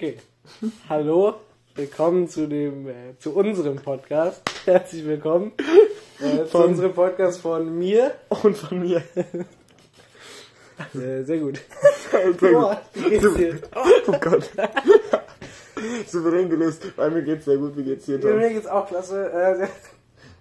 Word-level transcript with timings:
Okay. 0.00 0.16
Hallo, 0.88 1.34
willkommen 1.74 2.26
zu 2.26 2.48
dem, 2.48 2.88
äh, 2.88 3.18
zu 3.18 3.34
unserem 3.36 3.76
Podcast. 3.76 4.40
Herzlich 4.64 5.04
willkommen 5.04 5.52
äh, 6.18 6.46
zu 6.46 6.56
unserem 6.56 6.94
Podcast 6.94 7.42
von 7.42 7.78
mir. 7.78 8.14
Und 8.42 8.56
von 8.56 8.80
mir. 8.80 9.02
Äh, 10.94 11.22
sehr 11.24 11.36
gut. 11.40 11.60
Boah, 12.40 12.80
wie 12.94 13.10
geht's 13.10 13.34
dir? 13.34 13.58
Oh 14.06 14.14
Gott. 14.18 14.48
Souverän 16.06 16.48
gelöst. 16.48 16.96
Bei 16.96 17.10
mir 17.10 17.20
geht's 17.20 17.44
sehr 17.44 17.58
gut. 17.58 17.76
Wie 17.76 17.84
geht's 17.84 18.06
dir, 18.06 18.14
Ja, 18.16 18.22
Tom? 18.22 18.38
Mir 18.38 18.48
geht's 18.48 18.66
auch 18.66 18.86
klasse. 18.88 19.68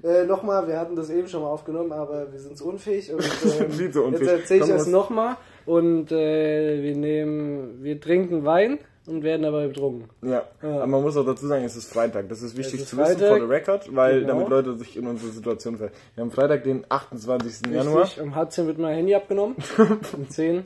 Äh, 0.01 0.07
äh, 0.07 0.25
nochmal, 0.25 0.65
wir 0.69 0.79
hatten 0.79 0.95
das 0.95 1.09
eben 1.09 1.27
schon 1.27 1.41
mal 1.41 1.49
aufgenommen, 1.49 1.91
aber 1.91 2.31
wir 2.31 2.39
sind 2.45 2.57
so 2.57 2.67
unfähig. 2.67 3.11
Und, 3.11 3.21
ähm, 3.59 3.71
Viel 3.73 3.91
zu 3.91 4.03
unfähig. 4.05 4.29
Jetzt 4.29 4.39
erzähle 4.39 4.59
ich 4.61 4.65
Komm, 4.67 4.69
das 4.77 4.81
was- 4.83 4.87
nochmal. 4.87 5.35
Und 5.65 6.13
äh, 6.13 6.81
wir 6.83 6.95
nehmen, 6.95 7.83
wir 7.83 7.99
trinken 7.99 8.45
Wein 8.45 8.79
und 9.09 9.23
werden 9.23 9.41
dabei 9.43 9.67
betrunken. 9.67 10.09
Ja. 10.21 10.43
Aber 10.61 10.87
man 10.87 11.01
muss 11.01 11.17
auch 11.17 11.25
dazu 11.25 11.47
sagen, 11.47 11.63
es 11.65 11.75
ist 11.75 11.91
Freitag. 11.91 12.29
Das 12.29 12.41
ist 12.41 12.55
wichtig 12.57 12.81
ist 12.81 12.89
zu 12.89 12.97
wissen 12.97 13.17
Freitag. 13.17 13.29
for 13.37 13.39
the 13.47 13.53
record, 13.53 13.95
weil 13.95 14.21
Genau. 14.21 14.33
damit 14.33 14.49
Leute 14.49 14.75
sich 14.77 14.95
in 14.97 15.07
unsere 15.07 15.31
Situation 15.31 15.77
verstehen. 15.77 15.99
Wir 16.15 16.21
haben 16.23 16.31
Freitag, 16.31 16.63
den 16.63 16.85
28. 16.89 17.71
Januar. 17.73 18.03
Richtig, 18.03 18.21
um 18.23 18.35
halb 18.35 18.51
zehn 18.51 18.67
wird 18.67 18.77
mein 18.77 18.95
Handy 18.95 19.15
abgenommen. 19.15 19.55
um 20.13 20.29
zehn, 20.29 20.65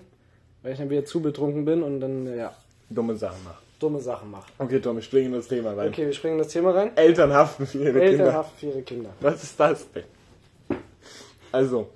weil 0.62 0.74
ich 0.74 0.78
dann 0.80 0.90
wieder 0.90 1.06
zu 1.06 1.22
betrunken 1.22 1.66
bin 1.66 1.82
und 1.84 2.00
dann, 2.00 2.36
ja, 2.38 2.54
Dumme 2.90 3.16
Sachen 3.16 3.44
machen. 3.44 3.58
dumme 3.80 4.00
Sachen 4.02 4.30
mache. 4.32 4.52
Okay, 4.60 4.80
Tom, 4.80 4.98
ich 5.00 5.06
springe 5.06 5.28
in 5.28 5.34
das 5.34 5.48
Thema 5.48 5.72
rein. 5.74 5.90
Okay, 5.90 6.06
wir 6.06 6.14
springen 6.14 6.34
in 6.36 6.40
das 6.44 6.50
Thema 6.50 6.72
rein. 6.72 6.92
Eltern 6.96 7.34
haften 7.34 7.66
für 7.66 7.80
ihre 7.80 7.94
Kinder. 7.94 8.08
Elternhaft 8.10 8.60
für 8.60 8.66
ihre 8.68 8.82
Kinder. 8.84 9.10
Was 9.22 9.44
ist 9.44 9.60
das 9.60 9.92
denn? 9.92 10.04
Also, 11.52 11.90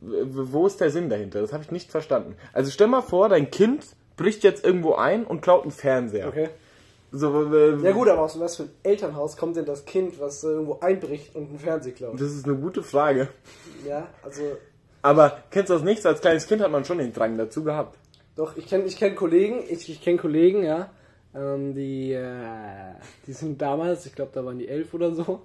wo 0.00 0.66
ist 0.66 0.80
der 0.80 0.90
Sinn 0.90 1.08
dahinter? 1.08 1.40
Das 1.40 1.52
habe 1.52 1.62
ich 1.62 1.70
nicht 1.70 1.90
verstanden. 1.90 2.34
Also 2.52 2.70
stell 2.70 2.88
mal 2.88 3.02
vor, 3.02 3.28
dein 3.28 3.50
Kind 3.50 3.84
bricht 4.16 4.44
jetzt 4.44 4.64
irgendwo 4.64 4.94
ein 4.94 5.24
und 5.24 5.40
klaut 5.40 5.62
einen 5.62 5.72
Fernseher. 5.72 6.28
Okay. 6.28 6.50
So, 7.10 7.52
äh, 7.54 7.76
Ja 7.82 7.92
gut, 7.92 8.08
aber 8.08 8.22
aus 8.22 8.40
was 8.40 8.56
für 8.56 8.62
ein 8.64 8.70
Elternhaus 8.82 9.36
kommt 9.36 9.56
denn 9.56 9.66
das 9.66 9.84
Kind, 9.84 10.18
was 10.18 10.44
äh, 10.44 10.48
irgendwo 10.48 10.78
einbricht 10.80 11.34
und 11.34 11.50
einen 11.50 11.58
Fernseher 11.58 11.92
klaut? 11.92 12.14
Das 12.14 12.32
ist 12.32 12.46
eine 12.46 12.56
gute 12.56 12.82
Frage. 12.82 13.28
Ja, 13.86 14.08
also 14.22 14.42
Aber 15.02 15.42
kennst 15.50 15.68
du 15.68 15.74
das 15.74 15.82
nicht? 15.82 16.04
Als 16.06 16.20
kleines 16.22 16.46
Kind 16.46 16.62
hat 16.62 16.70
man 16.70 16.84
schon 16.84 16.98
den 16.98 17.12
Drang 17.12 17.36
dazu 17.36 17.62
gehabt. 17.64 17.98
doch, 18.36 18.56
ich 18.56 18.66
kenne 18.66 18.84
ich 18.84 18.96
kenn 18.96 19.14
Kollegen, 19.14 19.62
ich, 19.68 19.90
ich 19.90 20.00
kenne 20.00 20.16
Kollegen, 20.16 20.62
ja, 20.62 20.90
ähm, 21.34 21.74
die, 21.74 22.12
äh, 22.12 22.94
die 23.26 23.32
sind 23.32 23.60
damals, 23.60 24.06
ich 24.06 24.14
glaube 24.14 24.30
da 24.34 24.44
waren 24.44 24.58
die 24.58 24.68
elf 24.68 24.94
oder 24.94 25.12
so, 25.12 25.42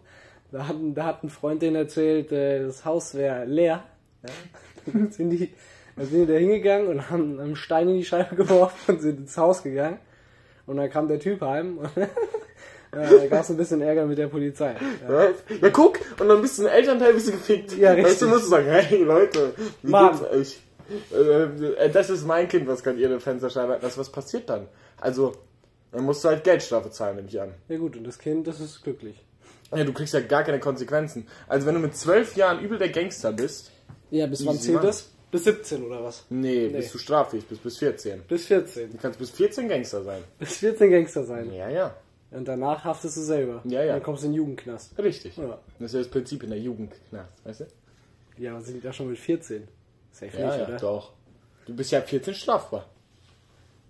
da, 0.52 0.68
hatten, 0.68 0.94
da 0.94 1.06
hat 1.06 1.24
ein 1.24 1.30
Freund 1.30 1.62
denen 1.62 1.76
erzählt, 1.76 2.32
äh, 2.32 2.64
das 2.64 2.86
Haus 2.86 3.14
wäre 3.14 3.44
leer. 3.44 3.84
Ja. 4.24 5.10
Sind 5.10 5.32
die, 5.32 5.54
dann 5.98 6.06
sind 6.08 6.22
die 6.28 6.34
da 6.34 6.38
hingegangen 6.40 6.88
und 6.88 7.10
haben 7.10 7.40
einen 7.40 7.56
Stein 7.56 7.90
in 7.90 7.96
die 7.96 8.06
Scheibe 8.06 8.36
geworfen 8.38 8.96
und 8.96 9.02
sind 9.02 9.20
ins 9.20 9.38
Haus 9.38 9.64
gegangen. 9.64 10.00
Und 10.66 10.78
dann 10.78 10.90
kam 10.90 11.08
der 11.08 11.20
Typ 11.20 11.42
heim 11.42 11.78
und 11.80 11.90
ja, 11.98 12.10
da 13.10 13.28
gab 13.28 13.42
es 13.42 13.50
ein 13.50 13.58
bisschen 13.58 13.82
Ärger 13.82 14.06
mit 14.06 14.18
der 14.18 14.28
Polizei. 14.28 14.76
Ja. 15.08 15.24
Ja, 15.24 15.30
ja 15.62 15.70
guck, 15.70 16.00
und 16.20 16.28
dann 16.28 16.42
bist 16.42 16.60
du 16.60 16.64
ein 16.64 16.70
Elternteil, 16.74 17.14
bist 17.14 17.28
du 17.28 17.32
gefickt. 17.32 17.78
Ja, 17.78 17.92
Weißt 17.92 18.00
du, 18.00 18.06
richtig. 18.26 18.28
musst 18.30 18.46
du 18.46 18.50
sagen, 18.50 18.68
hey 18.68 19.04
Leute, 19.04 19.54
wie 19.82 19.92
Mann. 19.92 20.12
geht's 20.12 20.24
euch? 20.32 20.60
Äh, 21.78 21.90
das 21.90 22.10
ist 22.10 22.26
mein 22.26 22.48
Kind, 22.48 22.68
was 22.68 22.84
kann 22.84 22.98
ihr 22.98 23.08
eine 23.08 23.20
Fensterscheibe 23.20 23.74
halten? 23.74 23.86
Was, 23.86 23.98
was 23.98 24.10
passiert 24.12 24.50
dann? 24.50 24.68
Also, 25.00 25.34
dann 25.92 26.04
musst 26.04 26.24
du 26.24 26.30
halt 26.30 26.44
Geldstrafe 26.44 26.90
zahlen, 26.92 27.16
nehme 27.18 27.28
ich 27.28 27.40
an. 27.42 27.54
ja 27.70 27.78
gut, 27.78 27.96
und 27.98 28.04
das 28.06 28.18
Kind, 28.20 28.48
das 28.48 28.60
ist 28.60 28.84
glücklich. 28.84 29.24
Ja, 29.76 29.84
du 29.84 29.92
kriegst 29.94 30.14
ja 30.14 30.22
gar 30.22 30.44
keine 30.44 30.60
Konsequenzen. 30.60 31.28
Also 31.48 31.68
wenn 31.68 31.74
du 31.76 31.82
mit 31.82 31.96
zwölf 31.96 32.36
Jahren 32.38 32.62
übel 32.62 32.78
der 32.78 32.90
Gangster 32.90 33.34
bist, 33.34 33.72
Ja, 34.12 34.28
bis 34.28 34.46
wann 34.46 34.58
zählt 34.60 34.82
das? 34.84 35.12
Bis 35.32 35.44
17 35.44 35.84
oder 35.86 36.04
was? 36.04 36.26
nee, 36.30 36.68
Nee. 36.68 36.70
bist 36.70 36.94
du 36.94 36.98
straffähig, 36.98 37.46
bist 37.48 37.62
bis 37.64 37.78
14. 37.78 38.22
Bis 38.28 38.46
14. 38.46 38.92
Du 38.92 38.98
kannst 38.98 39.20
bis 39.20 39.32
14 39.32 39.68
Gangster 39.68 40.04
sein. 40.04 40.24
Bis 40.40 40.58
14 40.58 40.90
Gangster 40.90 41.24
sein. 41.24 41.54
Ja, 41.54 41.70
ja. 41.70 41.96
Und 42.32 42.48
danach 42.48 42.84
haftest 42.84 43.18
du 43.18 43.22
selber. 43.22 43.62
Ja, 43.66 43.84
ja. 43.84 43.94
Dann 43.94 44.04
kommst 44.04 44.24
du 44.24 44.28
in 44.28 44.34
den 44.34 44.38
Jugendknast. 44.38 44.98
Richtig. 44.98 45.36
Ja. 45.38 45.60
Das 45.80 45.88
ist 45.88 45.94
ja 45.94 46.00
das 46.00 46.10
Prinzip 46.10 46.44
in 46.44 46.50
der 46.50 46.60
Jugendknast, 46.60 47.46
weißt 47.46 47.60
du? 47.62 47.66
Ja, 48.38 48.52
aber 48.54 48.62
sind 48.62 48.84
da 48.84 48.92
schon 48.94 49.10
mit 49.10 49.18
14? 49.18 49.68
Safe 50.12 50.38
Ja, 50.38 50.48
nicht, 50.48 50.60
ja, 50.60 50.68
oder? 50.68 50.78
doch. 50.78 51.14
Du 51.66 51.76
bist 51.76 51.92
ja 51.92 52.00
ab 52.00 52.08
14 52.10 52.34
strafbar. 52.34 52.86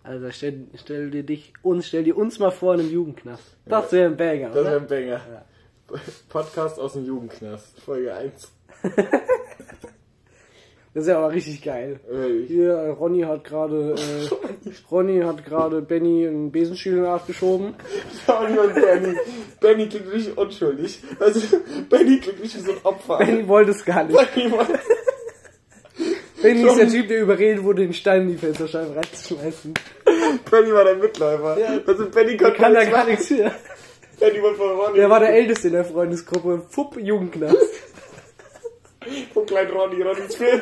Also 0.03 0.31
stell, 0.31 0.67
stell 0.75 1.11
dir 1.11 1.23
dich 1.23 1.53
uns, 1.63 1.87
stell 1.87 2.03
dir 2.03 2.15
uns 2.17 2.39
mal 2.39 2.51
vor 2.51 2.75
in 2.75 2.79
einem 2.79 2.91
Jugendknast. 2.91 3.43
Das 3.65 3.91
wäre 3.91 4.05
ein 4.09 4.17
Banger, 4.17 4.49
Das 4.51 4.65
wäre 4.65 4.77
ein 4.77 4.87
Banger. 4.87 5.21
Podcast 6.29 6.79
aus 6.79 6.93
dem 6.93 7.05
Jugendknast, 7.05 7.79
Folge 7.81 8.13
1. 8.13 8.51
Das 10.93 11.05
wäre 11.05 11.17
aber 11.19 11.31
richtig 11.31 11.61
geil. 11.63 11.99
Äh, 12.11 12.47
Hier, 12.47 12.71
äh, 12.73 12.89
Ronny 12.89 13.21
hat 13.21 13.43
gerade, 13.43 13.93
äh, 13.95 14.69
Ronny 14.91 15.21
hat 15.21 15.45
gerade 15.45 15.81
Benny 15.81 16.27
einen 16.27 16.51
Besenstiel 16.51 17.01
nachgeschoben. 17.01 17.75
Tony 18.25 18.57
und 18.57 18.73
Benny. 18.73 19.15
Benny 19.61 19.87
klingt 19.89 20.11
richtig 20.11 20.37
unschuldig. 20.37 20.99
Also, 21.19 21.39
Benny 21.89 22.19
klingt 22.19 22.41
richtig 22.41 22.61
wie 22.61 22.65
so 22.65 22.71
ein 22.71 22.77
Opfer. 22.83 23.17
Benny 23.19 23.47
wollte 23.47 23.71
es 23.71 23.85
gar 23.85 24.05
nicht. 24.05 24.17
Benny 24.33 24.51
war- 24.51 24.67
Benny 26.41 26.63
ist 26.67 26.77
der 26.77 26.87
Typ, 26.89 27.07
der 27.09 27.21
überredet 27.21 27.63
wurde, 27.63 27.81
den 27.83 27.93
Stein 27.93 28.23
in 28.23 28.27
die 28.29 28.37
Fensterscheibe 28.37 28.95
reinzuschmeißen. 28.95 29.73
Benny 30.49 30.73
war 30.73 30.83
der 30.83 30.95
Mitläufer. 30.95 31.59
Ja. 31.59 31.79
Also 31.85 32.09
Benny 32.09 32.37
konnte 32.37 32.57
Kann 32.57 32.73
da 32.73 32.83
gar 32.85 33.05
nichts 33.05 33.27
für. 33.27 33.51
Benny 34.19 34.41
wurde 34.41 34.55
von 34.55 34.69
Ronny. 34.79 34.95
Der 34.97 35.09
war 35.09 35.19
der 35.19 35.29
Älteste 35.29 35.67
in 35.67 35.73
der 35.73 35.85
Freundesgruppe. 35.85 36.63
Fupp, 36.69 36.97
Jugendknast. 36.99 37.57
Von 39.33 39.45
klein 39.45 39.67
Ronny. 39.69 40.01
Ronny 40.01 40.21
ist 40.27 40.35
14. 40.37 40.61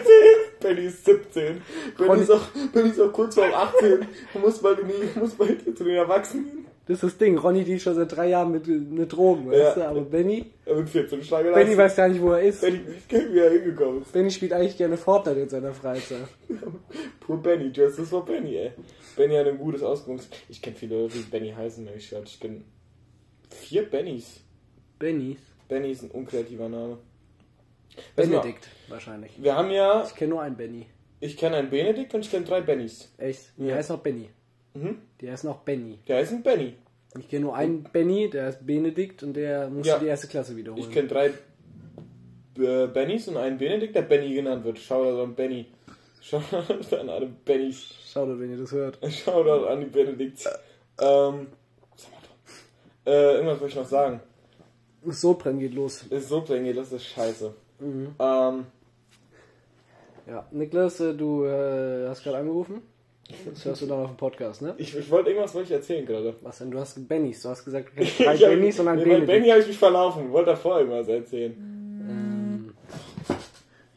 Benny 0.59 0.81
ist 0.87 1.05
17. 1.05 1.61
Benny, 1.97 2.21
ist, 2.21 2.31
auch, 2.31 2.41
Benny 2.73 2.89
ist 2.89 2.99
auch 2.99 3.11
kurz 3.13 3.35
vor 3.35 3.45
18. 3.45 4.05
Du 4.33 4.39
musst 4.39 4.61
bald, 4.61 4.79
in 4.79 4.87
die, 4.89 5.19
muss 5.19 5.31
bald 5.35 5.63
zu 5.77 5.83
den 5.83 5.95
Erwachsenen. 5.95 6.65
Das 6.87 6.95
ist 6.95 7.03
das 7.03 7.17
Ding. 7.17 7.37
Ronny 7.37 7.63
die 7.63 7.79
schon 7.79 7.95
seit 7.95 8.15
drei 8.15 8.29
Jahren 8.29 8.51
mit, 8.51 8.67
mit 8.67 9.11
Drogen, 9.11 9.49
weißt 9.49 9.59
Ja. 9.59 9.73
du? 9.75 9.81
Aber 9.89 10.01
Benny, 10.01 10.45
Er 10.65 10.75
wird 10.77 10.89
14 10.89 11.23
Schlange 11.23 11.51
Benny 11.51 11.75
weiß 11.75 11.95
gar 11.95 12.07
nicht, 12.09 12.21
wo 12.21 12.31
er 12.33 12.41
ist. 12.41 12.61
Benny 12.61 12.79
gar 13.09 13.19
nicht, 13.19 13.33
wie 13.33 13.39
er 13.39 13.51
hingekommen 13.51 14.01
ist. 14.03 14.11
Benny 14.11 14.29
spielt 14.29 14.53
eigentlich 14.53 14.77
gerne 14.77 14.97
Fortnite 14.97 15.39
in 15.39 15.49
seiner 15.49 15.73
Freizeit. 15.73 16.27
Pur 17.21 17.41
Benny, 17.41 17.71
Justice 17.73 18.05
for 18.09 18.23
Benny, 18.23 18.57
ey. 18.57 18.71
Benny 19.15 19.35
hat 19.35 19.47
ein 19.47 19.57
gutes 19.57 19.81
Ausgangs... 19.81 20.29
Ich 20.49 20.61
kenne 20.61 20.75
viele 20.75 21.01
Leute, 21.01 21.17
die 21.17 21.23
Benny 21.23 21.51
heißen, 21.57 21.87
ich 21.97 22.09
glaube, 22.09 22.25
ich 22.27 22.39
kenne 22.39 22.61
vier 23.49 23.89
Bennys. 23.89 24.41
Bennys? 24.99 25.37
Benny 25.67 25.91
ist 25.91 26.03
ein 26.03 26.11
unkreativer 26.11 26.69
Name. 26.69 26.97
Benedikt, 28.15 28.67
wahrscheinlich. 28.87 29.31
Wir 29.41 29.55
haben 29.55 29.69
ja, 29.71 30.03
Ich 30.05 30.15
kenne 30.15 30.29
nur 30.31 30.41
einen 30.41 30.55
Benny. 30.57 30.87
ich 31.19 31.37
kenne 31.37 31.57
einen 31.57 31.69
Benedikt 31.69 32.13
und 32.13 32.21
ich 32.21 32.31
kenne 32.31 32.45
drei 32.45 32.61
Bennys. 32.61 33.13
Echt? 33.17 33.51
Die 33.57 33.65
Ja. 33.67 33.75
heißt 33.75 33.89
noch 33.89 33.99
Benny. 33.99 34.29
Mhm. 34.73 34.99
Die 35.21 35.31
heißt 35.31 35.43
noch 35.45 35.59
Benny. 35.59 35.99
Der 36.07 36.17
heißt 36.17 36.33
ein 36.33 36.43
Benny. 36.43 36.75
Ich 37.17 37.29
kenne 37.29 37.45
nur 37.45 37.55
einen 37.55 37.83
Benny, 37.83 38.29
der 38.29 38.45
heißt 38.47 38.65
Benedikt 38.65 39.23
und 39.23 39.33
der 39.33 39.69
muss 39.69 39.87
Ja. 39.87 39.99
die 39.99 40.07
erste 40.07 40.27
Klasse 40.27 40.55
wiederholen. 40.57 40.83
Ich 40.83 40.91
kenne 40.91 41.07
drei 41.07 41.31
äh, 42.57 42.87
Bennys 42.87 43.27
und 43.27 43.37
einen 43.37 43.57
Benedikt, 43.57 43.95
der 43.95 44.01
Benny 44.03 44.33
genannt 44.33 44.63
wird. 44.63 44.79
Shoutout 44.79 45.21
an 45.21 45.35
Benny. 45.35 45.65
Shoutout 46.21 46.95
an 46.95 47.09
alle 47.09 47.27
Bennys. 47.27 47.93
Schaut, 48.11 48.39
wenn 48.39 48.51
ihr 48.51 48.57
das 48.57 48.71
hört. 48.71 48.97
Shoutout 49.11 49.65
an 49.67 49.79
die 49.81 49.85
Benedikts. 49.87 50.45
Ähm, 50.45 51.47
sag 51.95 52.11
mal 52.11 52.19
doch. 53.05 53.11
äh, 53.11 53.33
irgendwas 53.35 53.59
wollte 53.59 53.73
ich 53.73 53.75
noch 53.75 53.85
sagen. 53.87 54.19
Das 55.05 55.21
Sodbrennen 55.21 55.59
geht 55.59 55.73
los. 55.73 56.03
Das 56.09 56.23
ist 56.23 56.29
so 56.29 56.43
dringend, 56.43 56.75
das 56.77 56.91
ist 56.91 57.05
scheiße. 57.05 57.53
Mhm. 57.79 58.15
Ähm, 58.19 58.65
Ja, 60.27 60.45
Niklas, 60.51 60.99
äh, 61.01 61.13
du 61.13 61.45
äh, 61.45 62.07
hast 62.07 62.23
gerade 62.23 62.37
angerufen. 62.37 62.81
Das 63.49 63.65
hörst 63.65 63.81
du 63.81 63.87
dann 63.87 63.99
auf 64.01 64.11
dem 64.11 64.17
Podcast, 64.17 64.61
ne? 64.61 64.75
ich, 64.77 64.95
ich 64.95 65.09
wollte 65.09 65.29
irgendwas 65.31 65.53
wollte 65.55 65.67
ich 65.67 65.73
erzählen 65.73 66.05
gerade. 66.05 66.35
Was 66.43 66.59
denn? 66.59 66.69
Du 66.69 66.79
hast 66.79 67.07
Bennys. 67.07 67.41
Du 67.41 67.49
hast 67.49 67.65
gesagt, 67.65 67.89
du 67.89 67.91
kennst 67.95 68.19
drei 68.19 68.37
Bennys 68.37 68.79
und 68.79 68.87
einen 68.87 69.03
nee, 69.03 69.17
bei. 69.19 69.25
Benny 69.25 69.49
habe 69.49 69.61
ich 69.61 69.67
mich 69.67 69.77
verlaufen. 69.79 70.31
Wollte 70.31 70.51
davor 70.51 70.77
irgendwas 70.79 71.07
erzählen. 71.07 71.53
Ähm, 72.07 72.73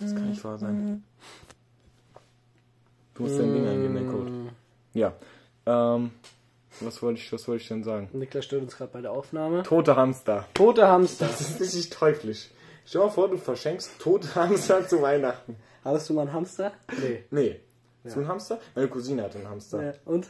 Das 0.01 0.15
kann 0.15 0.31
nicht 0.31 0.43
wahr 0.45 0.57
sein. 0.59 1.03
Du 3.15 3.23
musst 3.25 3.39
dein 3.39 3.53
Ding 3.53 3.67
eingeben, 3.67 3.95
den 3.97 4.09
Code. 4.11 4.33
Ja. 4.95 5.13
Ähm, 5.67 6.11
was 6.81 7.03
wollte 7.03 7.21
ich, 7.21 7.31
was 7.33 7.47
wollte 7.49 7.63
ich 7.63 7.69
denn 7.69 7.83
sagen? 7.85 8.09
Niklas 8.13 8.45
stört 8.47 8.63
uns 8.63 8.77
gerade 8.77 8.93
bei 8.93 9.01
der 9.03 9.13
Aufnahme. 9.13 9.63
Tote 9.63 9.95
Hamster. 9.97 10.47
Tote 10.55 10.87
Hamster. 10.89 11.27
Das 11.27 11.41
ist 11.41 11.61
richtig 11.61 11.91
teuflisch. 11.91 12.49
Stell 12.89 13.03
dir 13.03 13.09
mal 13.09 13.13
vor, 13.13 13.29
du 13.29 13.37
verschenkst 13.37 13.99
tote 13.99 14.35
Hamster 14.35 14.89
zu 14.89 15.03
Weihnachten. 15.03 15.57
Hattest 15.85 16.09
du 16.09 16.15
mal 16.15 16.23
einen 16.23 16.33
Hamster? 16.33 16.73
Nee. 17.03 17.23
Nee. 17.31 17.61
Hast 18.03 18.17
du 18.17 18.21
einen 18.21 18.29
Hamster? 18.31 18.59
Meine 18.75 18.89
Cousine 18.89 19.25
hatte 19.25 19.37
einen 19.37 19.51
Hamster. 19.51 19.85
Ja. 19.85 19.93
Und? 20.07 20.29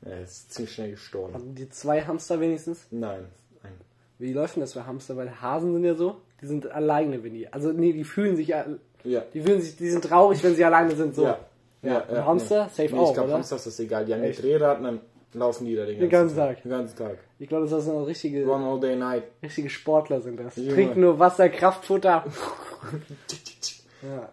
Er 0.00 0.22
ist 0.22 0.50
ziemlich 0.50 0.72
schnell 0.72 0.92
gestorben. 0.92 1.34
Hatten 1.34 1.54
die 1.54 1.68
zwei 1.68 2.00
Hamster 2.00 2.40
wenigstens? 2.40 2.86
Nein. 2.90 3.26
Ein. 3.62 3.72
Wie 4.18 4.32
läuft 4.32 4.56
denn 4.56 4.62
das 4.62 4.72
bei 4.72 4.84
Hamster? 4.84 5.14
Weil 5.18 5.42
Hasen 5.42 5.74
sind 5.74 5.84
ja 5.84 5.94
so, 5.94 6.22
die 6.40 6.46
sind 6.46 6.70
alleine, 6.70 7.22
wenn 7.22 7.34
die. 7.34 7.52
Also 7.52 7.70
nee, 7.70 7.92
die 7.92 8.04
fühlen 8.04 8.34
sich 8.34 8.48
ja. 8.48 8.64
Ja. 9.04 9.22
Die 9.34 9.42
fühlen 9.42 9.60
sich, 9.60 9.76
die 9.76 9.90
sind 9.90 10.02
traurig, 10.02 10.42
wenn 10.42 10.54
sie 10.54 10.64
alleine 10.64 10.96
sind. 10.96 11.14
So. 11.14 11.24
Ja. 11.24 11.38
Ja, 11.82 12.00
und 12.00 12.24
Hamster? 12.24 12.70
Safe 12.70 12.94
nee, 12.94 12.98
auch, 12.98 13.10
Ich 13.10 13.14
glaube? 13.14 13.34
Hamster 13.34 13.56
ist 13.56 13.66
das 13.66 13.78
egal. 13.78 14.06
Die 14.06 14.14
haben 14.14 14.22
Echt? 14.22 14.38
die 14.38 14.42
Drehrad 14.48 14.78
und 14.78 14.84
dann 14.84 15.00
laufen 15.32 15.64
die 15.66 15.76
da 15.76 15.84
den 15.86 15.98
ganzen, 15.98 16.00
Den 16.00 16.10
ganzen 16.10 16.36
Tag. 16.36 16.62
Den 16.62 16.70
ganzen 16.70 16.96
Tag. 16.98 17.18
Ich 17.38 17.48
glaube, 17.48 17.68
das 17.68 17.84
sind 17.84 17.94
auch 17.94 18.06
richtige, 18.06 18.44
Run 18.46 18.62
all 18.62 18.80
day 18.80 18.96
night. 18.96 19.24
richtige 19.42 19.70
Sportler 19.70 20.20
sind 20.20 20.38
das. 20.40 20.56
Junge. 20.56 20.74
trinken 20.74 21.00
nur 21.00 21.18
Wasser, 21.18 21.48
Kraftfutter. 21.48 22.24
ja. 24.02 24.32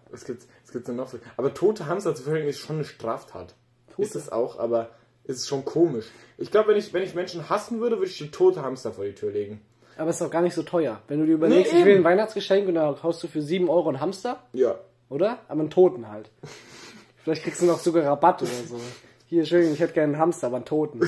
Gibt's 0.71 0.85
denn 0.87 0.95
noch 0.95 1.07
so? 1.09 1.17
Aber 1.37 1.53
tote 1.53 1.85
Hamster 1.87 2.13
zu 2.15 2.23
verhören 2.23 2.47
ist 2.47 2.59
schon 2.59 2.77
eine 2.77 2.85
Straftat. 2.85 3.55
Tote? 3.89 4.01
Ist 4.01 4.15
es 4.15 4.29
auch, 4.31 4.59
aber 4.59 4.89
ist 5.23 5.37
es 5.39 5.47
schon 5.47 5.63
komisch. 5.65 6.05
Ich 6.37 6.51
glaube, 6.51 6.69
wenn 6.69 6.77
ich, 6.77 6.93
wenn 6.93 7.03
ich 7.03 7.15
Menschen 7.15 7.49
hassen 7.49 7.79
würde, 7.79 7.97
würde 7.97 8.07
ich 8.09 8.17
die 8.17 8.31
tote 8.31 8.61
Hamster 8.61 8.91
vor 8.91 9.05
die 9.05 9.13
Tür 9.13 9.31
legen. 9.31 9.61
Aber 9.97 10.09
ist 10.11 10.21
doch 10.21 10.29
gar 10.29 10.41
nicht 10.41 10.53
so 10.53 10.63
teuer. 10.63 11.01
Wenn 11.07 11.19
du 11.19 11.25
dir 11.25 11.33
überlegst, 11.33 11.73
Nee, 11.73 11.79
ich 11.79 11.85
will 11.85 11.95
ein 11.95 12.03
Weihnachtsgeschenk 12.03 12.67
und 12.67 12.75
da 12.75 12.95
kaufst 12.99 13.23
du 13.23 13.27
für 13.27 13.41
7 13.41 13.67
Euro 13.69 13.89
einen 13.89 13.99
Hamster, 13.99 14.43
Ja. 14.53 14.75
oder? 15.09 15.39
Aber 15.47 15.61
einen 15.61 15.69
Toten 15.71 16.09
halt. 16.09 16.29
Vielleicht 17.23 17.43
kriegst 17.43 17.61
du 17.61 17.65
noch 17.65 17.79
sogar 17.79 18.03
Rabatt 18.05 18.41
oder 18.41 18.51
so. 18.51 18.79
Hier, 19.27 19.39
Entschuldigung, 19.39 19.73
ich 19.73 19.79
hätte 19.81 19.93
gerne 19.93 20.13
einen 20.13 20.21
Hamster, 20.21 20.47
aber 20.47 20.57
einen 20.57 20.65
Toten. 20.65 21.01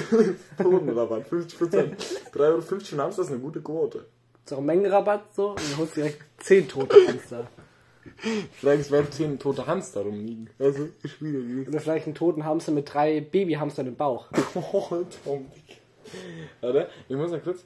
Totenrabatt, 0.57 1.27
50%. 1.29 1.95
3,50 2.33 2.39
Euro 2.39 2.61
für 2.61 2.75
einen 2.75 3.01
Hamster 3.01 3.21
ist 3.21 3.29
eine 3.29 3.39
gute 3.39 3.61
Quote. 3.61 4.05
Ist 4.45 4.53
auch 4.53 4.57
ein 4.57 4.65
Mengenrabatt 4.65 5.33
so 5.33 5.51
und 5.51 5.59
dann 5.71 5.77
holst 5.77 5.95
du 5.95 6.01
direkt 6.01 6.21
10 6.39 6.67
tote 6.67 6.97
Hamster. 7.07 7.47
Vielleicht 8.53 8.81
es 8.81 8.91
werden 8.91 9.11
10 9.11 9.39
tote 9.39 9.65
Hamster 9.67 10.01
rumliegen. 10.01 10.49
Also, 10.59 10.89
ich 11.03 11.21
wieder 11.21 11.39
die. 11.39 11.67
Oder 11.67 11.79
vielleicht 11.79 12.07
einen 12.07 12.15
toten 12.15 12.43
Hamster 12.43 12.71
mit 12.71 12.93
drei 12.93 13.21
Babyhamstern 13.21 13.87
im 13.87 13.95
Bauch. 13.95 14.27
Oh, 14.55 15.05
Tom. 15.23 15.45
Warte, 16.61 16.89
ich 17.07 17.15
muss 17.15 17.31
mal 17.31 17.39
kurz. 17.39 17.63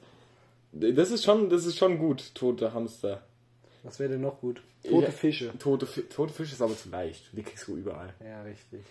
Das 0.71 1.11
ist 1.11 1.23
schon, 1.23 1.49
das 1.49 1.65
ist 1.65 1.77
schon 1.77 1.97
gut, 1.97 2.35
tote 2.35 2.73
Hamster. 2.73 3.23
Was 3.83 3.99
wäre 3.99 4.11
denn 4.11 4.21
noch 4.21 4.39
gut? 4.39 4.61
Tote 4.83 5.05
Ja. 5.05 5.11
Fische. 5.11 5.57
Tote, 5.57 5.87
tote 6.09 6.33
Fische 6.33 6.53
ist 6.53 6.61
aber 6.61 6.75
zu 6.75 6.89
leicht. 6.89 7.29
Die 7.31 7.43
kriegst 7.43 7.67
du 7.67 7.77
überall. 7.77 8.13
Ja, 8.23 8.41
richtig. 8.43 8.81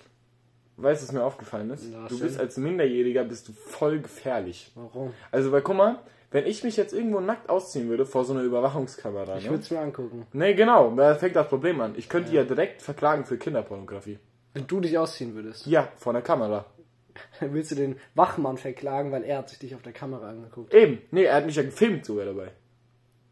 Weißt 0.77 1.03
du, 1.03 1.07
was 1.09 1.13
mir 1.13 1.23
aufgefallen 1.23 1.71
ist? 1.71 1.85
Na, 1.93 2.09
du 2.09 2.17
schön. 2.17 2.27
bist 2.27 2.41
als 2.41 2.57
Minderjähriger 2.57 3.25
bist 3.25 3.49
du 3.49 3.53
voll 3.53 4.01
gefährlich. 4.01 4.73
Warum? 4.75 5.13
Also, 5.31 5.53
weil 5.53 5.63
guck 5.63 5.77
mal, 5.77 6.01
wenn 6.31 6.47
ich 6.47 6.65
mich 6.65 6.77
jetzt 6.77 6.95
irgendwo 6.95 7.21
nackt 7.21 7.51
ausziehen 7.51 7.89
würde 7.91 8.07
vor 8.07 8.25
so 8.25 8.33
einer 8.33 8.43
Überwachungskamera, 8.43 9.37
Ich 9.37 9.45
ne? 9.45 9.51
würde 9.51 9.63
es 9.63 9.71
mir 9.71 9.81
angucken. 9.81 10.27
Nee, 10.33 10.55
genau, 10.55 10.95
da 10.97 11.15
fängt 11.15 11.37
das 11.37 11.49
Problem 11.49 11.81
an. 11.81 11.95
Ich 11.97 12.09
könnte 12.09 12.31
die 12.31 12.37
ja 12.37 12.45
direkt 12.45 12.81
verklagen 12.83 13.25
für 13.27 13.37
Kinderpornografie. 13.37 14.19
Wenn 14.55 14.67
du 14.67 14.81
dich 14.81 14.97
ausziehen 14.99 15.35
würdest, 15.35 15.67
Ja, 15.67 15.89
vor 15.97 16.15
der 16.15 16.23
Kamera. 16.23 16.65
willst 17.41 17.71
du 17.71 17.75
den 17.75 17.97
Wachmann 18.15 18.57
verklagen, 18.57 19.13
weil 19.13 19.25
er 19.25 19.39
hat 19.39 19.51
sich 19.51 19.59
dich 19.59 19.75
auf 19.75 19.83
der 19.83 19.93
Kamera 19.93 20.31
angeguckt. 20.31 20.73
Eben. 20.73 20.99
Nee, 21.11 21.25
er 21.25 21.37
hat 21.37 21.47
mich 21.47 21.57
ja 21.57 21.63
gefilmt 21.63 22.07
sogar 22.07 22.25
dabei. 22.25 22.49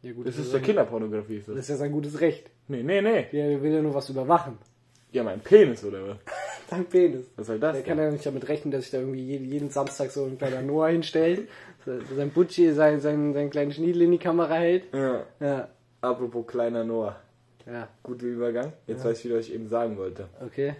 Ja 0.03 0.13
gut, 0.13 0.27
Das 0.27 0.37
ist 0.37 0.53
ja 0.53 0.59
Kinderpornografie. 0.59 1.37
Ist 1.39 1.49
das 1.49 1.55
das. 1.57 1.65
ist 1.65 1.69
ja 1.71 1.77
sein 1.77 1.93
gutes 1.93 2.21
Recht. 2.21 2.51
Nee, 2.69 2.83
nee, 2.83 3.01
nee. 3.01 3.27
Der 3.33 3.63
will 3.63 3.73
ja 3.73 3.81
nur 3.83 3.95
was 3.95 4.09
überwachen. 4.11 4.59
Ja, 5.13 5.23
mein 5.25 5.41
Penis 5.41 5.83
oder 5.85 6.07
was? 6.09 6.17
Sein 6.71 6.85
Penis. 6.87 7.27
Was 7.37 7.47
soll 7.49 7.59
das? 7.59 7.73
Der 7.73 7.83
denn? 7.83 7.97
kann 7.97 8.05
ja 8.05 8.11
nicht 8.11 8.25
damit 8.25 8.49
rechnen, 8.49 8.71
dass 8.71 8.83
sich 8.83 8.91
da 8.93 8.99
irgendwie 8.99 9.23
jeden, 9.25 9.45
jeden 9.47 9.71
Samstag 9.71 10.11
so 10.11 10.25
ein 10.25 10.39
kleiner 10.39 10.63
Noah 10.63 10.89
hinstellt, 10.89 11.49
so- 11.85 11.99
sein 12.17 12.31
Butchi, 12.31 12.73
sein, 12.73 13.01
sein, 13.01 13.33
sein 13.35 13.51
kleinen 13.51 13.73
Schniedel 13.73 14.03
in 14.03 14.13
die 14.13 14.19
Kamera 14.19 14.55
hält. 14.55 14.85
Ja. 14.95 15.25
Ja, 15.41 15.69
Apropos 16.01 16.47
kleiner 16.47 16.85
Noah. 16.85 17.17
ja, 17.67 17.89
Guter 18.03 18.27
Übergang. 18.27 18.73
Jetzt 18.87 19.05
weiß 19.05 19.25
ich 19.25 19.33
was 19.33 19.47
ich 19.47 19.55
eben 19.55 19.69
sagen 19.69 19.97
wollte. 19.99 20.29
okay. 20.45 20.75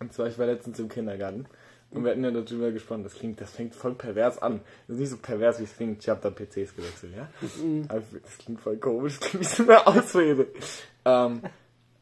Und 0.00 0.12
zwar, 0.12 0.28
ich 0.28 0.38
war 0.38 0.46
letztens 0.46 0.78
im 0.78 0.88
Kindergarten. 0.88 1.46
Und 1.90 2.04
wir 2.04 2.10
hatten 2.10 2.22
ja 2.22 2.30
darüber 2.30 2.70
gesprochen, 2.70 3.02
das 3.02 3.14
klingt, 3.14 3.40
das 3.40 3.50
fängt 3.50 3.74
voll 3.74 3.94
pervers 3.94 4.40
an. 4.42 4.60
Das 4.86 4.94
ist 4.96 5.00
nicht 5.00 5.08
so 5.10 5.16
pervers, 5.16 5.58
wie 5.58 5.64
es 5.64 5.74
klingt. 5.74 6.02
Ich 6.02 6.08
habe 6.10 6.20
da 6.22 6.28
PCs 6.30 6.76
gewechselt, 6.76 7.14
ja? 7.16 7.28
Aber 7.88 8.02
das 8.22 8.36
klingt 8.38 8.60
voll 8.60 8.76
komisch, 8.76 9.18
das 9.20 9.30
klingt 9.30 9.44
wie 9.44 9.48
so 9.48 9.62
eine 9.64 9.86
Ausrede. 9.86 10.46
ähm, 11.06 11.40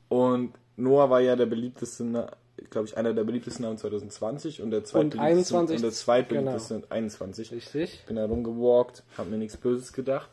und 0.09 0.53
Noah 0.77 1.09
war 1.09 1.21
ja 1.21 1.37
der 1.37 1.47
beliebteste, 1.47 2.27
glaube 2.71 2.87
ich, 2.87 2.97
einer 2.97 3.13
der 3.13 3.25
beliebtesten 3.25 3.65
Namen 3.65 3.79
2020 3.79 4.63
und 4.63 4.71
der 4.71 4.85
zweitbeliebteste 4.85 5.57
21, 5.57 5.77
und 5.77 5.83
der 5.83 5.93
zweitbeliebteste 5.93 6.83
21. 6.89 7.53
Richtig. 7.53 8.05
bin 8.07 8.17
da 8.17 8.27
rumgewalkt, 8.27 9.03
hab 9.17 9.29
mir 9.29 9.37
nichts 9.37 9.57
Böses 9.57 9.93
gedacht. 9.93 10.31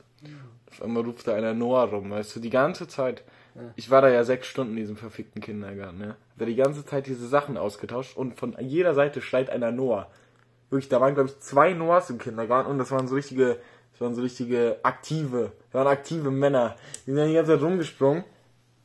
Auf 0.71 0.81
einmal 0.81 1.03
ruft 1.03 1.27
da 1.27 1.35
einer 1.35 1.53
Noah 1.53 1.83
rum, 1.83 2.09
weißt 2.09 2.35
du, 2.35 2.39
die 2.39 2.49
ganze 2.49 2.87
Zeit. 2.87 3.23
Ich 3.75 3.91
war 3.91 4.01
da 4.01 4.09
ja 4.09 4.23
sechs 4.23 4.47
Stunden 4.47 4.73
in 4.73 4.77
diesem 4.77 4.97
verfickten 4.97 5.41
Kindergarten, 5.41 5.99
ne? 5.99 6.15
Da 6.37 6.45
die 6.45 6.55
ganze 6.55 6.83
Zeit 6.85 7.05
diese 7.05 7.27
Sachen 7.27 7.57
ausgetauscht 7.57 8.17
und 8.17 8.39
von 8.39 8.55
jeder 8.59 8.95
Seite 8.95 9.21
schreit 9.21 9.51
einer 9.51 9.71
Noah. 9.71 10.09
Wirklich, 10.71 10.89
da 10.89 10.99
waren, 10.99 11.13
glaube 11.13 11.29
ich, 11.29 11.39
zwei 11.39 11.73
Noahs 11.73 12.09
im 12.09 12.17
Kindergarten 12.17 12.71
und 12.71 12.79
das 12.79 12.89
waren 12.89 13.07
so 13.07 13.13
richtige, 13.13 13.59
das 13.91 14.01
waren 14.01 14.15
so 14.15 14.23
richtige 14.23 14.77
aktive, 14.81 15.51
das 15.65 15.73
waren 15.75 15.87
aktive 15.87 16.31
Männer. 16.31 16.75
Die 17.05 17.11
sind 17.11 17.17
dann 17.17 17.27
die 17.27 17.35
ganze 17.35 17.51
Zeit 17.51 17.61
rumgesprungen 17.61 18.23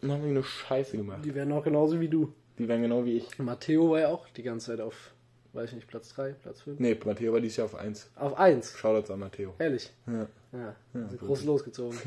und 0.02 0.11
haben 0.11 0.20
irgendeine 0.20 0.44
Scheiße 0.44 0.99
gemacht. 0.99 1.25
Die 1.25 1.35
wären 1.35 1.50
auch 1.52 1.64
genauso 1.64 1.99
wie 1.99 2.08
du. 2.08 2.35
Die 2.58 2.69
wären 2.69 2.82
genau 2.82 3.05
wie 3.05 3.19
ich. 3.19 3.38
Matteo 3.38 3.90
war 3.90 4.00
ja 4.00 4.08
auch 4.08 4.28
die 4.31 4.43
ganze 4.43 4.66
Zeit 4.72 4.81
auf, 4.81 5.12
weiß 5.52 5.70
ich 5.70 5.76
nicht, 5.76 5.88
Platz 5.88 6.12
3, 6.14 6.32
Platz 6.32 6.62
5. 6.62 6.81
Nee, 6.81 6.99
Matteo 7.05 7.32
war 7.32 7.40
dieses 7.40 7.56
Jahr 7.58 7.66
auf 7.66 7.75
eins. 7.75 8.10
Auf 8.16 8.38
1. 8.38 8.76
Shoutouts 8.76 9.10
an 9.10 9.20
Matteo. 9.20 9.55
Ehrlich. 9.58 9.93
Ja. 10.06 10.26
Ja. 10.52 10.75
Also 10.94 11.16
gut. 11.16 11.20
groß 11.28 11.44
losgezogen. 11.44 11.99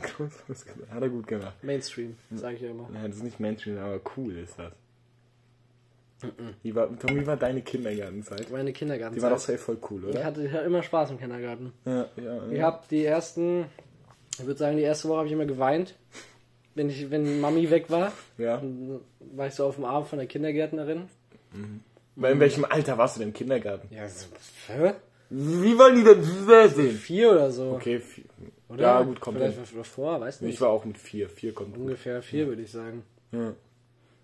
Hat 0.90 1.02
er 1.02 1.10
gut 1.10 1.28
gemacht. 1.28 1.56
Mainstream, 1.64 2.18
sage 2.34 2.56
ich 2.56 2.62
ja 2.62 2.72
immer. 2.72 2.90
Nein, 2.92 3.06
das 3.08 3.18
ist 3.18 3.24
nicht 3.24 3.40
Mainstream, 3.40 3.78
aber 3.78 4.02
cool 4.18 4.38
ist 4.38 4.58
das. 4.58 4.74
Wie 6.62 6.76
war, 6.76 6.88
Tom, 7.00 7.20
wie 7.20 7.26
war 7.26 7.36
deine 7.38 7.62
Kindergartenzeit? 7.64 8.52
Meine 8.52 8.74
Kindergarten. 8.74 9.16
Die 9.16 9.22
war 9.24 9.32
doch 9.32 9.40
safe 9.40 9.58
voll 9.58 9.80
cool, 9.90 10.02
ich 10.04 10.10
oder? 10.10 10.24
hatte 10.24 10.46
ich 10.46 10.52
hatte 10.52 10.66
immer 10.66 10.84
Spaß 10.84 11.12
im 11.12 11.18
Kindergarten. 11.18 11.74
Ja, 11.86 12.08
ja, 12.16 12.48
Ich 12.48 12.58
ja. 12.58 12.64
habe 12.66 12.84
die 12.92 13.04
ersten, 13.04 13.66
ich 14.38 14.46
würde 14.46 14.60
sagen, 14.60 14.78
die 14.78 14.84
erste 14.84 15.10
Woche 15.10 15.18
habe 15.18 15.28
ich 15.28 15.34
immer 15.34 15.48
geweint, 15.48 15.96
wenn 16.76 16.90
ich, 16.90 17.10
wenn 17.12 17.40
Mami 17.42 17.70
weg 17.70 17.90
war. 17.90 18.12
ja. 18.38 18.62
War 19.34 19.48
ich 19.48 19.54
so 19.56 19.66
auf 19.66 19.76
dem 19.76 19.86
Arm 19.86 20.06
von 20.06 20.20
der 20.20 20.28
Kindergärtnerin. 20.28 21.04
Weil 22.16 22.34
in 22.34 22.40
welchem 22.40 22.66
Alter 22.66 22.98
warst 22.98 23.16
du 23.16 23.20
denn 23.20 23.30
im 23.30 23.34
Kindergarten? 23.34 23.94
Ja, 23.94 24.08
so, 24.08 24.28
hä? 24.68 24.94
Wie 25.30 25.78
wollen 25.78 25.96
die 25.96 26.04
denn 26.04 26.24
sehen? 26.70 26.98
vier 26.98 27.32
oder 27.32 27.52
so. 27.52 27.72
Okay, 27.72 28.00
vier. 28.00 28.26
Oder? 28.68 28.82
Ja, 28.82 29.02
gut, 29.02 29.20
kommt 29.20 29.38
Vielleicht 29.38 29.66
hin. 29.68 29.84
vor, 29.84 30.20
weiß 30.20 30.42
nicht. 30.42 30.54
Ich 30.54 30.62
war 30.62 30.70
auch 30.70 30.84
mit 30.86 30.98
vier. 30.98 31.30
Vier 31.30 31.54
kommt 31.54 31.74
gut. 31.74 31.84
Ungefähr 31.84 32.22
vier, 32.22 32.48
würde 32.48 32.62
ich 32.62 32.72
sagen. 32.72 33.04
Ja. 33.32 33.54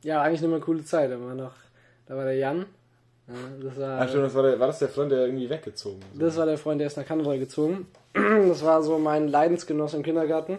Ja, 0.03 0.21
eigentlich 0.21 0.44
eine 0.44 0.59
coole 0.59 0.83
Zeit. 0.83 1.11
Da 1.11 1.19
war 1.19 1.33
noch, 1.33 1.53
da 2.05 2.15
war 2.15 2.25
der 2.25 2.35
Jan. 2.35 2.65
Ja, 3.27 3.33
das 3.61 3.77
war, 3.77 4.01
Ach 4.01 4.07
stimmt, 4.09 4.23
das 4.25 4.35
war, 4.35 4.44
der, 4.44 4.59
war 4.59 4.67
das 4.67 4.79
der 4.79 4.88
Freund, 4.89 5.11
der 5.11 5.25
irgendwie 5.25 5.49
weggezogen 5.49 5.99
ist? 6.13 6.21
Das 6.21 6.38
war 6.38 6.45
der 6.45 6.57
Freund, 6.57 6.79
der 6.79 6.88
ist 6.88 6.95
nach 6.97 7.05
Kanada 7.05 7.35
gezogen. 7.35 7.88
Das 8.47 8.63
war 8.63 8.81
so 8.83 8.97
mein 8.97 9.27
Leidensgenoss 9.27 9.94
im 9.94 10.01
Kindergarten. 10.03 10.57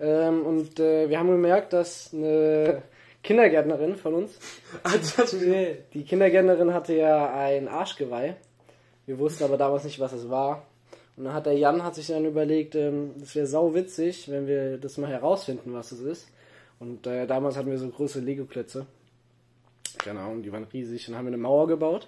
Ähm, 0.00 0.46
und 0.46 0.78
äh, 0.78 1.08
wir 1.08 1.18
haben 1.18 1.30
gemerkt, 1.30 1.72
dass 1.72 2.10
eine 2.12 2.82
Kindergärtnerin 3.22 3.96
von 3.96 4.14
uns, 4.14 4.38
Ah, 4.84 4.94
Nee, 5.40 5.78
die 5.92 6.04
Kindergärtnerin 6.04 6.72
hatte 6.72 6.94
ja 6.94 7.32
ein 7.34 7.68
Arschgeweih. 7.68 8.36
Wir 9.06 9.18
wussten 9.18 9.44
aber 9.44 9.56
damals 9.56 9.84
nicht, 9.84 10.00
was 10.00 10.12
es 10.12 10.28
war. 10.28 10.66
Und 11.16 11.24
dann 11.24 11.34
hat 11.34 11.46
der 11.46 11.54
Jan 11.54 11.82
hat 11.82 11.96
sich 11.96 12.06
dann 12.06 12.24
überlegt, 12.24 12.74
ähm, 12.76 13.12
das 13.18 13.34
wäre 13.34 13.46
sau 13.46 13.74
witzig, 13.74 14.30
wenn 14.30 14.46
wir 14.46 14.78
das 14.78 14.98
mal 14.98 15.10
herausfinden, 15.10 15.74
was 15.74 15.90
es 15.90 16.00
ist. 16.00 16.28
Und 16.78 17.06
äh, 17.06 17.26
damals 17.26 17.56
hatten 17.56 17.70
wir 17.70 17.78
so 17.78 17.88
große 17.88 18.20
Lego-Klötze. 18.20 18.86
Keine 19.98 20.20
Ahnung, 20.20 20.42
die 20.42 20.52
waren 20.52 20.66
riesig. 20.72 21.08
Und 21.08 21.12
dann 21.12 21.18
haben 21.18 21.26
wir 21.26 21.32
eine 21.32 21.42
Mauer 21.42 21.66
gebaut. 21.66 22.06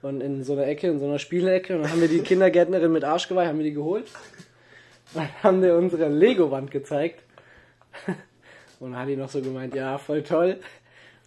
Und 0.00 0.22
in 0.22 0.42
so 0.44 0.54
einer 0.54 0.66
Ecke, 0.66 0.88
in 0.88 0.98
so 0.98 1.04
einer 1.04 1.18
Spielecke. 1.18 1.76
Und 1.76 1.82
dann 1.82 1.92
haben 1.92 2.00
wir 2.00 2.08
die 2.08 2.20
Kindergärtnerin 2.20 2.90
mit 2.90 3.04
Arschgeweih, 3.04 3.46
haben 3.46 3.58
wir 3.58 3.64
die 3.64 3.74
geholt. 3.74 4.06
Und 5.14 5.22
dann 5.22 5.42
haben 5.42 5.62
wir 5.62 5.76
unsere 5.76 6.08
Lego-Wand 6.08 6.70
gezeigt. 6.70 7.22
Und 8.80 8.92
dann 8.92 9.00
hat 9.00 9.08
die 9.08 9.16
noch 9.16 9.28
so 9.28 9.40
gemeint, 9.40 9.74
ja, 9.74 9.98
voll 9.98 10.22
toll. 10.22 10.58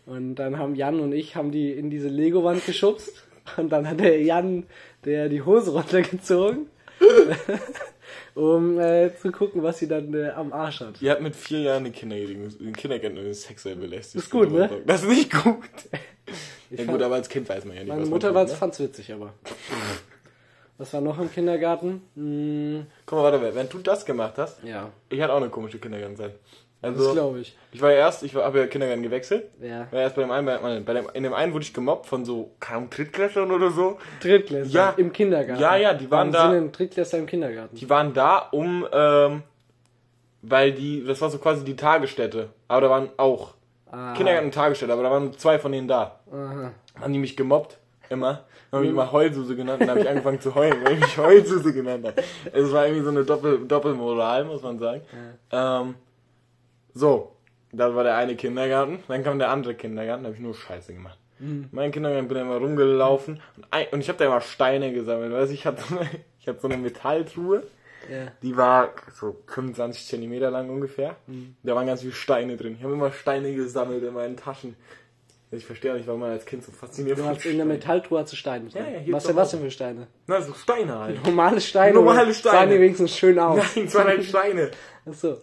Und 0.05 0.35
dann 0.35 0.59
haben 0.59 0.75
Jan 0.75 0.99
und 0.99 1.13
ich 1.13 1.35
haben 1.35 1.51
die 1.51 1.71
in 1.71 1.89
diese 1.89 2.09
Lego-Wand 2.09 2.65
geschubst. 2.65 3.23
Und 3.57 3.69
dann 3.69 3.87
hat 3.89 3.99
der 3.99 4.21
Jan 4.21 4.65
der 5.05 5.29
die 5.29 5.41
Hose 5.41 5.71
runtergezogen, 5.71 6.67
um 8.35 8.79
äh, 8.79 9.11
zu 9.15 9.31
gucken, 9.31 9.63
was 9.63 9.79
sie 9.79 9.87
dann 9.87 10.13
äh, 10.13 10.29
am 10.29 10.51
Arsch 10.51 10.81
hat. 10.81 11.01
Ihr 11.01 11.11
habt 11.11 11.21
mit 11.21 11.35
vier 11.35 11.61
Jahren 11.61 11.91
Kindergärtnerin, 11.91 12.53
eine 12.59 12.71
Kindergärtnerin 12.71 13.33
sexuell 13.33 13.75
belästigt. 13.75 14.23
Ist 14.23 14.31
gut, 14.31 14.51
ne? 14.51 14.69
Das 14.85 15.03
ist 15.03 15.09
nicht 15.09 15.31
gut. 15.31 15.59
Ich 16.71 16.79
ja 16.79 16.85
fand- 16.85 16.97
gut, 16.97 17.01
aber 17.03 17.15
als 17.15 17.29
Kind 17.29 17.47
weiß 17.47 17.65
man 17.65 17.75
ja 17.75 17.83
nicht, 17.83 17.89
Meine 17.89 18.01
was 18.01 18.09
Mutter 18.09 18.31
ne? 18.31 18.47
fand's 18.47 18.79
witzig, 18.79 19.13
aber. 19.13 19.33
Was 20.77 20.93
war 20.93 20.99
noch 21.01 21.17
im 21.19 21.31
Kindergarten? 21.31 22.01
Hm, 22.15 22.85
Guck 23.05 23.17
mal, 23.19 23.31
warte, 23.31 23.55
wenn 23.55 23.69
du 23.69 23.77
das 23.79 24.05
gemacht 24.05 24.33
hast, 24.37 24.61
ja, 24.63 24.89
ich 25.09 25.21
hatte 25.21 25.31
auch 25.33 25.37
eine 25.37 25.49
komische 25.49 25.77
Kindergartenzeit. 25.79 26.33
das 26.81 26.91
Also, 26.97 27.13
glaube 27.13 27.39
ich. 27.39 27.57
ich 27.71 27.81
war 27.81 27.91
ja 27.91 27.97
erst, 27.99 28.23
ich 28.23 28.35
habe 28.35 28.59
ja 28.59 28.67
Kindergarten 28.67 29.01
gewechselt. 29.01 29.45
Ja. 29.61 29.87
War 29.91 30.01
erst 30.01 30.15
bei 30.17 30.23
dem 30.23 30.31
einen, 30.31 30.45
bei, 30.45 30.57
bei 30.81 30.93
dem, 30.93 31.07
in 31.13 31.23
dem 31.23 31.33
einen 31.33 31.53
wurde 31.53 31.63
ich 31.63 31.73
gemobbt 31.73 32.07
von 32.07 32.25
so, 32.25 32.51
Ahnung, 32.69 32.89
Drittklässlern 32.89 33.51
oder 33.51 33.71
so. 33.71 33.97
Drittklässler 34.21 34.73
Ja. 34.73 34.93
im 34.97 35.13
Kindergarten. 35.13 35.61
Ja, 35.61 35.77
ja, 35.77 35.93
die 35.93 36.11
waren 36.11 36.33
Warum 36.33 36.51
da- 36.51 36.59
sind 36.59 36.77
Drittklässler 36.77 37.19
im 37.19 37.25
Kindergarten? 37.25 37.75
Die 37.75 37.89
waren 37.89 38.13
da, 38.13 38.39
um, 38.51 38.85
ähm, 38.91 39.43
weil 40.41 40.73
die, 40.73 41.03
das 41.05 41.21
war 41.21 41.29
so 41.29 41.37
quasi 41.37 41.63
die 41.63 41.75
Tagesstätte. 41.77 42.49
Aber 42.67 42.81
da 42.81 42.89
waren 42.89 43.09
auch 43.17 43.53
Ah, 43.91 44.13
Kindergarten 44.13 44.47
und 44.47 44.53
Tagesstätte, 44.53 44.91
aber 44.91 45.03
da 45.03 45.11
waren 45.11 45.23
nur 45.25 45.37
zwei 45.37 45.57
von 45.57 45.71
denen 45.71 45.87
da. 45.87 46.19
Aha. 46.29 46.71
Haben 46.99 47.13
die 47.13 47.19
mich 47.19 47.37
gemobbt, 47.37 47.77
immer. 48.09 48.43
Haben 48.71 48.81
mich 48.81 48.89
immer 48.89 49.11
Heulsuse 49.11 49.55
genannt 49.55 49.81
und 49.81 49.87
dann 49.87 49.89
habe 49.91 50.01
ich 50.01 50.09
angefangen 50.09 50.41
zu 50.41 50.53
heulen, 50.55 50.83
weil 50.83 50.93
ich 50.93 50.99
mich 50.99 51.17
Heulsuse 51.17 51.71
genannt 51.73 52.05
habe. 52.07 52.21
Es 52.51 52.71
war 52.71 52.85
irgendwie 52.85 53.03
so 53.03 53.09
eine 53.09 53.23
Doppel 53.23 53.65
Doppelmoral, 53.67 54.43
muss 54.45 54.61
man 54.63 54.79
sagen. 54.79 55.01
Ähm, 55.51 55.95
so, 56.93 57.31
das 57.71 57.93
war 57.93 58.03
der 58.03 58.15
eine 58.15 58.35
Kindergarten, 58.35 58.99
dann 59.07 59.23
kam 59.23 59.39
der 59.39 59.49
andere 59.49 59.75
Kindergarten, 59.75 60.23
da 60.23 60.27
habe 60.27 60.35
ich 60.35 60.41
nur 60.43 60.55
Scheiße 60.55 60.93
gemacht. 60.93 61.17
Mein 61.71 61.91
Kindergarten 61.91 62.29
bin 62.29 62.35
da 62.35 62.41
immer 62.43 62.55
rumgelaufen 62.57 63.41
und, 63.57 63.65
ein, 63.69 63.87
und 63.91 63.99
ich 63.99 64.07
habe 64.07 64.17
da 64.17 64.25
immer 64.25 64.39
Steine 64.39 64.93
gesammelt. 64.93 65.33
Weißt, 65.33 65.49
du, 65.51 65.53
ich 65.53 65.65
hatte 65.65 65.81
so 65.83 65.97
eine, 65.97 66.09
ich 66.39 66.47
hatte 66.47 66.59
so 66.61 66.67
eine 66.69 66.77
Metalltruhe, 66.77 67.63
Ja. 68.09 68.27
die 68.41 68.55
war 68.55 68.91
so 69.13 69.35
25 69.47 70.05
Zentimeter 70.07 70.49
lang 70.49 70.69
ungefähr. 70.69 71.17
Da 71.63 71.75
waren 71.75 71.87
ganz 71.87 72.01
viele 72.01 72.13
Steine 72.13 72.55
drin. 72.55 72.75
Ich 72.77 72.83
habe 72.85 72.93
immer 72.93 73.11
Steine 73.11 73.53
gesammelt 73.53 74.01
in 74.03 74.13
meinen 74.13 74.37
Taschen. 74.37 74.77
Ich 75.55 75.65
verstehe 75.65 75.91
auch 75.91 75.97
nicht, 75.97 76.07
warum 76.07 76.21
man 76.21 76.31
als 76.31 76.45
Kind 76.45 76.63
so 76.63 76.71
fasziniert 76.71 77.17
Du 77.17 77.23
von 77.23 77.35
hast 77.35 77.45
in 77.45 77.57
der 77.57 77.65
Metalltruhe 77.65 78.25
zu 78.25 78.35
Steine 78.35 78.69
drin. 78.69 78.83
Ja, 78.83 78.99
ja, 79.01 79.13
was 79.13 79.35
was 79.35 79.51
denn 79.51 79.61
für 79.61 79.71
Steine? 79.71 80.07
Na, 80.27 80.41
so 80.41 80.53
Steine 80.53 80.99
halt. 80.99 81.23
Normale 81.25 81.61
Steine. 81.61 81.95
Normale? 81.95 82.33
Steine. 82.33 82.57
Sahen 82.57 82.69
die 82.69 82.79
wenigstens 82.79 83.17
schön 83.17 83.39
aus. 83.39 83.57
Nein, 83.75 83.85
es 83.85 83.95
waren 83.95 84.07
halt 84.07 84.23
Steine. 84.25 84.71
Achso. 85.05 85.37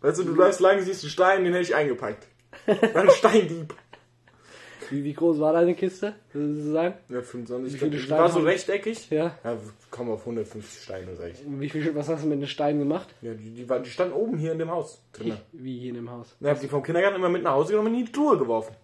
Weißt 0.00 0.18
du, 0.18 0.24
du 0.24 0.34
läufst 0.34 0.60
lang, 0.60 0.80
siehst 0.82 1.02
einen 1.02 1.10
Stein, 1.10 1.44
den 1.44 1.52
hätte 1.52 1.64
ich 1.64 1.74
eingepackt. 1.74 2.26
War 2.66 3.02
ein 3.02 3.10
Steindieb. 3.10 3.74
Wie, 4.90 5.02
wie 5.02 5.14
groß 5.14 5.40
war 5.40 5.52
deine 5.52 5.74
Kiste? 5.74 6.14
Würdest 6.32 6.66
du 6.66 6.72
sagen? 6.72 6.94
Ja, 7.08 7.22
25. 7.22 7.74
Wie 7.74 7.78
viele 7.78 7.98
Steine 7.98 8.20
war 8.20 8.28
so 8.28 8.40
rechteckig. 8.40 9.10
Ja. 9.10 9.36
Ja, 9.42 9.56
komm 9.90 10.10
auf 10.10 10.20
150 10.20 10.82
Steine, 10.82 11.16
sag 11.16 11.30
ich. 11.30 11.38
Wie 11.46 11.68
viel, 11.68 11.94
was 11.94 12.08
hast 12.08 12.24
du 12.24 12.28
mit 12.28 12.40
den 12.40 12.48
Steinen 12.48 12.80
gemacht? 12.80 13.08
Ja, 13.22 13.34
die, 13.34 13.50
die, 13.50 13.68
war, 13.68 13.80
die 13.80 13.90
standen 13.90 14.14
oben 14.14 14.36
hier 14.38 14.52
in 14.52 14.58
dem 14.58 14.70
Haus 14.70 15.02
drin. 15.12 15.36
Wie 15.52 15.78
hier 15.78 15.90
in 15.90 15.96
dem 15.96 16.10
Haus. 16.10 16.36
Ich 16.40 16.46
hab 16.46 16.60
die 16.60 16.68
vom 16.68 16.82
Kindergarten 16.82 17.16
immer 17.16 17.28
mit 17.28 17.42
nach 17.42 17.52
Hause 17.52 17.72
genommen 17.72 17.94
und 17.94 18.00
in 18.00 18.06
die 18.06 18.12
Truhe 18.12 18.36
geworfen. 18.36 18.74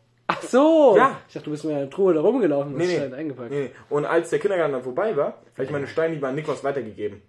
Ach 0.43 0.49
so! 0.49 0.95
Ja. 0.97 1.21
Ich 1.29 1.35
dachte, 1.35 1.45
du 1.47 1.51
bist 1.51 1.65
mit 1.65 1.75
einer 1.75 1.91
Truhe 1.91 2.15
da 2.15 2.21
rumgelaufen 2.21 2.73
und 2.73 2.79
Nee, 2.79 2.85
hast 2.85 2.91
nee. 2.91 2.99
Steine 2.99 3.17
eingepackt. 3.17 3.51
Nee, 3.51 3.61
nee. 3.65 3.71
Und 3.89 4.05
als 4.07 4.31
der 4.31 4.39
Kindergarten 4.39 4.73
dann 4.73 4.83
vorbei 4.83 5.17
war, 5.17 5.39
habe 5.55 5.65
ich 5.65 5.71
meine 5.71 5.87
Steine 5.87 6.15
lieber 6.15 6.29
an 6.29 6.35
Nikos 6.35 6.65
weitergegeben. 6.65 7.23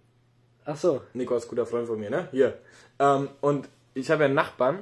Ach 0.65 0.75
so. 0.77 1.01
Nikos, 1.13 1.47
guter 1.47 1.65
Freund 1.65 1.87
von 1.87 1.99
mir, 1.99 2.09
ne? 2.09 2.27
Hier. 2.31 2.53
Ähm, 2.99 3.29
und 3.41 3.67
ich 3.93 4.09
habe 4.11 4.21
ja 4.21 4.25
einen 4.25 4.35
Nachbarn. 4.35 4.79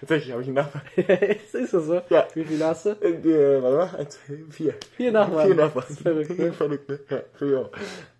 Tatsächlich 0.00 0.32
habe 0.32 0.40
ich 0.42 0.48
einen 0.48 0.56
Nachbarn. 0.56 0.84
ist 0.96 1.54
ist 1.54 1.74
das 1.74 1.84
so? 1.84 2.00
Ja. 2.08 2.26
Wie 2.34 2.44
viel 2.44 2.64
hast 2.64 2.86
du? 2.86 2.90
Äh, 2.90 3.08
äh, 3.10 3.62
warte 3.62 3.76
mal, 3.76 4.00
eins, 4.00 4.18
vier. 4.50 4.74
Vier 4.96 5.12
Nachbarn. 5.12 5.46
Vier 5.46 5.56
Nachbarn. 5.56 5.86
Verrückt, 5.86 6.38
ne? 6.38 6.52
Verrückt, 6.54 6.88
ne? 6.88 7.00
Ja, 7.10 7.18
für 7.34 7.70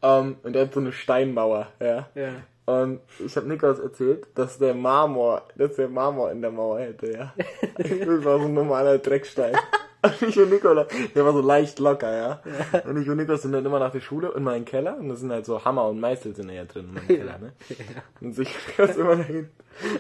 ähm, 0.03 0.37
Und 0.43 0.53
der 0.53 0.63
hat 0.63 0.75
so 0.75 0.81
eine 0.81 0.93
Steinmauer, 0.93 1.69
ja. 1.81 2.09
Ja. 2.15 2.33
Und 2.67 3.01
ich 3.25 3.37
habe 3.37 3.47
Niklas 3.47 3.79
erzählt, 3.79 4.27
dass 4.35 4.59
der 4.59 4.75
Marmor, 4.75 5.43
dass 5.57 5.77
der 5.77 5.89
Marmor 5.89 6.31
in 6.31 6.41
der 6.41 6.51
Mauer 6.51 6.81
hätte, 6.81 7.13
ja. 7.13 7.35
Das 7.77 8.25
war 8.25 8.39
so 8.39 8.47
ein 8.47 8.55
normaler 8.55 8.99
Dreckstein. 8.99 9.55
Und 10.03 10.29
ich 10.29 10.39
und 10.39 10.51
Nikola, 10.51 10.87
der 11.15 11.25
war 11.25 11.33
so 11.33 11.41
leicht 11.41 11.79
locker, 11.79 12.15
ja. 12.15 12.43
Und 12.87 13.01
ich 13.01 13.09
und 13.09 13.17
Niklas 13.17 13.43
sind 13.43 13.53
dann 13.53 13.65
immer 13.65 13.79
nach 13.79 13.93
der 13.93 14.01
Schule 14.01 14.33
in 14.37 14.43
meinen 14.43 14.65
Keller 14.65 14.99
und 14.99 15.09
da 15.09 15.17
sind 15.17 15.33
halt 15.33 15.47
so 15.47 15.65
Hammer 15.65 15.89
und 15.89 16.01
Meißel 16.01 16.35
sind 16.35 16.51
ja 16.51 16.65
drin 16.65 16.89
in 16.89 16.95
meinem 16.95 17.07
Keller, 17.07 17.39
ne. 17.39 17.53
Und 18.21 18.35
so 18.35 18.43
ich 18.43 18.55
immer 18.79 19.17
dahin 19.17 19.49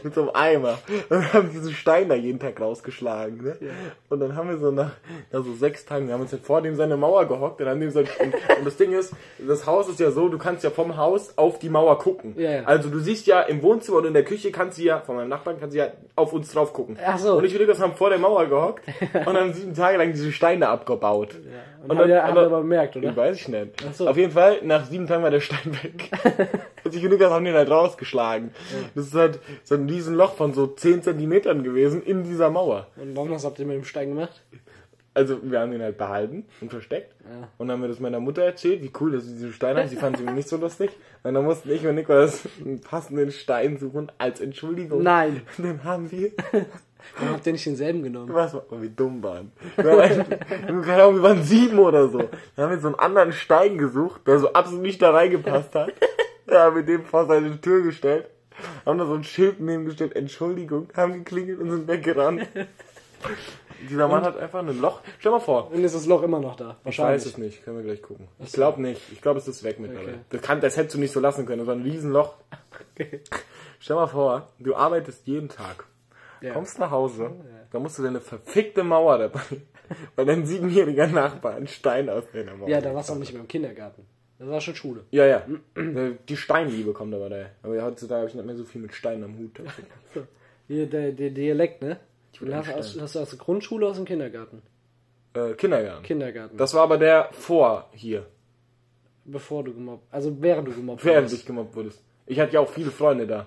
mit 0.03 0.15
so 0.15 0.23
einem 0.23 0.31
Eimer 0.35 0.79
und 1.11 1.33
haben 1.33 1.51
diesen 1.51 1.73
Stein 1.73 2.09
da 2.09 2.15
jeden 2.15 2.39
Tag 2.39 2.61
rausgeschlagen, 2.61 3.43
ne. 3.43 3.57
Und 4.09 4.21
dann 4.21 4.37
haben 4.37 4.49
wir 4.49 4.59
so 4.59 4.71
nach, 4.71 4.93
nach 5.33 5.45
so 5.45 5.55
sechs 5.55 5.85
Tagen, 5.85 6.07
wir 6.07 6.15
haben 6.15 6.21
uns 6.23 6.33
halt 6.33 6.43
vor 6.45 6.63
dem 6.63 6.77
seine 6.77 6.97
Mauer 6.97 7.27
gehockt 7.27 7.61
und 7.61 7.69
haben 7.69 7.81
dem 7.81 7.91
so, 7.91 8.01
und, 8.01 8.09
und 8.19 8.65
das 8.65 8.77
Ding 8.77 8.93
ist, 8.93 9.13
das 9.39 9.67
Haus 9.67 9.89
ist 9.89 10.01
ja 10.01 10.11
so, 10.11 10.29
du 10.29 10.39
kannst 10.39 10.65
ja 10.65 10.71
vom 10.71 10.97
Haus 10.97 11.37
auf 11.37 11.59
die 11.59 11.69
Mauer 11.69 11.99
gucken. 11.99 12.35
Ja, 12.39 12.51
ja. 12.51 12.63
Also 12.65 12.89
du 12.89 12.99
siehst 12.99 13.27
ja 13.27 13.41
im 13.43 13.63
Wohnzimmer 13.63 13.99
und 13.99 14.07
in 14.07 14.15
der 14.15 14.25
Küche 14.25 14.51
kannst 14.53 14.79
du 14.79 14.83
ja, 14.83 15.01
von 15.01 15.17
meinem 15.17 15.29
Nachbarn 15.29 15.57
kannst 15.59 15.75
du 15.75 15.79
ja 15.81 15.89
auf 16.17 16.33
uns 16.33 16.53
drauf 16.53 16.73
gucken. 16.73 16.97
Ach 17.05 17.19
so. 17.19 17.35
Und 17.37 17.45
ich 17.45 17.55
und 17.55 17.61
Lukas 17.61 17.81
haben 17.81 17.95
vor 17.95 18.11
der 18.11 18.19
Mauer 18.19 18.47
gehockt 18.47 18.85
und 19.15 19.37
haben 19.37 19.53
sieben 19.53 19.75
Tage 19.75 19.99
lang 19.99 20.13
diese 20.13 20.33
Steine 20.33 20.69
abgebaut. 20.69 21.35
Und, 21.83 21.91
und 21.91 21.99
dann, 21.99 21.99
dann- 21.99 22.09
ihr 22.09 22.15
dann- 22.17 22.39
aber 22.39 22.59
bemerkt, 22.61 22.97
oder? 22.97 23.15
Weiß 23.17 23.37
ich 23.37 23.49
nicht. 23.49 23.85
Ach 23.89 23.93
so. 23.95 24.09
Auf 24.09 24.17
jeden 24.17 24.33
Fall, 24.33 24.59
nach 24.63 24.85
sieben 24.87 25.07
Tagen 25.07 25.23
war 25.23 25.31
der 25.31 25.41
Stein 25.41 25.79
weg. 25.83 26.11
und 26.85 26.95
ich 26.95 27.05
und 27.05 27.11
Lukas 27.11 27.31
haben 27.31 27.45
den 27.45 27.55
halt 27.55 27.71
rausgeschlagen. 27.71 28.51
Das 28.95 29.07
ist 29.07 29.15
halt 29.15 29.39
so 29.65 29.75
ein 29.75 29.89
Riesenloch 29.89 30.35
von 30.35 30.53
so 30.55 30.67
10 30.67 31.03
Zentimetern 31.03 31.63
gewesen 31.63 32.03
in 32.03 32.25
dieser 32.25 32.51
Mauer. 32.51 32.89
Und 32.97 33.17
warum 33.17 33.31
was 33.31 33.45
habt 33.45 33.59
ihr 33.59 33.67
mit 33.67 33.77
dem 33.77 33.85
Stein 33.85 34.11
gemacht? 34.11 34.43
Also 35.17 35.39
wir 35.43 35.61
haben 35.61 35.71
den 35.71 35.81
halt 35.81 35.97
behalten 35.97 36.45
und 36.61 36.71
versteckt. 36.71 37.15
Ja. 37.25 37.49
Und 37.59 37.69
dann 37.69 37.77
haben 37.77 37.83
wir 37.83 37.89
das 37.89 38.01
meiner 38.01 38.19
Mutter 38.19 38.43
erzählt, 38.43 38.83
wie 38.83 38.91
cool, 39.01 39.13
dass 39.13 39.25
sie 39.25 39.35
diese 39.35 39.53
Steine 39.53 39.81
haben. 39.81 39.89
Sie 39.89 39.95
fand 39.97 40.17
sie 40.19 40.25
nicht 40.25 40.49
so 40.49 40.57
lustig. 40.57 40.91
Und 41.23 41.35
dann 41.35 41.45
mussten 41.45 41.71
ich 41.71 41.87
und 41.87 41.95
Niklas 41.95 42.41
einen 42.65 42.81
passenden 42.81 43.31
Stein 43.31 43.79
suchen 43.79 44.11
als 44.19 44.41
Entschuldigung. 44.41 45.05
Nein. 45.05 45.43
Und 45.57 45.65
dann 45.67 45.85
haben 45.85 46.11
wir, 46.11 46.33
Warum 47.19 47.35
habt 47.35 47.47
ihr 47.47 47.53
nicht 47.53 47.65
denselben 47.65 48.03
genommen? 48.03 48.35
was, 48.35 48.55
weil 48.71 48.83
wir 48.83 48.89
dumm 48.89 49.23
waren. 49.23 49.53
Wir, 49.77 49.99
einfach- 50.01 50.25
keine 50.85 51.03
Ahnung, 51.05 51.15
wir 51.17 51.23
waren 51.23 51.45
sieben 51.45 51.79
oder 51.79 52.09
so. 52.09 52.19
Dann 52.57 52.65
haben 52.65 52.71
wir 52.73 52.81
so 52.81 52.89
einen 52.89 52.99
anderen 52.99 53.33
Stein 53.33 53.79
gesucht, 53.79 54.27
der 54.27 54.41
so 54.41 54.53
absolut 54.53 54.83
nicht 54.83 55.01
da 55.01 55.11
reingepasst 55.13 55.75
hat. 55.77 55.93
Da 56.47 56.65
haben 56.65 56.77
wir 56.77 56.83
den 56.83 57.05
vor 57.05 57.27
seine 57.27 57.61
Tür 57.61 57.83
gestellt. 57.83 58.29
Haben 58.87 58.99
da 58.99 59.07
so 59.07 59.15
ein 59.15 59.25
Schild 59.25 59.61
neben 59.61 59.85
gestellt, 59.85 60.15
Entschuldigung, 60.15 60.89
haben 60.97 61.13
geklingelt 61.15 61.59
und 61.61 61.71
sind 61.71 61.89
weggerannt. 61.89 62.47
Dieser 63.91 64.07
Mann 64.09 64.23
hat 64.23 64.37
einfach 64.39 64.61
ein 64.61 64.81
Loch. 64.81 65.01
Stell 65.19 65.33
mal 65.33 65.41
vor, 65.41 65.71
Und 65.73 65.83
ist 65.83 65.95
das 65.95 66.07
Loch 66.07 66.23
immer 66.23 66.39
noch 66.41 66.57
da? 66.57 66.77
ich 66.85 66.99
weiß 66.99 67.27
es 67.27 67.37
nicht, 67.39 67.65
können 67.65 67.79
wir 67.79 67.85
gleich 67.85 68.01
gucken. 68.03 68.29
Ich 68.39 68.53
glaube 68.53 68.81
nicht. 68.81 69.01
Ich 69.13 69.21
glaube, 69.21 69.39
es 69.39 69.49
ist 69.49 69.63
weg 69.65 69.81
mittlerweile. 69.81 70.09
Okay. 70.13 70.21
Das, 70.31 70.43
kann, 70.43 70.61
das 70.61 70.77
hättest 70.77 70.95
du 70.95 71.01
nicht 71.01 71.13
so 71.13 71.21
lassen 71.21 71.45
können. 71.47 71.59
Das 71.61 71.67
war 71.67 71.75
ein 71.75 71.83
Riesenloch. 71.83 72.35
Okay. 72.95 73.21
Stell 73.81 73.97
mal 73.97 74.07
vor, 74.07 74.49
du 74.59 74.75
arbeitest 74.77 75.27
jeden 75.27 75.49
Tag, 75.49 75.85
Ja. 76.41 76.53
kommst 76.53 76.79
nach 76.79 76.91
Hause, 76.91 77.31
da 77.73 77.79
musst 77.79 77.99
du 77.99 78.03
deine 78.03 78.21
verfickte 78.21 78.85
Mauer 78.85 79.19
dabei, 79.19 79.41
weil 80.17 80.25
dein 80.27 80.47
siebenjähriger 80.47 81.09
Nachbar 81.09 81.55
einen 81.55 81.67
Stein 81.67 82.09
aus 82.09 82.25
deiner 82.33 82.55
Mauer. 82.57 82.69
Ja, 82.69 82.81
da 82.81 82.95
warst 82.95 83.09
du 83.11 83.15
auch 83.15 83.19
nicht 83.19 83.33
mehr 83.33 83.43
im 83.43 83.49
Kindergarten. 83.49 84.07
Das 84.39 84.49
war 84.49 84.61
schon 84.61 84.75
Schule. 84.75 85.05
Ja, 85.11 85.27
ja. 85.27 85.47
Die 86.29 86.37
Steinliebe 86.37 86.93
kommt 86.93 87.15
aber 87.15 87.29
daher. 87.29 87.51
Aber 87.63 87.81
heutzutage 87.83 88.21
habe 88.21 88.29
ich 88.29 88.35
nicht 88.35 88.45
mehr 88.47 88.57
so 88.57 88.65
viel 88.65 88.81
mit 88.83 88.93
Steinen 88.95 89.25
am 89.25 89.39
Hut. 89.39 89.61
Hier, 90.69 90.87
der, 90.87 91.13
der 91.13 91.31
Dialekt, 91.31 91.83
ne? 91.83 91.99
Du 92.41 92.53
hast, 92.53 92.73
aus, 92.73 92.99
hast 93.01 93.15
du 93.15 93.21
aus 93.21 93.31
der 93.31 93.39
Grundschule 93.39 93.87
aus 93.87 93.97
dem 93.97 94.05
Kindergarten? 94.07 94.63
Äh, 95.35 95.53
Kindergarten. 95.55 96.03
Kindergarten. 96.03 96.57
Das 96.57 96.75
war 96.75 96.83
aber 96.83 96.99
der 96.99 97.29
vor 97.33 97.89
hier, 97.93 98.27
Bevor 99.27 99.65
du 99.65 99.73
gemobbt 99.73 100.07
Also 100.13 100.37
während 100.43 100.69
du 100.69 100.73
gemobbt 100.73 101.05
während 101.05 101.25
wurdest. 101.27 101.41
ich 101.41 101.47
gemobbt 101.47 101.75
wurdest. 101.77 102.03
Ich 102.27 102.39
hatte 102.41 102.55
ja 102.55 102.61
auch 102.61 102.69
viele 102.69 102.91
Freunde 102.91 103.27
da. 103.27 103.47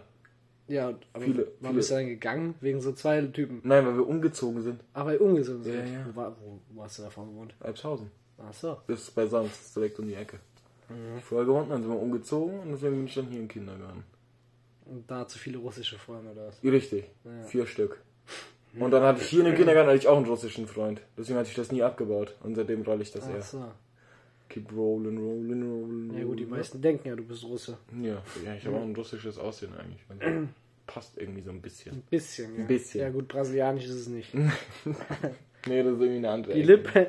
Ja, 0.68 0.88
aber 1.14 1.24
Viele- 1.24 1.44
warum 1.44 1.54
viele- 1.62 1.74
bist 1.74 1.92
du 1.92 1.96
dann 1.96 2.08
gegangen? 2.08 2.56
Wegen 2.62 2.82
so 2.82 2.92
zwei 2.94 3.22
Typen. 3.22 3.62
Nein, 3.64 3.86
weil 3.86 3.96
wir 3.96 4.08
umgezogen 4.08 4.62
sind. 4.64 4.82
Aber 4.94 5.20
umgezogen 5.22 5.64
sind. 5.64 5.76
Ja, 5.76 5.84
ja. 5.84 6.06
Wo, 6.12 6.16
war, 6.16 6.36
wo, 6.42 6.60
wo 6.70 6.84
hast 6.84 6.98
du 7.00 7.04
davon 7.04 7.28
gewohnt? 7.30 7.54
Albshausen. 7.60 8.10
Ach 8.40 8.54
so. 8.54 8.78
Das 8.88 9.02
ist 9.02 9.12
bei 9.16 9.26
Sams, 9.28 9.74
direkt 9.74 10.00
um 10.00 10.08
die 10.08 10.16
Ecke. 10.16 10.40
Vorher 11.22 11.46
gewohnt, 11.46 11.72
dann 11.72 11.82
sind 11.82 11.92
wir 11.92 12.00
umgezogen 12.00 12.60
und 12.60 12.72
deswegen 12.72 12.96
bin 12.96 13.08
ich 13.08 13.16
dann 13.16 13.28
hier 13.28 13.40
im 13.40 13.48
Kindergarten. 13.48 14.04
Und 14.86 15.10
da 15.12 15.28
zu 15.28 15.38
viele 15.38 15.58
russische 15.58 15.98
Freunde 15.98 16.32
oder 16.32 16.48
was? 16.48 16.64
Richtig, 16.64 17.06
vier 17.48 17.66
Stück. 17.68 18.02
Und 18.80 18.92
dann 18.92 19.02
hatte 19.02 19.22
ich 19.22 19.30
hier 19.30 19.40
in 19.40 19.48
dem 19.48 19.56
Kindergarten 19.56 19.88
hatte 19.88 19.98
ich 19.98 20.08
auch 20.08 20.18
einen 20.18 20.28
russischen 20.28 20.68
Freund. 20.68 21.02
Deswegen 21.18 21.40
hatte 21.40 21.50
ich 21.50 21.56
das 21.56 21.72
nie 21.72 21.82
abgebaut. 21.82 22.36
Und 22.44 22.56
seitdem 22.56 22.84
rolle 22.84 23.02
ich 23.02 23.12
das 23.12 23.24
Ach 23.28 23.34
eher. 23.34 23.42
so. 23.42 23.66
Keep 24.50 24.72
rolling, 24.72 25.18
rolling, 25.18 25.64
rolling. 25.64 26.18
Ja 26.18 26.24
gut, 26.26 26.40
die 26.40 26.46
meisten 26.46 26.80
denken 26.80 27.08
ja, 27.08 27.16
du 27.16 27.24
bist 27.24 27.44
Russe. 27.44 27.78
Ja, 28.00 28.22
ja 28.46 28.54
ich 28.56 28.68
habe 28.68 28.78
auch 28.78 28.84
ein 28.84 28.96
russisches 28.96 29.40
Aussehen 29.40 29.74
eigentlich. 29.74 30.02
Also, 30.10 30.48
passt 30.86 31.18
irgendwie 31.18 31.42
so 31.42 31.50
ein 31.50 31.62
bisschen. 31.62 31.96
Ein 31.96 32.04
bisschen, 32.10 32.54
ja. 32.56 32.62
Ein 32.62 32.68
bisschen. 32.68 33.02
Ja 33.02 33.10
gut, 33.10 33.28
brasilianisch 33.28 33.86
ist 33.86 33.96
es 33.96 34.08
nicht. 34.10 34.32
Nee, 35.68 35.84
das 35.84 35.94
ist 35.96 36.00
irgendwie 36.00 36.18
eine 36.18 36.30
andere 36.30 36.54
Die 36.54 36.62
Ecke. 36.62 36.72
Lippe 36.74 37.08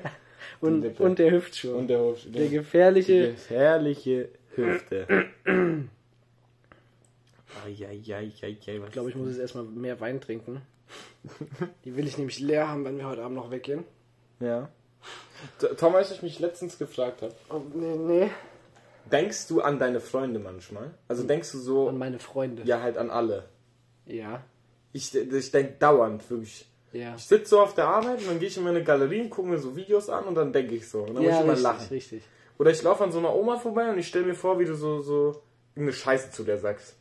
und, 0.61 0.83
Lippe. 0.83 1.03
und 1.03 1.19
der 1.19 1.31
Hüftschwung. 1.33 1.75
Und 1.81 1.89
der 1.89 2.01
Hof. 2.01 2.21
der 2.27 2.49
gefährliche... 2.49 3.35
Die 3.35 3.55
herrliche 3.55 4.29
Hüfte. 4.55 5.27
Ich 7.67 8.93
glaube, 8.93 9.11
ich 9.11 9.17
muss 9.17 9.29
jetzt 9.29 9.39
erstmal 9.39 9.65
mehr 9.65 10.01
Wein 10.01 10.21
trinken. 10.21 10.63
Die 11.85 11.97
will 11.97 12.07
ich 12.07 12.17
nämlich 12.17 12.39
leer 12.41 12.69
haben, 12.69 12.85
wenn 12.85 12.97
wir 12.99 13.07
heute 13.09 13.23
Abend 13.23 13.37
noch 13.37 13.51
weggehen. 13.51 13.85
Ja. 14.41 14.69
Tom, 15.77 15.95
als 15.95 16.11
ich 16.11 16.23
mich 16.23 16.39
letztens 16.41 16.79
gefragt 16.79 17.23
habe, 17.23 17.35
Oh, 17.51 17.61
nee, 17.75 17.97
nee. 17.97 18.31
denkst 19.11 19.47
du 19.49 19.61
an 19.61 19.79
deine 19.79 20.01
Freunde 20.01 20.39
manchmal? 20.41 20.91
Also 21.09 21.25
denkst 21.25 21.53
du 21.53 21.59
so, 21.59 21.89
Und 21.89 21.99
meine 21.99 22.19
Freunde. 22.19 22.63
ja, 22.65 22.81
halt 22.81 22.97
an 22.97 23.11
alle. 23.11 23.45
Ja. 24.07 24.43
Ich, 24.93 25.15
ich 25.15 25.51
denke 25.51 25.75
dauernd, 25.79 26.29
wirklich. 26.31 26.68
Ja. 26.93 27.15
Ich 27.17 27.25
sitze 27.25 27.51
so 27.51 27.61
auf 27.61 27.75
der 27.75 27.87
Arbeit 27.87 28.21
und 28.21 28.29
dann 28.29 28.39
gehe 28.39 28.49
ich 28.49 28.57
in 28.57 28.65
meine 28.65 28.83
Galerie 28.83 29.21
und 29.21 29.31
gucke 29.31 29.49
mir 29.49 29.59
so 29.59 29.77
Videos 29.77 30.09
an 30.09 30.25
und 30.25 30.35
dann 30.35 30.53
denke 30.53 30.75
ich 30.75 30.89
so. 30.89 31.01
Und 31.01 31.15
dann 31.15 31.23
muss 31.23 31.25
Ja, 31.27 31.33
ich 31.39 31.41
immer 31.43 31.53
richtig, 31.53 31.63
lachen. 31.63 31.87
richtig. 31.91 32.23
Oder 32.59 32.71
ich 32.71 32.83
laufe 32.83 33.05
an 33.05 33.13
so 33.13 33.19
einer 33.19 33.35
Oma 33.35 33.59
vorbei 33.59 33.91
und 33.91 33.99
ich 33.99 34.09
stelle 34.09 34.25
mir 34.27 34.35
vor, 34.35 34.59
wie 34.59 34.65
du 34.65 34.75
so, 34.75 35.01
so 35.01 35.43
irgendeine 35.75 35.93
Scheiße 35.97 36.31
zu 36.33 36.45
der 36.45 36.59
sagst. 36.59 36.97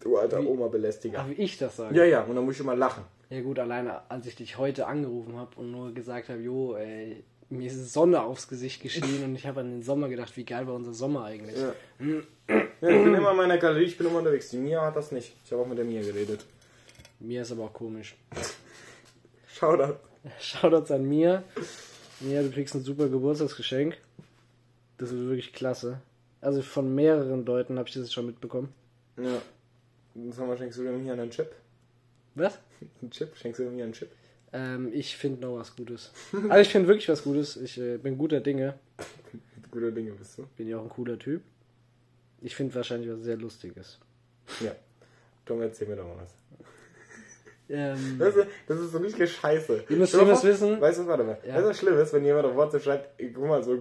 Du 0.00 0.16
alter 0.16 0.40
Oma-Belästiger. 0.40 1.20
Ach, 1.20 1.28
wie 1.28 1.34
ich 1.34 1.58
das 1.58 1.76
sage. 1.76 1.96
Ja, 1.96 2.04
ja, 2.04 2.22
und 2.22 2.34
dann 2.34 2.44
muss 2.44 2.54
ich 2.54 2.60
immer 2.60 2.74
lachen. 2.74 3.04
Ja 3.30 3.40
gut, 3.40 3.58
alleine 3.58 4.10
als 4.10 4.26
ich 4.26 4.34
dich 4.36 4.58
heute 4.58 4.86
angerufen 4.86 5.36
habe 5.36 5.50
und 5.56 5.70
nur 5.70 5.92
gesagt 5.92 6.28
habe, 6.28 6.40
jo, 6.40 6.74
ey, 6.76 7.22
mir 7.50 7.66
ist 7.66 7.92
Sonne 7.92 8.22
aufs 8.22 8.48
Gesicht 8.48 8.82
geschienen 8.82 9.22
und 9.24 9.34
ich 9.36 9.46
habe 9.46 9.60
an 9.60 9.70
den 9.70 9.82
Sommer 9.82 10.08
gedacht, 10.08 10.36
wie 10.36 10.44
geil 10.44 10.66
war 10.66 10.74
unser 10.74 10.92
Sommer 10.94 11.24
eigentlich. 11.24 11.56
Ja. 11.56 11.72
ja, 12.48 12.58
ich 12.58 12.80
bin 12.80 13.14
immer 13.14 13.30
in 13.32 13.36
meiner 13.36 13.58
Galerie, 13.58 13.84
ich 13.84 13.98
bin 13.98 14.06
immer 14.06 14.18
unterwegs. 14.18 14.48
Die 14.50 14.56
Mia 14.58 14.80
hat 14.84 14.96
das 14.96 15.12
nicht. 15.12 15.34
Ich 15.44 15.52
habe 15.52 15.62
auch 15.62 15.66
mit 15.66 15.78
der 15.78 15.84
Mia 15.84 16.02
geredet. 16.02 16.44
Mir 17.20 17.42
ist 17.42 17.52
aber 17.52 17.64
auch 17.64 17.72
komisch. 17.72 18.16
Da. 19.62 19.96
Shoutouts 20.40 20.90
an 20.90 21.08
Mia. 21.08 21.44
Mia, 22.18 22.42
du 22.42 22.50
kriegst 22.50 22.74
ein 22.74 22.82
super 22.82 23.08
Geburtstagsgeschenk. 23.08 23.96
Das 24.98 25.12
wird 25.12 25.22
wirklich 25.28 25.52
klasse. 25.52 26.00
Also 26.40 26.62
von 26.62 26.92
mehreren 26.92 27.44
Leuten 27.44 27.78
habe 27.78 27.88
ich 27.88 27.94
das 27.94 28.12
schon 28.12 28.26
mitbekommen. 28.26 28.74
Ja. 29.16 29.40
Sag 30.30 30.48
mal, 30.48 30.58
schenkst 30.58 30.78
du 30.78 30.82
mir 30.82 30.98
hier 30.98 31.12
einen 31.12 31.30
Chip? 31.30 31.54
Was? 32.34 32.58
Einen 33.00 33.12
Chip? 33.12 33.36
Schenkst 33.36 33.60
du 33.60 33.64
mir 33.70 33.84
einen 33.84 33.92
Chip? 33.92 34.10
Ähm, 34.52 34.90
ich 34.92 35.16
finde 35.16 35.42
noch 35.42 35.58
was 35.58 35.76
Gutes. 35.76 36.10
Also 36.32 36.60
ich 36.60 36.68
finde 36.68 36.88
wirklich 36.88 37.08
was 37.08 37.22
Gutes. 37.22 37.56
Ich 37.56 37.78
äh, 37.78 37.98
bin 37.98 38.18
guter 38.18 38.40
Dinge. 38.40 38.74
Guter 39.70 39.92
Dinge 39.92 40.10
bist 40.12 40.36
du. 40.36 40.46
Bin 40.56 40.68
ja 40.68 40.76
auch 40.76 40.82
ein 40.82 40.88
cooler 40.90 41.18
Typ. 41.18 41.40
Ich 42.40 42.56
finde 42.56 42.74
wahrscheinlich 42.74 43.10
was 43.10 43.20
sehr 43.20 43.36
Lustiges. 43.36 43.98
Ja. 44.60 44.74
Tom, 45.46 45.62
erzähl 45.62 45.88
mir 45.88 45.96
doch 45.96 46.04
mal 46.04 46.16
was. 46.18 46.34
Ähm, 47.74 48.16
Das 48.18 48.36
ist, 48.36 48.46
das 48.68 48.78
ist 48.80 48.92
so 48.92 48.98
richtige 48.98 49.26
Scheiße. 49.26 49.84
Ihr 49.88 49.96
müsst- 49.96 50.14
vor, 50.14 50.28
wissen- 50.28 50.80
Weißt 50.80 51.00
du, 51.00 51.06
warte 51.06 51.24
mal. 51.24 51.38
Ja. 51.46 51.54
Weißt 51.54 51.64
du, 51.64 51.68
was 51.70 51.78
schlimm 51.78 51.98
ist, 51.98 52.12
wenn 52.12 52.24
jemand 52.24 52.44
auf 52.46 52.54
WhatsApp 52.54 52.82
schreibt, 52.82 53.08
guck 53.34 53.46
mal, 53.46 53.62
so 53.64 53.78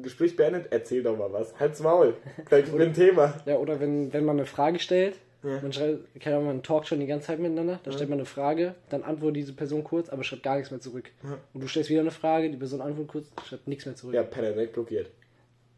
Gespräch 0.00 0.36
beendet, 0.36 0.66
erzähl 0.70 1.02
doch 1.02 1.16
mal 1.18 1.32
was. 1.32 1.52
Halt's 1.58 1.80
Maul. 1.80 2.14
Gleich 2.46 2.68
über 2.72 2.82
ein 2.84 2.94
Thema. 2.94 3.34
ja, 3.44 3.56
oder 3.56 3.80
wenn, 3.80 4.12
wenn 4.12 4.24
man 4.24 4.36
eine 4.36 4.46
Frage 4.46 4.78
stellt, 4.78 5.16
Ja. 5.42 5.58
man 5.60 5.72
schreibt, 5.72 6.20
kann 6.20 6.32
ja 6.34 6.40
man 6.40 6.62
talkt 6.62 6.86
schon 6.86 7.00
die 7.00 7.06
ganze 7.08 7.26
Zeit 7.26 7.40
miteinander, 7.40 7.80
da 7.82 7.90
stellt 7.90 8.08
man 8.10 8.20
eine 8.20 8.26
Frage, 8.26 8.76
dann 8.90 9.02
antwortet 9.02 9.36
diese 9.38 9.52
Person 9.54 9.82
kurz, 9.82 10.08
aber 10.08 10.22
schreibt 10.22 10.44
gar 10.44 10.54
nichts 10.54 10.70
mehr 10.70 10.78
zurück. 10.80 11.10
Und 11.52 11.60
du 11.62 11.66
stellst 11.66 11.90
wieder 11.90 12.00
eine 12.02 12.12
Frage, 12.12 12.48
die 12.48 12.56
Person 12.56 12.80
antwortet 12.80 13.10
kurz, 13.10 13.26
schreibt 13.48 13.66
nichts 13.66 13.84
mehr 13.86 13.96
zurück. 13.96 14.14
Ja, 14.14 14.22
Penner 14.22 14.52
direkt 14.52 14.74
blockiert. 14.74 15.10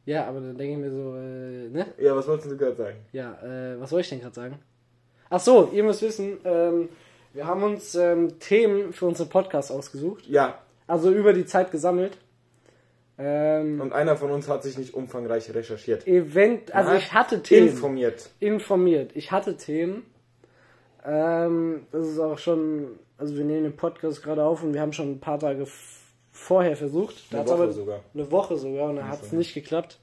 Ja, 0.05 0.27
aber 0.27 0.41
dann 0.41 0.59
denke 0.59 0.75
ich 0.75 0.79
mir 0.81 0.91
so, 0.91 1.15
äh, 1.17 1.71
ne? 1.71 1.87
Ja, 1.99 2.15
was 2.15 2.29
wolltest 2.29 2.51
du 2.51 2.59
gerade 2.59 2.77
sagen? 2.77 2.97
Ja, 3.13 3.39
äh, 3.43 3.81
was 3.81 3.89
soll 3.89 4.03
ich 4.03 4.09
denn 4.11 4.21
gerade 4.21 4.35
sagen? 4.35 4.59
Ach 5.31 5.41
so, 5.41 5.71
ihr 5.73 5.83
müsst 5.83 6.03
wissen, 6.03 6.37
ähm, 6.45 6.91
wir 7.35 7.47
haben 7.47 7.63
uns 7.63 7.95
ähm, 7.95 8.39
Themen 8.39 8.93
für 8.93 9.07
unsere 9.07 9.29
Podcasts 9.29 9.71
ausgesucht, 9.71 10.27
Ja, 10.27 10.59
also 10.87 11.11
über 11.11 11.33
die 11.33 11.45
Zeit 11.45 11.71
gesammelt. 11.71 12.17
Ähm, 13.17 13.81
und 13.81 13.93
einer 13.93 14.17
von 14.17 14.31
uns 14.31 14.49
hat 14.49 14.63
sich 14.63 14.77
nicht 14.77 14.95
umfangreich 14.95 15.53
recherchiert. 15.55 16.07
Event, 16.07 16.75
also 16.75 16.95
ich 16.95 17.13
hatte 17.13 17.43
Themen. 17.43 17.69
Informiert. 17.69 18.31
informiert. 18.41 19.13
Ich 19.15 19.31
hatte 19.31 19.57
Themen. 19.57 20.05
Ähm, 21.05 21.87
das 21.93 22.09
ist 22.09 22.19
auch 22.19 22.39
schon, 22.39 22.99
also 23.19 23.37
wir 23.37 23.45
nehmen 23.45 23.65
den 23.65 23.77
Podcast 23.77 24.23
gerade 24.23 24.43
auf 24.43 24.63
und 24.63 24.75
wir 24.75 24.81
haben 24.81 24.93
schon 24.93 25.13
ein 25.13 25.21
paar 25.21 25.39
Tage 25.39 25.67
vorher 26.33 26.77
versucht. 26.77 27.15
Da 27.31 27.41
Eine 27.41 27.51
Woche 27.51 27.73
sogar. 27.73 28.01
Eine 28.15 28.31
Woche 28.31 28.57
sogar 28.57 28.91
und 28.91 28.97
da 28.97 29.09
hat 29.09 29.23
es 29.23 29.33
nicht 29.33 29.55
geklappt. 29.55 30.01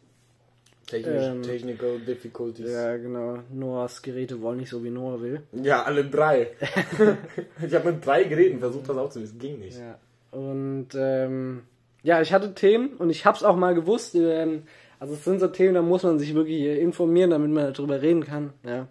Technisch, 0.87 1.23
Ähm, 1.23 1.43
technical 1.43 1.99
difficulties. 1.99 2.69
Ja, 2.69 2.91
Ja, 2.91 2.97
genau. 2.97 3.39
Noahs 3.51 4.01
Geräte 4.01 4.41
wollen 4.41 4.57
nicht 4.57 4.69
so 4.69 4.83
wie 4.83 4.89
Noah 4.89 5.21
will. 5.21 5.41
alle 5.83 6.05
drei. 6.05 6.51
ich 7.65 7.73
habe 7.73 7.91
mit 7.93 8.05
drei 8.05 8.23
Geräten 8.25 8.59
versucht, 8.59 8.89
das 8.89 8.97
aufzulösen. 8.97 9.39
Ging 9.39 9.59
nicht. 9.59 9.77
Ja. 9.79 9.97
Und 10.37 10.89
ähm, 10.95 11.63
ja, 12.03 12.21
ich 12.21 12.33
hatte 12.33 12.53
Themen 12.53 12.95
und 12.97 13.09
ich 13.09 13.25
hab's 13.25 13.43
auch 13.43 13.55
mal 13.55 13.75
gewusst. 13.75 14.15
Ähm, 14.15 14.63
also 14.99 15.13
es 15.13 15.23
sind 15.23 15.39
so 15.39 15.47
Themen, 15.47 15.73
da 15.75 15.81
muss 15.81 16.03
man 16.03 16.19
sich 16.19 16.33
wirklich 16.33 16.61
informieren, 16.79 17.31
damit 17.31 17.51
man 17.51 17.73
darüber 17.73 18.01
reden 18.01 18.25
kann. 18.25 18.53
Ja. 18.63 18.87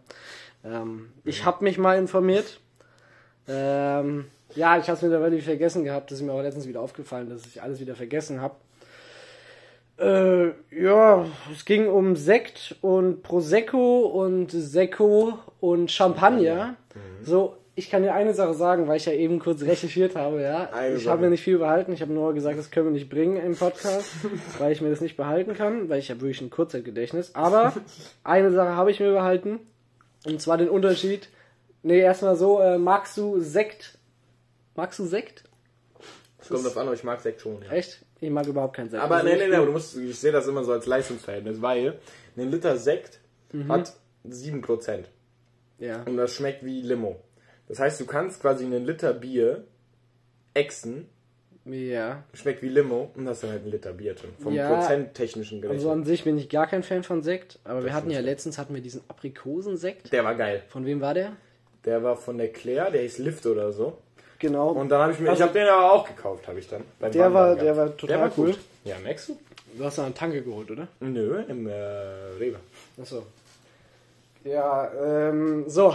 Ähm, 0.65 1.11
ich 1.25 1.45
habe 1.45 1.65
mich 1.65 1.79
mal 1.79 1.99
informiert. 1.99 2.61
Ähm, 3.49 4.27
ja, 4.55 4.79
ich 4.79 4.85
habe 4.89 4.97
es 4.97 5.03
mittlerweile 5.03 5.41
vergessen 5.41 5.85
gehabt. 5.85 6.11
Das 6.11 6.19
ist 6.19 6.25
mir 6.25 6.33
auch 6.33 6.43
letztens 6.43 6.67
wieder 6.67 6.81
aufgefallen, 6.81 7.31
dass 7.31 7.47
ich 7.47 7.63
alles 7.63 7.81
wieder 7.81 7.95
vergessen 7.95 8.41
habe. 8.41 8.55
Äh, 10.01 10.53
ja, 10.71 11.27
es 11.53 11.65
ging 11.67 11.89
um 11.89 12.17
Sekt 12.17 12.77
und 12.81 13.23
Prosecco 13.23 14.07
und 14.07 14.51
Secco 14.51 15.39
und 15.61 15.91
Champagner. 15.91 16.77
So, 17.23 17.57
ich 17.75 17.91
kann 17.91 18.03
dir 18.03 18.15
eine 18.15 18.33
Sache 18.33 18.55
sagen, 18.55 18.89
weil 18.89 18.97
ich 18.97 19.05
ja 19.05 19.13
eben 19.13 19.39
kurz 19.39 19.63
recherchiert 19.63 20.17
habe, 20.17 20.41
ja. 20.41 20.71
Eine 20.73 20.97
ich 20.97 21.07
habe 21.07 21.23
mir 21.23 21.31
nicht 21.31 21.43
viel 21.43 21.59
behalten. 21.59 21.93
Ich 21.93 22.01
habe 22.01 22.13
nur 22.13 22.33
gesagt, 22.33 22.59
das 22.59 22.71
können 22.71 22.87
wir 22.87 22.93
nicht 22.93 23.11
bringen 23.11 23.37
im 23.37 23.57
Podcast, 23.57 24.11
weil 24.59 24.73
ich 24.73 24.81
mir 24.81 24.89
das 24.89 25.03
nicht 25.03 25.19
behalten 25.19 25.55
kann, 25.55 25.89
weil 25.91 25.99
ich 25.99 26.11
habe 26.11 26.21
wirklich 26.23 26.41
ein 26.41 26.51
Kurzzeitgedächtnis. 26.51 27.35
Aber 27.35 27.75
eine 28.25 28.53
Sache 28.53 28.77
habe 28.77 28.91
ich 28.91 29.01
mir 29.01 29.13
behalten. 29.13 29.61
Und 30.27 30.41
zwar 30.41 30.57
den 30.57 30.69
Unterschied. 30.69 31.29
Nee, 31.83 32.01
erstmal 32.01 32.37
so, 32.37 32.61
äh, 32.61 32.79
magst 32.79 33.17
du 33.17 33.41
Sekt? 33.41 33.99
Magst 34.77 34.99
du 34.99 35.05
Sekt? 35.05 35.45
Es 36.39 36.49
kommt 36.49 36.65
drauf 36.65 36.77
an, 36.77 36.87
aber 36.87 36.95
ich 36.95 37.05
mag 37.05 37.21
Sekt 37.21 37.43
schon. 37.43 37.63
Ja. 37.63 37.73
Echt? 37.73 38.05
Ich 38.21 38.31
mag 38.31 38.47
überhaupt 38.47 38.77
keinen 38.77 38.91
Sekt. 38.91 39.03
Aber 39.03 39.17
Also 39.17 39.29
bin- 39.29 39.39
nee, 39.51 39.55
aber 39.57 39.67
du 39.67 39.73
musst, 39.73 39.97
ich 39.97 40.19
sehe 40.19 40.33
das 40.33 40.47
immer 40.47 40.63
so 40.65 40.73
als 40.73 40.87
Leistungsverhältnis, 40.87 41.61
weil 41.63 41.99
ein 42.37 42.51
Liter 42.51 42.77
Sekt 42.77 43.21
Mhm. 43.53 43.71
hat 43.73 43.93
7%. 44.29 45.07
Ja. 45.79 46.03
Und 46.05 46.17
das 46.17 46.35
schmeckt 46.35 46.65
wie 46.65 46.83
Limo. 46.83 47.17
Das 47.69 47.79
heißt, 47.79 48.01
du 48.01 48.05
kannst 48.07 48.41
quasi 48.43 48.65
einen 48.65 48.85
Liter 48.85 49.15
Bier 49.15 49.65
exen, 50.55 51.09
Ja. 51.65 52.25
schmeckt 52.35 52.63
wie 52.63 52.69
Limo 52.69 53.11
und 53.15 53.29
hast 53.29 53.43
dann 53.43 53.51
halt 53.51 53.63
einen 53.63 53.71
Liter 53.71 53.93
Bier 53.93 54.15
drin. 54.15 54.31
Vom 54.39 54.55
Ja, 54.55 54.69
prozenttechnischen 54.75 55.61
gerechnet. 55.61 55.79
Also 55.81 55.91
an 55.93 56.05
sich 56.05 56.25
bin 56.25 56.37
ich 56.37 56.49
gar 56.49 56.67
kein 56.67 56.83
Fan 56.83 57.03
von 57.05 57.23
Sekt, 57.23 57.59
aber 57.65 57.81
wir 57.81 57.87
Das 57.87 57.95
hatten 57.95 58.11
ja 58.11 58.19
ist- 58.19 58.25
letztens 58.25 58.59
hatten 58.59 58.75
wir 58.75 58.83
diesen 58.83 59.03
Aprikosensekt. 59.09 60.13
der 60.13 60.25
war 60.25 60.35
geil. 60.35 60.63
Von 60.69 60.85
wem 60.87 61.01
war 61.01 61.15
der? 61.15 61.33
Der 61.85 62.03
war 62.03 62.17
von 62.17 62.37
der 62.39 62.49
Claire, 62.53 62.91
der 62.91 63.03
hieß 63.03 63.19
Lift 63.19 63.47
oder 63.47 63.73
so. 63.73 63.97
Genau. 64.41 64.71
Und 64.71 64.89
dann 64.89 65.01
habe 65.03 65.13
ich 65.13 65.21
mir, 65.21 65.31
Also- 65.31 65.43
ich 65.45 65.49
habe 65.49 65.59
den 65.59 65.69
aber 65.69 65.93
auch 65.93 66.07
gekauft, 66.09 66.49
habe 66.49 66.59
ich 66.59 66.69
dann. 66.69 66.83
beim 66.99 67.13
Der 67.13 67.33
war- 67.33 67.55
der 67.55 67.77
war 67.77 67.97
total 67.97 68.33
cool. 68.37 68.47
gut. 68.53 68.59
Ja, 68.85 68.97
merkst 69.03 69.29
du? 69.29 69.39
du 69.79 69.85
hast 69.85 69.99
noch 69.99 70.05
eine 70.07 70.15
Tanke 70.15 70.43
geholt, 70.43 70.71
oder? 70.71 70.89
Nö, 71.01 71.43
im 71.49 71.69
äh, 71.69 71.73
Rewe. 72.41 72.57
Achso. 73.01 73.25
Ja, 74.45 74.91
ähm, 74.93 75.65
so. 75.69 75.95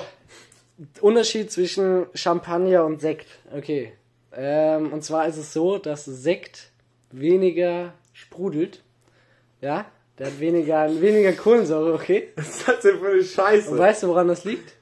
Unterschied 1.02 1.52
zwischen 1.52 2.06
Champagner 2.14 2.86
und 2.86 3.02
Sekt. 3.02 3.28
Okay. 3.56 3.94
Ähm, 4.36 4.92
und 4.94 5.04
zwar 5.04 5.28
ist 5.28 5.38
es 5.38 5.52
so, 5.54 5.78
dass 5.78 6.06
Sekt 6.06 6.70
weniger 7.12 7.94
sprudelt. 8.14 8.82
Ja? 9.62 9.86
Der 10.20 10.28
hat 10.28 10.40
weniger, 10.40 10.90
weniger 11.02 11.34
Kohlensäure, 11.34 11.94
okay? 11.94 12.30
Was 12.36 12.48
ist 12.50 12.68
das 12.68 12.80
denn 12.82 13.00
für 13.00 13.08
eine 13.10 13.24
Scheiße? 13.24 13.72
Und 13.72 13.80
weißt 13.80 14.04
du, 14.04 14.08
woran 14.10 14.28
das 14.28 14.44
liegt? 14.46 14.74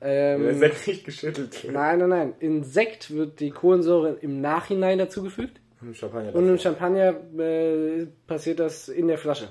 Ähm, 0.00 0.58
Sekt 0.58 0.86
nicht 0.86 1.04
geschüttelt. 1.04 1.66
Nein, 1.70 1.98
nein, 2.00 2.08
nein. 2.08 2.34
In 2.40 2.64
Sekt 2.64 3.10
wird 3.10 3.40
die 3.40 3.50
Kohlensäure 3.50 4.18
im 4.20 4.40
Nachhinein 4.40 4.98
dazugefügt. 4.98 5.60
Hm, 5.80 5.94
Champagner. 5.94 6.34
Und 6.34 6.48
im 6.48 6.58
Champagner 6.58 7.14
äh, 7.38 8.06
passiert 8.26 8.60
das 8.60 8.88
in 8.88 9.08
der 9.08 9.18
Flasche. 9.18 9.48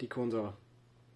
Die 0.00 0.08
Kohlensäure. 0.08 0.54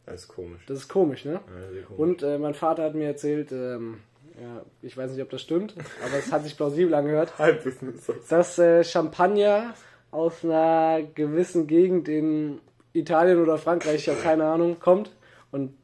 das 0.07 0.23
ist 0.23 0.29
komisch. 0.29 0.63
Das 0.67 0.79
ist 0.79 0.89
komisch, 0.89 1.25
ne? 1.25 1.33
Ja, 1.33 1.41
komisch. 1.87 1.99
Und 1.99 2.23
äh, 2.23 2.39
mein 2.39 2.55
Vater 2.55 2.85
hat 2.85 2.95
mir 2.95 3.07
erzählt, 3.07 3.53
ähm, 3.53 3.99
ja, 4.41 4.65
ich 4.81 4.97
weiß 4.97 5.13
nicht, 5.13 5.23
ob 5.23 5.31
das 5.31 5.43
stimmt, 5.43 5.75
aber 6.05 6.19
es 6.19 6.33
hat 6.33 6.45
sich 6.45 6.57
plausibel 6.57 6.95
angehört, 6.95 7.33
dass 8.31 8.59
äh, 8.59 8.85
Champagner 8.85 9.75
aus 10.11 10.45
einer 10.45 11.03
gewissen 11.15 11.67
Gegend 11.67 12.09
in 12.09 12.61
Italien 12.93 13.41
oder 13.41 13.59
Frankreich, 13.59 13.97
ich 13.97 14.09
habe 14.09 14.21
keine 14.21 14.45
Ahnung, 14.45 14.81
kommt. 14.81 15.11
Und 15.51 15.75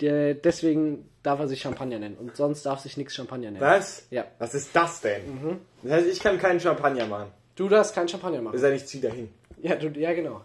der, 0.00 0.34
deswegen 0.34 1.08
darf 1.26 1.40
er 1.40 1.48
sich 1.48 1.60
Champagner 1.60 1.98
nennen. 1.98 2.16
Und 2.16 2.36
sonst 2.36 2.64
darf 2.64 2.80
sich 2.80 2.96
nichts 2.96 3.14
Champagner 3.14 3.50
nennen. 3.50 3.60
Was? 3.60 4.04
Ja. 4.10 4.24
Was 4.38 4.54
ist 4.54 4.74
das 4.74 5.00
denn? 5.00 5.22
Mhm. 5.42 5.60
Das 5.82 5.92
heißt, 5.92 6.06
ich 6.06 6.20
kann 6.20 6.38
keinen 6.38 6.60
Champagner 6.60 7.06
machen. 7.06 7.30
Du 7.56 7.68
darfst 7.68 7.94
kein 7.94 8.08
Champagner 8.08 8.40
machen. 8.40 8.54
Das 8.54 8.62
heißt, 8.62 8.82
ich 8.82 8.86
zieh 8.88 9.00
dahin. 9.00 9.28
Ja, 9.60 9.74
du, 9.76 9.88
ja 9.88 10.12
genau. 10.14 10.42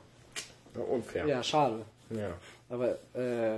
Ja, 0.76 0.82
unfair. 0.82 1.26
Ja, 1.28 1.44
schade. 1.44 1.86
Ja. 2.10 2.32
Aber, 2.70 2.98
äh, 3.14 3.58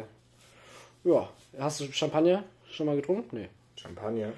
ja. 1.03 1.29
Hast 1.59 1.79
du 1.79 1.91
Champagner 1.91 2.43
schon 2.71 2.85
mal 2.87 2.95
getrunken? 2.95 3.37
Nee. 3.37 3.49
Champagner? 3.75 4.29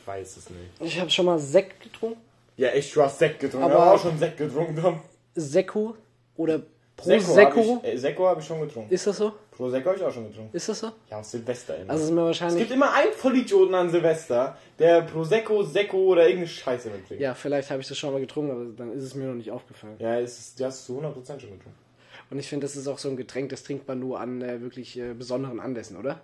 Ich 0.00 0.06
weiß 0.06 0.36
es 0.36 0.50
nicht. 0.50 0.70
Ich 0.80 1.00
habe 1.00 1.10
schon 1.10 1.26
mal 1.26 1.38
Sekt 1.38 1.82
getrunken. 1.82 2.20
Ja, 2.56 2.68
echt, 2.68 2.94
du 2.94 3.02
hast 3.02 3.18
Sekt 3.18 3.40
getrunken. 3.40 3.64
Aber- 3.70 3.80
Aber 3.82 3.92
auch 3.94 4.00
schon 4.02 4.18
Sekt 4.18 4.36
getrunken. 4.38 4.80
Tom. 4.80 5.00
Sekko 5.34 5.96
oder 6.36 6.60
Prosecco. 6.98 7.76
habe 7.76 7.86
ich, 7.86 7.94
äh, 7.94 7.96
Sekko 7.96 8.36
ich 8.38 8.44
schon 8.44 8.60
getrunken. 8.60 8.92
Ist 8.92 9.06
das 9.06 9.16
so? 9.16 9.32
Prosecco 9.52 9.86
habe 9.86 9.98
ich 9.98 10.04
auch 10.04 10.12
schon 10.12 10.28
getrunken. 10.28 10.56
Ist 10.56 10.68
das 10.68 10.80
so? 10.80 10.90
Ja, 11.10 11.20
aus 11.20 11.30
Silvester 11.30 11.78
immer. 11.78 11.92
Also 11.92 12.04
ist 12.04 12.10
mir 12.10 12.20
es 12.22 12.26
wahrscheinlich. 12.26 12.58
gibt 12.58 12.70
immer 12.72 12.92
einen 12.92 13.12
Vollidioten 13.12 13.74
an 13.74 13.88
Silvester, 13.88 14.58
der 14.78 15.02
Prosecco, 15.02 15.62
Sekko 15.62 15.96
oder 15.98 16.22
irgendeine 16.22 16.48
Scheiße 16.48 16.90
mitbringt. 16.90 17.20
Ja, 17.20 17.34
vielleicht 17.34 17.70
habe 17.70 17.80
ich 17.80 17.88
das 17.88 17.96
schon 17.96 18.12
mal 18.12 18.20
getrunken, 18.20 18.50
aber 18.50 18.64
dann 18.76 18.92
ist 18.92 19.04
es 19.04 19.14
mir 19.14 19.26
noch 19.28 19.34
nicht 19.34 19.50
aufgefallen. 19.50 19.94
Ja, 19.98 20.18
es 20.18 20.38
ist, 20.38 20.60
du 20.60 20.64
hast 20.64 20.84
zu 20.84 20.98
100% 20.98 21.14
schon 21.14 21.38
getrunken. 21.38 21.74
Und 22.30 22.38
ich 22.38 22.48
finde, 22.48 22.66
das 22.66 22.76
ist 22.76 22.88
auch 22.88 22.98
so 22.98 23.08
ein 23.08 23.16
Getränk, 23.16 23.50
das 23.50 23.62
trinkt 23.62 23.86
man 23.88 24.00
nur 24.00 24.20
an 24.20 24.42
äh, 24.42 24.60
wirklich 24.60 24.98
äh, 24.98 25.14
besonderen 25.14 25.60
Anlässen, 25.60 25.96
oder? 25.96 26.20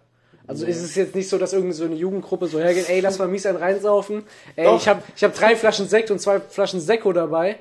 Also 0.46 0.66
ist 0.66 0.82
es 0.82 0.94
jetzt 0.94 1.14
nicht 1.14 1.28
so, 1.28 1.38
dass 1.38 1.54
irgendwie 1.54 1.72
so 1.72 1.84
eine 1.84 1.94
Jugendgruppe 1.94 2.48
so 2.48 2.60
hergeht, 2.60 2.90
ey, 2.90 3.00
lass 3.00 3.18
mal 3.18 3.28
mies 3.28 3.46
einen 3.46 3.56
reinsaufen. 3.56 4.24
Ey, 4.56 4.64
Doch. 4.64 4.76
ich 4.78 4.86
habe 4.88 5.02
ich 5.16 5.24
hab 5.24 5.34
drei 5.34 5.56
Flaschen 5.56 5.88
Sekt 5.88 6.10
und 6.10 6.18
zwei 6.18 6.38
Flaschen 6.40 6.80
Sekko 6.80 7.14
dabei. 7.14 7.56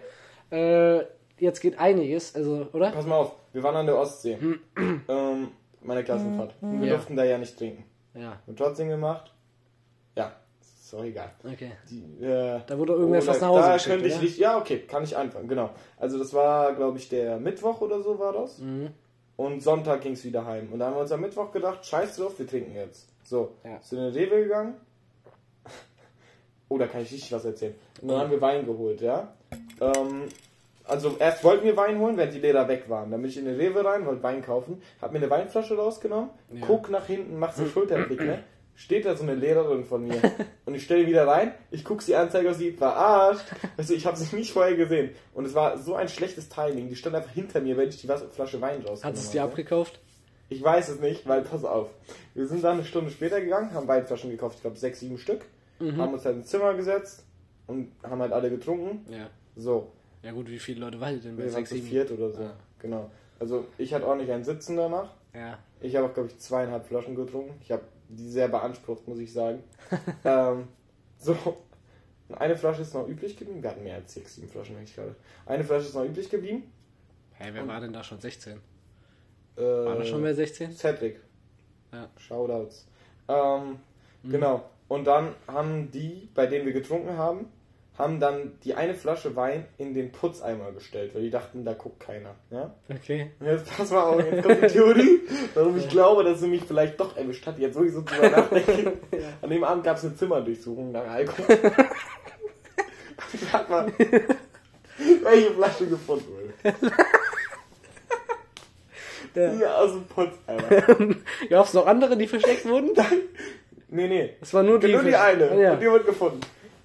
Äh, 0.49 1.03
jetzt 1.43 1.59
geht 1.59 1.77
einiges, 1.79 2.35
also, 2.35 2.67
oder? 2.73 2.91
Pass 2.91 3.05
mal 3.05 3.17
auf, 3.17 3.35
wir 3.51 3.61
waren 3.63 3.75
an 3.75 3.85
der 3.85 3.97
Ostsee. 3.97 4.37
ähm, 5.07 5.49
meine 5.81 6.03
Klassenfahrt. 6.03 6.55
Und 6.61 6.79
wir 6.81 6.87
Ja. 6.87 6.93
durften 6.95 7.15
da 7.15 7.23
ja 7.23 7.37
nicht 7.37 7.57
trinken. 7.57 7.83
Ja, 8.15 8.39
Und 8.47 8.57
trotzdem 8.57 8.89
gemacht. 8.89 9.31
Ja, 10.15 10.31
ist 10.61 10.93
doch 10.93 11.03
egal. 11.03 11.31
okay. 11.43 11.71
Die, 11.89 12.23
äh, 12.23 12.59
Da 12.65 12.77
wurde 12.77 12.93
irgendwer 12.93 13.19
oh, 13.19 13.25
fast 13.25 13.41
nach 13.41 13.47
Hause 13.49 13.61
Da 13.61 13.73
geschickt, 13.73 13.89
könnte 13.95 14.07
ich 14.07 14.13
oder? 14.13 14.23
nicht, 14.23 14.37
ja, 14.37 14.57
okay, 14.57 14.79
kann 14.87 15.03
ich 15.03 15.17
anfangen, 15.17 15.47
genau. 15.47 15.69
Also 15.97 16.17
das 16.19 16.33
war, 16.33 16.73
glaube 16.75 16.97
ich, 16.99 17.09
der 17.09 17.37
Mittwoch 17.39 17.81
oder 17.81 18.01
so 18.01 18.17
war 18.19 18.33
das. 18.33 18.59
Mhm. 18.59 18.89
Und 19.35 19.63
Sonntag 19.63 20.01
ging 20.01 20.13
es 20.13 20.23
wieder 20.23 20.45
heim. 20.45 20.69
Und 20.71 20.77
da 20.79 20.85
haben 20.87 20.95
wir 20.95 21.01
uns 21.01 21.11
am 21.11 21.21
Mittwoch 21.21 21.51
gedacht, 21.51 21.83
scheiß 21.85 22.17
drauf, 22.17 22.37
wir 22.37 22.47
trinken 22.47 22.75
jetzt. 22.75 23.07
So, 23.23 23.55
Ja. 23.63 23.79
sind 23.81 23.97
in 23.99 24.05
den 24.05 24.13
Rewe 24.13 24.43
gegangen. 24.43 24.75
Oh, 26.69 26.77
da 26.77 26.87
kann 26.87 27.01
ich 27.01 27.11
richtig 27.11 27.31
was 27.31 27.45
erzählen. 27.45 27.75
Und 28.01 28.07
dann 28.09 28.19
haben 28.19 28.31
wir 28.31 28.41
Wein 28.41 28.65
geholt, 28.65 28.99
ja. 29.01 29.31
Ähm, 29.79 30.23
also 30.85 31.15
erst 31.19 31.43
wollten 31.43 31.65
wir 31.65 31.77
Wein 31.77 31.99
holen, 31.99 32.17
während 32.17 32.33
die 32.33 32.39
Leder 32.39 32.67
weg 32.67 32.85
waren. 32.89 33.09
Dann 33.11 33.21
bin 33.21 33.29
ich 33.29 33.37
in 33.37 33.45
den 33.45 33.55
Rewe 33.55 33.83
rein, 33.85 34.05
wollte 34.05 34.23
Wein 34.23 34.41
kaufen, 34.41 34.81
hab 35.01 35.11
mir 35.11 35.19
eine 35.19 35.29
Weinflasche 35.29 35.75
rausgenommen, 35.77 36.29
Ja. 36.53 36.65
guck 36.65 36.89
nach 36.89 37.05
hinten, 37.05 37.39
mach 37.39 37.53
so 37.53 37.65
Schulterblick, 37.65 38.19
ne? 38.21 38.43
Steht 38.75 39.05
da 39.05 39.15
so 39.15 39.21
eine 39.21 39.35
Lehrerin 39.35 39.85
von 39.85 40.03
mir. 40.03 40.15
Und 40.65 40.73
ich 40.73 40.83
stelle 40.83 41.05
wieder 41.05 41.27
rein, 41.27 41.51
ich 41.69 41.85
guck 41.85 42.03
die 42.03 42.15
Anzeige 42.15 42.49
aus, 42.49 42.57
sie 42.57 42.71
verarscht. 42.71 43.45
Also 43.77 43.93
ich 43.93 44.05
habe 44.07 44.17
sie 44.17 44.35
nicht 44.35 44.51
vorher 44.51 44.75
gesehen. 44.75 45.11
Und 45.35 45.45
es 45.45 45.53
war 45.53 45.77
so 45.77 45.93
ein 45.93 46.09
schlechtes 46.09 46.49
Timing. 46.49 46.89
Die 46.89 46.95
stand 46.95 47.15
einfach 47.15 47.29
hinter 47.31 47.61
mir, 47.61 47.77
wenn 47.77 47.89
ich 47.89 48.01
die 48.01 48.07
Flasche 48.07 48.59
Wein 48.61 48.77
rausgenommen 48.81 49.03
Hat 49.03 49.13
es 49.13 49.29
dir 49.29 49.41
habe. 49.41 49.51
abgekauft? 49.51 49.99
Ich 50.49 50.61
weiß 50.63 50.89
es 50.89 50.99
nicht, 50.99 51.27
weil 51.27 51.43
pass 51.43 51.63
auf. 51.63 51.89
Wir 52.33 52.47
sind 52.47 52.63
dann 52.63 52.73
eine 52.77 52.83
Stunde 52.83 53.11
später 53.11 53.39
gegangen, 53.41 53.73
haben 53.75 53.87
Weinflaschen 53.87 54.31
gekauft, 54.31 54.55
ich 54.55 54.61
glaube 54.61 54.77
sechs, 54.77 54.99
sieben 55.01 55.19
Stück. 55.19 55.45
haben 55.79 56.13
uns 56.13 56.25
halt 56.25 56.37
ins 56.37 56.47
Zimmer 56.47 56.73
gesetzt 56.73 57.25
und 57.67 57.91
haben 58.03 58.21
halt 58.21 58.31
alle 58.33 58.49
getrunken. 58.49 59.05
Ja. 59.11 59.29
So, 59.55 59.91
Ja 60.23 60.31
gut, 60.31 60.49
wie 60.49 60.59
viele 60.59 60.79
Leute 60.79 60.99
waren 60.99 61.21
denn 61.21 61.35
bei 61.35 61.43
wir 61.43 61.53
waren 61.53 61.65
6, 61.65 61.69
zu 61.69 61.75
7? 61.75 61.87
viert 61.87 62.11
oder 62.11 62.31
so. 62.31 62.41
Ah. 62.43 62.53
Genau. 62.79 63.11
Also 63.39 63.67
ich 63.77 63.93
hatte 63.93 64.07
ordentlich 64.07 64.31
ein 64.31 64.43
Sitzen 64.43 64.77
danach. 64.77 65.11
Ja. 65.33 65.59
Ich 65.81 65.95
habe 65.95 66.07
auch, 66.07 66.13
glaube 66.13 66.29
ich, 66.29 66.39
zweieinhalb 66.39 66.85
Flaschen 66.85 67.15
getrunken. 67.15 67.53
Ich 67.61 67.71
habe 67.71 67.83
die 68.09 68.29
sehr 68.29 68.47
beansprucht, 68.47 69.07
muss 69.07 69.19
ich 69.19 69.31
sagen. 69.31 69.63
ähm, 70.23 70.67
so. 71.17 71.35
Und 72.29 72.35
eine 72.37 72.55
Flasche 72.55 72.81
ist 72.81 72.93
noch 72.93 73.07
übrig 73.07 73.37
geblieben. 73.37 73.61
Wir 73.61 73.71
hatten 73.71 73.83
mehr 73.83 73.95
als 73.95 74.13
sechs, 74.13 74.35
sieben 74.35 74.47
Flaschen, 74.47 74.75
denke 74.75 74.89
ich 74.89 74.95
gerade. 74.95 75.15
Eine 75.45 75.63
Flasche 75.63 75.87
ist 75.87 75.95
noch 75.95 76.05
übrig 76.05 76.29
geblieben. 76.29 76.63
Hey, 77.33 77.53
wer 77.53 77.67
war 77.67 77.81
denn 77.81 77.91
da 77.91 78.03
schon 78.03 78.19
16? 78.19 78.59
Äh, 79.57 79.61
War 79.61 79.97
da 79.97 80.05
schon 80.05 80.23
wer 80.23 80.33
16? 80.33 80.71
Cedric. 80.71 81.19
Ja. 81.91 82.09
Shoutouts. 82.17 82.87
Ähm, 83.27 83.77
Genau. 84.23 84.69
Und 84.87 85.05
dann 85.05 85.35
haben 85.47 85.91
die, 85.91 86.29
bei 86.33 86.45
denen 86.47 86.65
wir 86.65 86.73
getrunken 86.73 87.17
haben, 87.17 87.47
haben 87.97 88.19
dann 88.19 88.53
die 88.63 88.73
eine 88.73 88.95
Flasche 88.95 89.35
Wein 89.35 89.65
in 89.77 89.93
den 89.93 90.11
Putzeimer 90.11 90.71
gestellt, 90.71 91.13
weil 91.13 91.21
die 91.21 91.29
dachten, 91.29 91.63
da 91.63 91.73
guckt 91.73 91.99
keiner. 91.99 92.35
Ja? 92.49 92.73
Okay. 92.89 93.31
Und 93.39 93.47
Jetzt 93.47 93.77
pass 93.77 93.91
mal 93.91 94.01
auf, 94.01 94.19
jetzt 94.25 94.43
kommt 94.43 94.63
die 94.63 94.67
Theorie, 94.67 95.21
warum 95.53 95.77
ich 95.77 95.87
glaube, 95.89 96.23
dass 96.23 96.39
sie 96.39 96.47
mich 96.47 96.63
vielleicht 96.63 96.99
doch 96.99 97.15
erwischt 97.15 97.45
hat. 97.45 97.59
Jetzt 97.59 97.75
wirklich 97.75 97.93
so 97.93 98.01
drüber 98.01 98.29
nachdenken. 98.37 98.93
An 99.41 99.49
dem 99.49 99.63
Abend 99.63 99.83
gab 99.83 99.97
es 99.97 100.05
eine 100.05 100.15
Zimmerdurchsuchung 100.15 100.91
nach 100.91 101.07
Alkohol. 101.07 101.59
Sag 103.51 103.69
mal, 103.69 103.91
welche 105.23 105.51
Flasche 105.51 105.87
gefunden 105.87 106.25
wurde. 106.27 106.75
Ja. 109.35 109.49
Die 109.51 109.65
aus 109.65 109.91
dem 109.91 110.05
Putzeimer. 110.05 111.15
Gab 111.49 111.65
es 111.65 111.73
noch 111.73 111.87
andere, 111.87 112.15
die 112.15 112.27
versteckt 112.27 112.65
wurden? 112.65 112.91
Nee, 113.89 114.07
nee. 114.07 114.29
Es 114.41 114.53
war 114.53 114.63
nur 114.63 114.79
die. 114.79 114.91
Nur 114.91 115.03
die 115.03 115.15
eine. 115.15 115.49
Ah, 115.49 115.55
ja. 115.55 115.73
Und 115.73 115.79
die 115.81 115.85
wird 115.85 116.05
gefunden. 116.05 116.41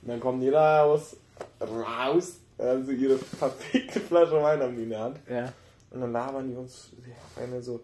Und 0.08 0.12
dann 0.12 0.20
kommen 0.20 0.40
die 0.40 0.48
raus, 0.48 1.18
raus, 1.60 2.40
also 2.56 2.92
ihre 2.92 3.18
verfickte 3.18 4.00
Flasche 4.00 4.42
Wein 4.42 4.58
haben 4.62 4.74
die 4.74 4.84
in 4.84 4.88
der 4.88 5.00
Hand. 5.00 5.20
ja. 5.28 5.52
Und 5.90 6.00
dann 6.00 6.12
labern 6.12 6.48
die 6.48 6.56
uns 6.56 6.92
auf 7.36 7.42
einmal 7.42 7.60
so, 7.60 7.80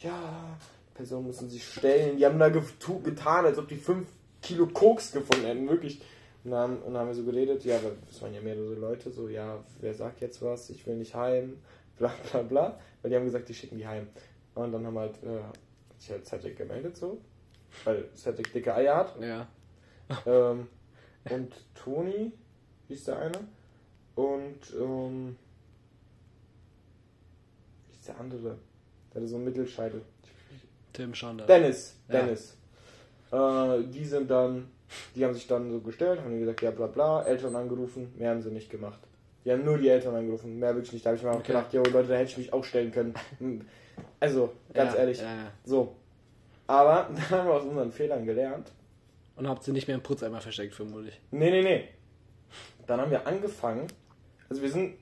ja, 0.00 0.56
Personen 0.92 1.28
müssen 1.28 1.48
sich 1.48 1.64
stellen. 1.64 2.16
Die 2.16 2.26
haben 2.26 2.36
da 2.36 2.48
getan, 2.48 3.44
als 3.44 3.58
ob 3.58 3.68
die 3.68 3.76
5 3.76 4.08
Kilo 4.42 4.66
Koks 4.66 5.12
gefunden 5.12 5.44
hätten, 5.46 5.68
wirklich. 5.68 6.02
Und 6.42 6.50
dann, 6.50 6.78
und 6.78 6.94
dann 6.94 7.02
haben 7.02 7.08
wir 7.10 7.14
so 7.14 7.22
geredet, 7.22 7.64
ja, 7.64 7.78
es 8.10 8.20
waren 8.22 8.34
ja 8.34 8.40
mehrere 8.40 8.74
Leute, 8.74 9.12
so, 9.12 9.28
ja, 9.28 9.62
wer 9.80 9.94
sagt 9.94 10.20
jetzt 10.20 10.42
was, 10.42 10.70
ich 10.70 10.84
will 10.84 10.96
nicht 10.96 11.14
heim, 11.14 11.58
bla 11.96 12.12
bla 12.32 12.42
bla. 12.42 12.80
Weil 13.02 13.10
die 13.12 13.16
haben 13.16 13.24
gesagt, 13.24 13.48
die 13.48 13.54
schicken 13.54 13.78
die 13.78 13.86
heim. 13.86 14.08
Und 14.56 14.72
dann 14.72 14.84
haben 14.84 14.94
wir 14.94 15.02
halt, 15.02 15.22
äh, 15.22 15.42
sich 15.96 16.10
halt 16.10 16.26
Cedric 16.26 16.56
gemeldet, 16.56 16.96
so. 16.96 17.18
Weil 17.84 18.08
Cedric 18.16 18.52
dicke 18.52 18.74
Eier 18.74 18.96
hat. 18.96 19.14
Ja. 19.20 19.46
Ähm, 20.26 20.66
und 21.30 21.52
Toni 21.74 22.32
hieß 22.88 23.04
der 23.04 23.18
eine. 23.18 23.38
Und 24.14 24.58
ähm, 24.78 25.36
ist 27.92 28.08
der 28.08 28.18
andere? 28.18 28.56
Der 29.12 29.20
hatte 29.20 29.28
so 29.28 29.36
einen 29.36 29.44
Mittelscheitel. 29.44 30.02
Tim 30.92 31.14
schon 31.14 31.38
da. 31.38 31.46
Dennis. 31.46 31.96
Ja. 32.08 32.20
Dennis. 32.22 32.56
Äh, 33.30 33.84
die 33.92 34.04
sind 34.04 34.30
dann, 34.30 34.68
die 35.14 35.24
haben 35.24 35.34
sich 35.34 35.46
dann 35.46 35.70
so 35.70 35.80
gestellt, 35.80 36.20
haben 36.20 36.38
gesagt, 36.38 36.62
ja 36.62 36.70
bla 36.70 36.86
bla, 36.86 37.22
Eltern 37.24 37.54
angerufen, 37.54 38.12
mehr 38.16 38.30
haben 38.30 38.42
sie 38.42 38.50
nicht 38.50 38.70
gemacht. 38.70 38.98
Die 39.44 39.52
haben 39.52 39.64
nur 39.64 39.78
die 39.78 39.88
Eltern 39.88 40.14
angerufen, 40.14 40.58
mehr 40.58 40.74
wirklich 40.74 40.92
nicht. 40.94 41.06
Da 41.06 41.10
habe 41.10 41.18
ich 41.18 41.22
mir 41.22 41.30
auch 41.30 41.36
Okay. 41.36 41.48
gedacht, 41.48 41.72
jo 41.72 41.82
Leute, 41.84 42.08
da 42.08 42.16
hätte 42.16 42.30
ich 42.30 42.38
mich 42.38 42.52
auch 42.52 42.64
stellen 42.64 42.90
können. 42.90 43.14
Also, 44.20 44.52
ganz 44.74 44.94
ja, 44.94 44.98
ehrlich. 45.00 45.18
Ja, 45.18 45.34
ja. 45.36 45.52
So. 45.64 45.94
Aber 46.66 47.08
dann 47.14 47.30
haben 47.30 47.46
wir 47.48 47.54
aus 47.54 47.64
unseren 47.64 47.92
Fehlern 47.92 48.26
gelernt. 48.26 48.70
Und 49.38 49.48
habt 49.48 49.62
sie 49.62 49.72
nicht 49.72 49.86
mehr 49.86 49.96
im 49.96 50.02
Putzeimer 50.02 50.40
versteckt, 50.40 50.74
vermutlich. 50.74 51.20
Nee, 51.30 51.50
nee, 51.50 51.62
nee. 51.62 51.88
Dann 52.86 53.00
haben 53.00 53.10
wir 53.10 53.26
angefangen. 53.26 53.86
Also 54.48 54.62
wir 54.62 54.70
sind, 54.70 54.96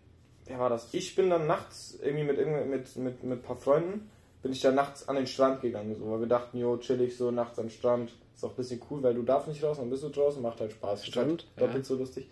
wer 0.46 0.59
war 0.59 0.68
das? 0.70 0.92
Ich 0.92 1.14
bin 1.14 1.31
dann 1.31 1.46
nachts 1.46 1.99
irgendwie 2.03 2.25
mit 2.25 2.38
mit 2.68 2.96
mit 2.96 3.22
mit 3.25 3.38
ein 3.38 3.42
paar 3.42 3.57
Freunden 3.57 4.11
bin 4.42 4.53
ich 4.53 4.61
dann 4.61 4.75
nachts 4.77 5.09
an 5.09 5.16
den 5.16 5.27
Strand 5.27 5.61
gegangen, 5.61 5.96
so, 5.99 6.09
weil 6.09 6.20
wir 6.20 6.27
dachten, 6.29 6.59
jo, 6.59 6.77
chillig 6.77 7.16
so 7.16 7.33
nachts 7.33 7.59
am 7.59 7.68
Strand. 7.68 8.12
Ist 8.35 8.44
auch 8.44 8.51
ein 8.51 8.57
bisschen 8.57 8.81
cool, 8.90 9.03
weil 9.03 9.14
du 9.14 9.22
darfst 9.22 9.49
nicht 9.49 9.64
raus, 9.64 9.79
dann 9.79 9.90
bist 9.90 10.05
du 10.05 10.09
draußen, 10.11 10.40
macht 10.42 10.61
halt 10.61 10.70
Spaß. 10.72 11.07
Stimmt, 11.07 11.46
halt 11.57 11.61
doppelt 11.68 11.87
so 11.87 11.96
lustig. 11.96 12.29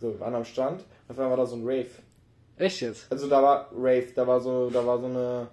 So, 0.00 0.08
wir 0.12 0.20
waren 0.20 0.34
am 0.36 0.44
Strand, 0.44 0.84
auf 1.08 1.18
einmal 1.18 1.30
war 1.30 1.36
da 1.38 1.46
so 1.46 1.56
ein 1.56 1.62
Rave. 1.64 1.88
Echt 2.56 2.80
jetzt? 2.80 3.10
Also 3.12 3.28
da 3.28 3.42
war 3.42 3.68
Rave, 3.74 4.06
da 4.14 4.26
war 4.26 4.40
so, 4.40 4.70
da 4.70 4.86
war 4.86 4.98
so 5.00 5.06
eine, 5.06 5.48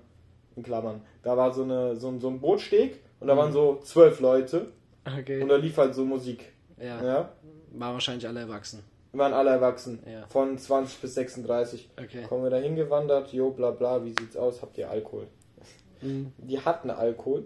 in 0.56 0.64
Klammern, 0.64 1.02
da 1.24 1.36
war 1.36 1.52
so 1.54 1.64
eine, 1.64 1.96
so, 1.98 2.08
ein- 2.10 2.20
so 2.22 2.30
ein 2.30 2.40
Bootsteg 2.40 3.00
und 3.20 3.28
da 3.28 3.36
waren 3.36 3.52
so 3.52 3.82
zwölf 3.84 4.20
Leute 4.22 4.68
Okay. 5.20 5.42
und 5.42 5.50
da 5.50 5.56
lief 5.56 5.78
halt 5.78 5.96
so 5.96 6.04
Musik. 6.06 6.46
ja. 6.80 7.04
Ja, 7.04 7.30
War 7.72 7.94
wahrscheinlich 7.94 8.28
alle 8.28 8.42
erwachsen. 8.42 8.84
wir 9.12 9.20
waren 9.20 9.34
alle 9.34 9.52
erwachsen. 9.52 10.00
Ja. 10.06 10.26
Von 10.28 10.58
20 10.58 11.00
bis 11.02 11.16
36. 11.16 11.90
Okay. 12.02 12.24
Kommen 12.24 12.44
wir 12.44 12.50
da 12.50 12.58
hingewandert, 12.58 13.32
jo, 13.34 13.52
bla 13.52 13.72
bla, 13.72 14.04
wie 14.04 14.10
sieht's 14.10 14.36
aus? 14.38 14.62
Habt 14.62 14.78
ihr 14.78 14.90
Alkohol? 14.90 15.28
Mhm. 16.02 16.32
Die 16.38 16.60
hatten 16.60 16.90
Alkohol. 16.90 17.46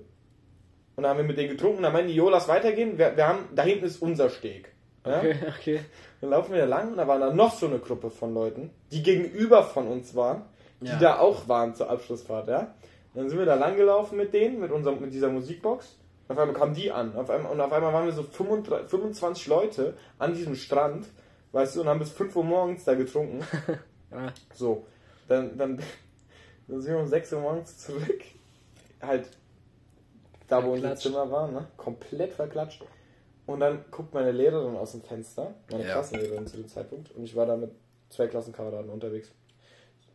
Und 0.95 1.04
dann 1.04 1.12
haben 1.12 1.17
wir 1.17 1.24
mit 1.26 1.38
denen 1.38 1.50
getrunken, 1.52 1.84
dann 1.84 1.93
meinen 1.93 2.08
die, 2.10 2.15
jo, 2.15 2.30
lass 2.30 2.47
weitergehen. 2.47 2.97
Wir, 2.97 3.15
wir 3.15 3.28
haben, 3.28 3.39
da 3.56 3.63
hinten 3.63 3.86
ist 3.86 4.02
unser 4.02 4.30
Steg. 4.30 4.74
Ja? 5.06 5.17
Okay, 5.19 5.36
okay. 5.58 5.80
Dann 6.19 6.30
laufen 6.32 6.52
wir 6.54 6.60
da 6.60 6.65
lang 6.65 6.91
und 6.91 6.97
da 6.97 7.08
war 7.08 7.17
da 7.17 7.34
noch 7.34 7.54
so 7.58 7.65
eine 7.67 7.80
Gruppe 7.80 8.10
von 8.10 8.34
Leuten, 8.34 8.69
die 8.91 9.02
gegenüber 9.02 9.63
von 9.63 9.88
uns 9.88 10.13
waren, 10.15 10.43
die 10.82 10.88
Ja. 10.88 11.00
da 11.00 11.19
auch 11.19 11.47
waren 11.47 11.74
zur 11.76 11.89
Abschlussfahrt, 11.89 12.47
ja. 12.50 12.74
Dann 13.15 13.30
sind 13.30 13.39
wir 13.39 13.45
da 13.45 13.56
lang 13.56 13.78
gelaufen 13.78 14.17
mit 14.17 14.34
denen, 14.34 14.60
mit, 14.60 14.71
unserem, 14.71 15.02
mit 15.02 15.12
dieser 15.13 15.30
Musikbox. 15.30 15.97
Auf 16.32 16.38
einmal 16.38 16.56
kamen 16.56 16.74
die 16.74 16.91
an. 16.91 17.15
Auf 17.15 17.30
einmal, 17.30 17.52
und 17.52 17.60
auf 17.60 17.72
einmal 17.74 17.91
waren 17.94 18.06
wir 18.06 18.13
so 18.13 18.24
35, 18.24 18.89
25 18.89 19.48
Leute 19.48 19.98
an 20.17 20.34
diesem 20.34 20.56
Strand, 20.56 21.08
weißt 21.52 21.76
du, 21.76 21.82
und 21.82 21.88
haben 21.88 22.00
bis 22.00 22.12
5 22.12 22.36
Uhr 22.36 22.44
morgens 22.44 22.84
da 22.86 22.96
getrunken. 22.96 23.44
Ja. 24.13 24.34
So, 24.54 24.86
dann, 25.30 25.58
dann, 25.58 25.82
dann 26.67 26.82
sind 26.82 26.91
wir 26.91 27.00
um 27.00 27.08
6 27.08 27.32
Uhr 27.32 27.39
morgens 27.39 27.78
zurück. 27.78 28.22
Halt 29.02 29.30
da, 30.50 30.62
wo 30.65 30.74
unser. 30.74 30.98
Zimmer 30.98 31.32
war, 31.32 31.50
ne? 31.50 31.70
Komplett 31.78 32.34
verklatscht. 32.34 32.84
Und 33.46 33.62
dann 33.62 33.86
guckt 33.89 34.13
meine 34.13 34.34
Lehrerin 34.34 34.76
aus 34.76 34.91
dem 34.91 35.02
Fenster, 35.02 35.54
meine 35.70 35.86
Ja. 35.86 35.94
Klassenlehrerin 35.94 36.46
zu 36.46 36.58
dem 36.58 36.67
Zeitpunkt, 36.67 37.12
und 37.12 37.24
ich 37.24 37.38
war 37.38 37.46
da 37.46 37.56
mit 37.56 37.72
zwei 38.10 38.28
Klassenkameraden 38.28 38.89
unterwegs. 38.89 39.32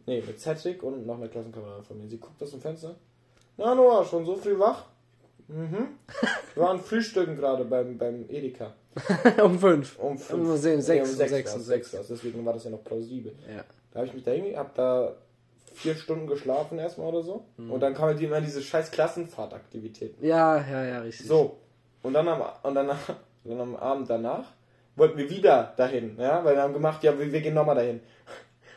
Nee, 0.05 0.23
mit 0.27 0.39
Cedric 0.39 0.83
und 0.83 1.07
noch 1.07 1.17
einer 1.17 1.29
Klassenkameradin 1.29 1.85
von 1.85 1.99
mir. 1.99 2.07
Sie 2.07 2.19
guckt 2.19 2.43
aus 2.43 2.51
dem 2.51 2.61
Fenster. 2.61 2.97
Na 3.57 3.75
Noah, 3.75 4.05
schon 4.05 4.27
so 4.27 4.37
früh 4.37 4.59
wach? 4.59 4.85
Mhm. 5.49 5.89
Wir 6.55 6.63
waren 6.63 6.81
frühstücken 6.81 7.37
gerade 7.37 7.65
beim, 7.65 7.99
beim 7.99 8.25
Edeka. 8.29 8.73
um 9.45 9.59
fünf. 9.59 9.99
Um 9.99 10.19
fünf. 10.19 10.49
Um 10.51 10.57
sehen, 10.57 10.77
Nee, 10.77 10.81
sechs, 10.83 11.11
um 11.11 11.17
sechs, 11.17 11.31
sechs, 11.31 11.55
um 11.55 11.61
sechs. 11.61 11.93
war's. 11.93 12.09
Deswegen 12.09 12.45
war 12.45 12.55
das 12.55 12.65
ja 12.65 12.71
noch 12.71 12.83
plausibel. 12.83 13.33
Ja. 13.49 13.65
Da 13.93 13.99
habe 13.99 14.07
ich 14.09 14.15
mich 14.15 14.25
da 14.25 14.31
hinge, 14.31 14.57
hab 14.57 14.75
da 14.75 15.15
vier 15.75 15.95
Stunden 15.95 16.27
geschlafen 16.27 16.79
erstmal 16.79 17.09
oder 17.09 17.23
so. 17.23 17.45
Mhm. 17.59 17.71
Und 17.71 17.81
dann 17.81 17.95
kam 17.95 18.07
halt 18.07 18.21
immer 18.21 18.41
diese 18.41 18.63
scheiß 18.63 18.91
Klassenfahrtaktivitäten. 18.91 20.27
Ja, 20.27 20.57
ja, 20.59 20.85
ja, 20.85 21.01
richtig. 21.01 21.27
So. 21.27 21.59
Und 22.03 22.15
dann 22.15 22.27
am, 22.29 22.43
und 22.63 22.75
dann, 22.75 22.89
dann 23.45 23.61
am 23.61 23.77
Abend 23.77 24.09
danach 24.11 24.47
wollten 24.97 25.19
wir 25.19 25.29
wieder 25.29 25.75
dahin, 25.77 26.17
ja, 26.19 26.43
weil 26.43 26.57
wir 26.57 26.63
haben 26.63 26.73
gemacht, 26.73 27.05
ja, 27.05 27.19
wir, 27.19 27.31
wir 27.31 27.41
gehen 27.43 27.55
nochmal 27.55 27.75
dahin. 27.77 28.01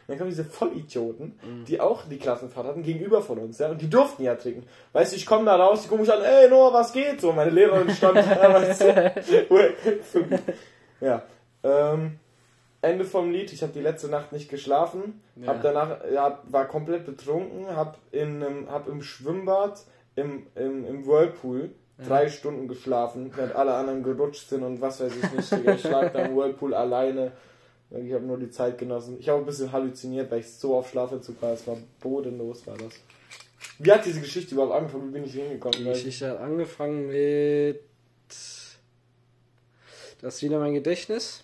Dann 0.10 0.18
kamen 0.18 0.30
diese 0.30 0.44
Vollidioten, 0.44 1.40
Mhm. 1.42 1.66
die 1.66 1.80
auch 1.80 2.04
die 2.10 2.18
Klassenfahrt 2.18 2.68
hatten, 2.68 2.84
gegenüber 2.84 3.22
von 3.22 3.38
uns, 3.38 3.60
ja, 3.60 3.70
und 3.70 3.80
die 3.82 3.90
durften 3.90 4.24
ja 4.24 4.36
trinken. 4.36 4.64
Weißt 4.92 5.14
du, 5.14 5.16
ich 5.18 5.26
komme 5.26 5.46
da 5.46 5.56
raus, 5.56 5.84
die 5.84 5.88
gucken 5.88 6.04
mich 6.06 6.12
an, 6.14 6.22
ey 6.22 6.50
Noah, 6.50 6.74
was 6.74 6.92
geht? 6.92 7.22
So, 7.22 7.32
meine 7.32 7.52
Lehrerin 7.52 7.90
stand 7.92 8.18
da, 8.18 8.54
weißt 8.54 8.82
du. 8.82 10.42
ja. 11.02 11.24
Ähm, 11.64 12.20
Ende 12.82 13.04
vom 13.06 13.32
Lied, 13.32 13.52
ich 13.52 13.62
habe 13.62 13.74
die 13.74 13.82
letzte 13.82 14.08
Nacht 14.08 14.32
nicht 14.32 14.50
geschlafen, 14.50 15.22
Ja. 15.36 15.48
hab 15.50 15.62
danach, 15.62 15.98
ja, 16.14 16.40
war 16.50 16.66
komplett 16.66 17.06
betrunken, 17.06 17.68
hab, 17.76 17.98
in, 18.12 18.42
einem- 18.44 18.70
hab 18.72 18.88
im 18.88 19.02
Schwimmbad, 19.02 19.82
im, 20.16 20.48
im, 20.56 20.86
im 20.86 21.06
Whirlpool, 21.06 21.72
drei 22.08 22.30
Stunden 22.30 22.70
geschlafen, 22.70 23.32
während 23.36 23.54
alle 23.56 23.74
anderen 23.74 24.04
gerutscht 24.04 24.48
sind 24.48 24.64
und 24.64 24.80
was 24.82 25.02
weiß 25.02 25.12
ich 25.22 25.32
nicht. 25.34 25.76
Ich 25.76 25.84
lag 25.92 26.14
da 26.14 26.20
im 26.20 26.36
Whirlpool 26.38 26.74
alleine. 26.74 27.34
Ich 27.92 28.14
habe 28.14 28.24
nur 28.26 28.38
die 28.38 28.52
Zeit 28.52 28.78
genossen. 28.78 29.18
Ich 29.20 29.28
habe 29.30 29.40
ein 29.40 29.46
bisschen 29.46 29.72
halluziniert, 29.72 30.30
weil 30.30 30.42
ich 30.42 30.50
so 30.52 30.76
auf 30.78 30.90
Schlafentzug 30.92 31.42
war. 31.42 31.54
Es 31.54 31.66
war 31.66 31.78
bodenlos, 32.00 32.66
war 32.68 32.78
das. 32.78 32.94
Wie 33.80 33.92
hat 33.92 34.06
diese 34.06 34.22
Geschichte 34.22 34.54
überhaupt 34.56 34.74
angefangen? 34.76 35.08
Wie 35.10 35.14
bin 35.14 35.24
ich 35.26 35.34
hingekommen? 35.34 35.80
Die 35.80 35.86
Weil- 35.86 35.94
Geschichte 35.94 36.30
hat 36.30 36.40
angefangen 36.40 37.08
mit. 37.08 37.82
Das 40.22 40.36
ist 40.36 40.44
wieder 40.44 40.60
mein 40.60 40.74
Gedächtnis. 40.74 41.44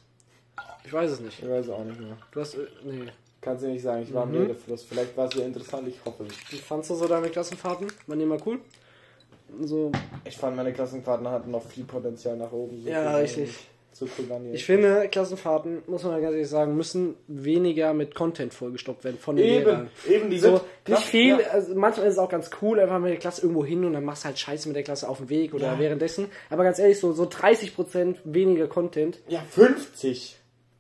Ich 0.84 0.94
weiß 0.94 1.12
es 1.12 1.20
nicht. 1.20 1.40
Ich 1.42 1.50
weiß 1.50 1.66
es 1.66 1.72
auch 1.72 1.84
nicht 1.84 2.00
mehr. 2.00 2.18
Du 2.32 2.42
hast. 2.42 2.56
äh, 2.56 2.68
Nee. 2.84 3.06
Kannst 3.42 3.64
du 3.64 3.68
nicht 3.68 3.84
sagen, 3.84 4.02
ich 4.04 4.12
war 4.14 4.24
im 4.24 4.32
Mhm. 4.32 4.38
Redefluss. 4.42 4.84
Vielleicht 4.84 5.16
war 5.16 5.28
es 5.28 5.36
ja 5.36 5.46
interessant, 5.46 5.88
ich 5.88 6.04
hoffe. 6.04 6.26
Wie 6.50 6.58
fandst 6.58 6.90
du 6.90 6.96
so 6.96 7.08
deine 7.08 7.30
Klassenfahrten? 7.30 7.88
Waren 8.08 8.20
die 8.20 8.26
mal 8.26 8.40
cool? 8.46 8.60
So. 9.62 9.92
Ich 10.24 10.36
fand, 10.36 10.56
meine 10.56 10.74
Klassenfahrten 10.74 11.28
hatten 11.28 11.52
noch 11.52 11.64
viel 11.64 11.84
Potenzial 11.86 12.38
nach 12.38 12.52
oben. 12.52 12.82
So 12.82 12.90
Ja, 12.90 13.16
richtig. 13.18 13.68
Zu 13.96 14.06
Kobani. 14.06 14.52
Ich 14.54 14.66
finde, 14.66 15.08
Klassenfahrten, 15.10 15.82
muss 15.88 16.04
man 16.04 16.22
ganz 16.22 16.34
ehrlich 16.34 16.50
sagen, 16.50 16.76
müssen 16.76 17.16
weniger 17.28 17.94
mit 17.94 18.14
Content 18.14 18.54
vollgestoppt 18.54 19.04
werden 19.04 19.18
von 19.20 19.36
den 19.38 19.46
Eben, 19.46 19.66
Lehrern. 19.66 19.90
eben, 20.10 20.30
die 20.30 20.38
So, 20.40 20.58
sind 20.58 20.62
nicht 20.90 21.04
viel, 21.04 21.40
ja. 21.40 21.48
also 21.52 21.74
manchmal 21.76 22.08
ist 22.08 22.14
es 22.14 22.20
auch 22.20 22.30
ganz 22.30 22.50
cool, 22.62 22.80
einfach 22.80 23.00
mit 23.00 23.12
der 23.12 23.20
Klasse 23.20 23.42
irgendwo 23.42 23.66
hin 23.66 23.86
und 23.86 23.94
dann 23.94 24.04
machst 24.04 24.24
du 24.24 24.28
halt 24.28 24.38
Scheiße 24.38 24.68
mit 24.68 24.76
der 24.76 24.84
Klasse 24.84 25.08
auf 25.10 25.18
dem 25.18 25.30
Weg 25.30 25.54
oder 25.54 25.74
Ja. 25.74 25.80
währenddessen. 25.80 26.28
Aber 26.50 26.64
ganz 26.64 26.78
ehrlich, 26.78 27.00
so, 27.00 27.14
so 27.14 27.24
30% 27.24 28.18
weniger 28.26 28.68
Content. 28.68 29.20
Ja, 29.28 29.42
50. 29.50 30.38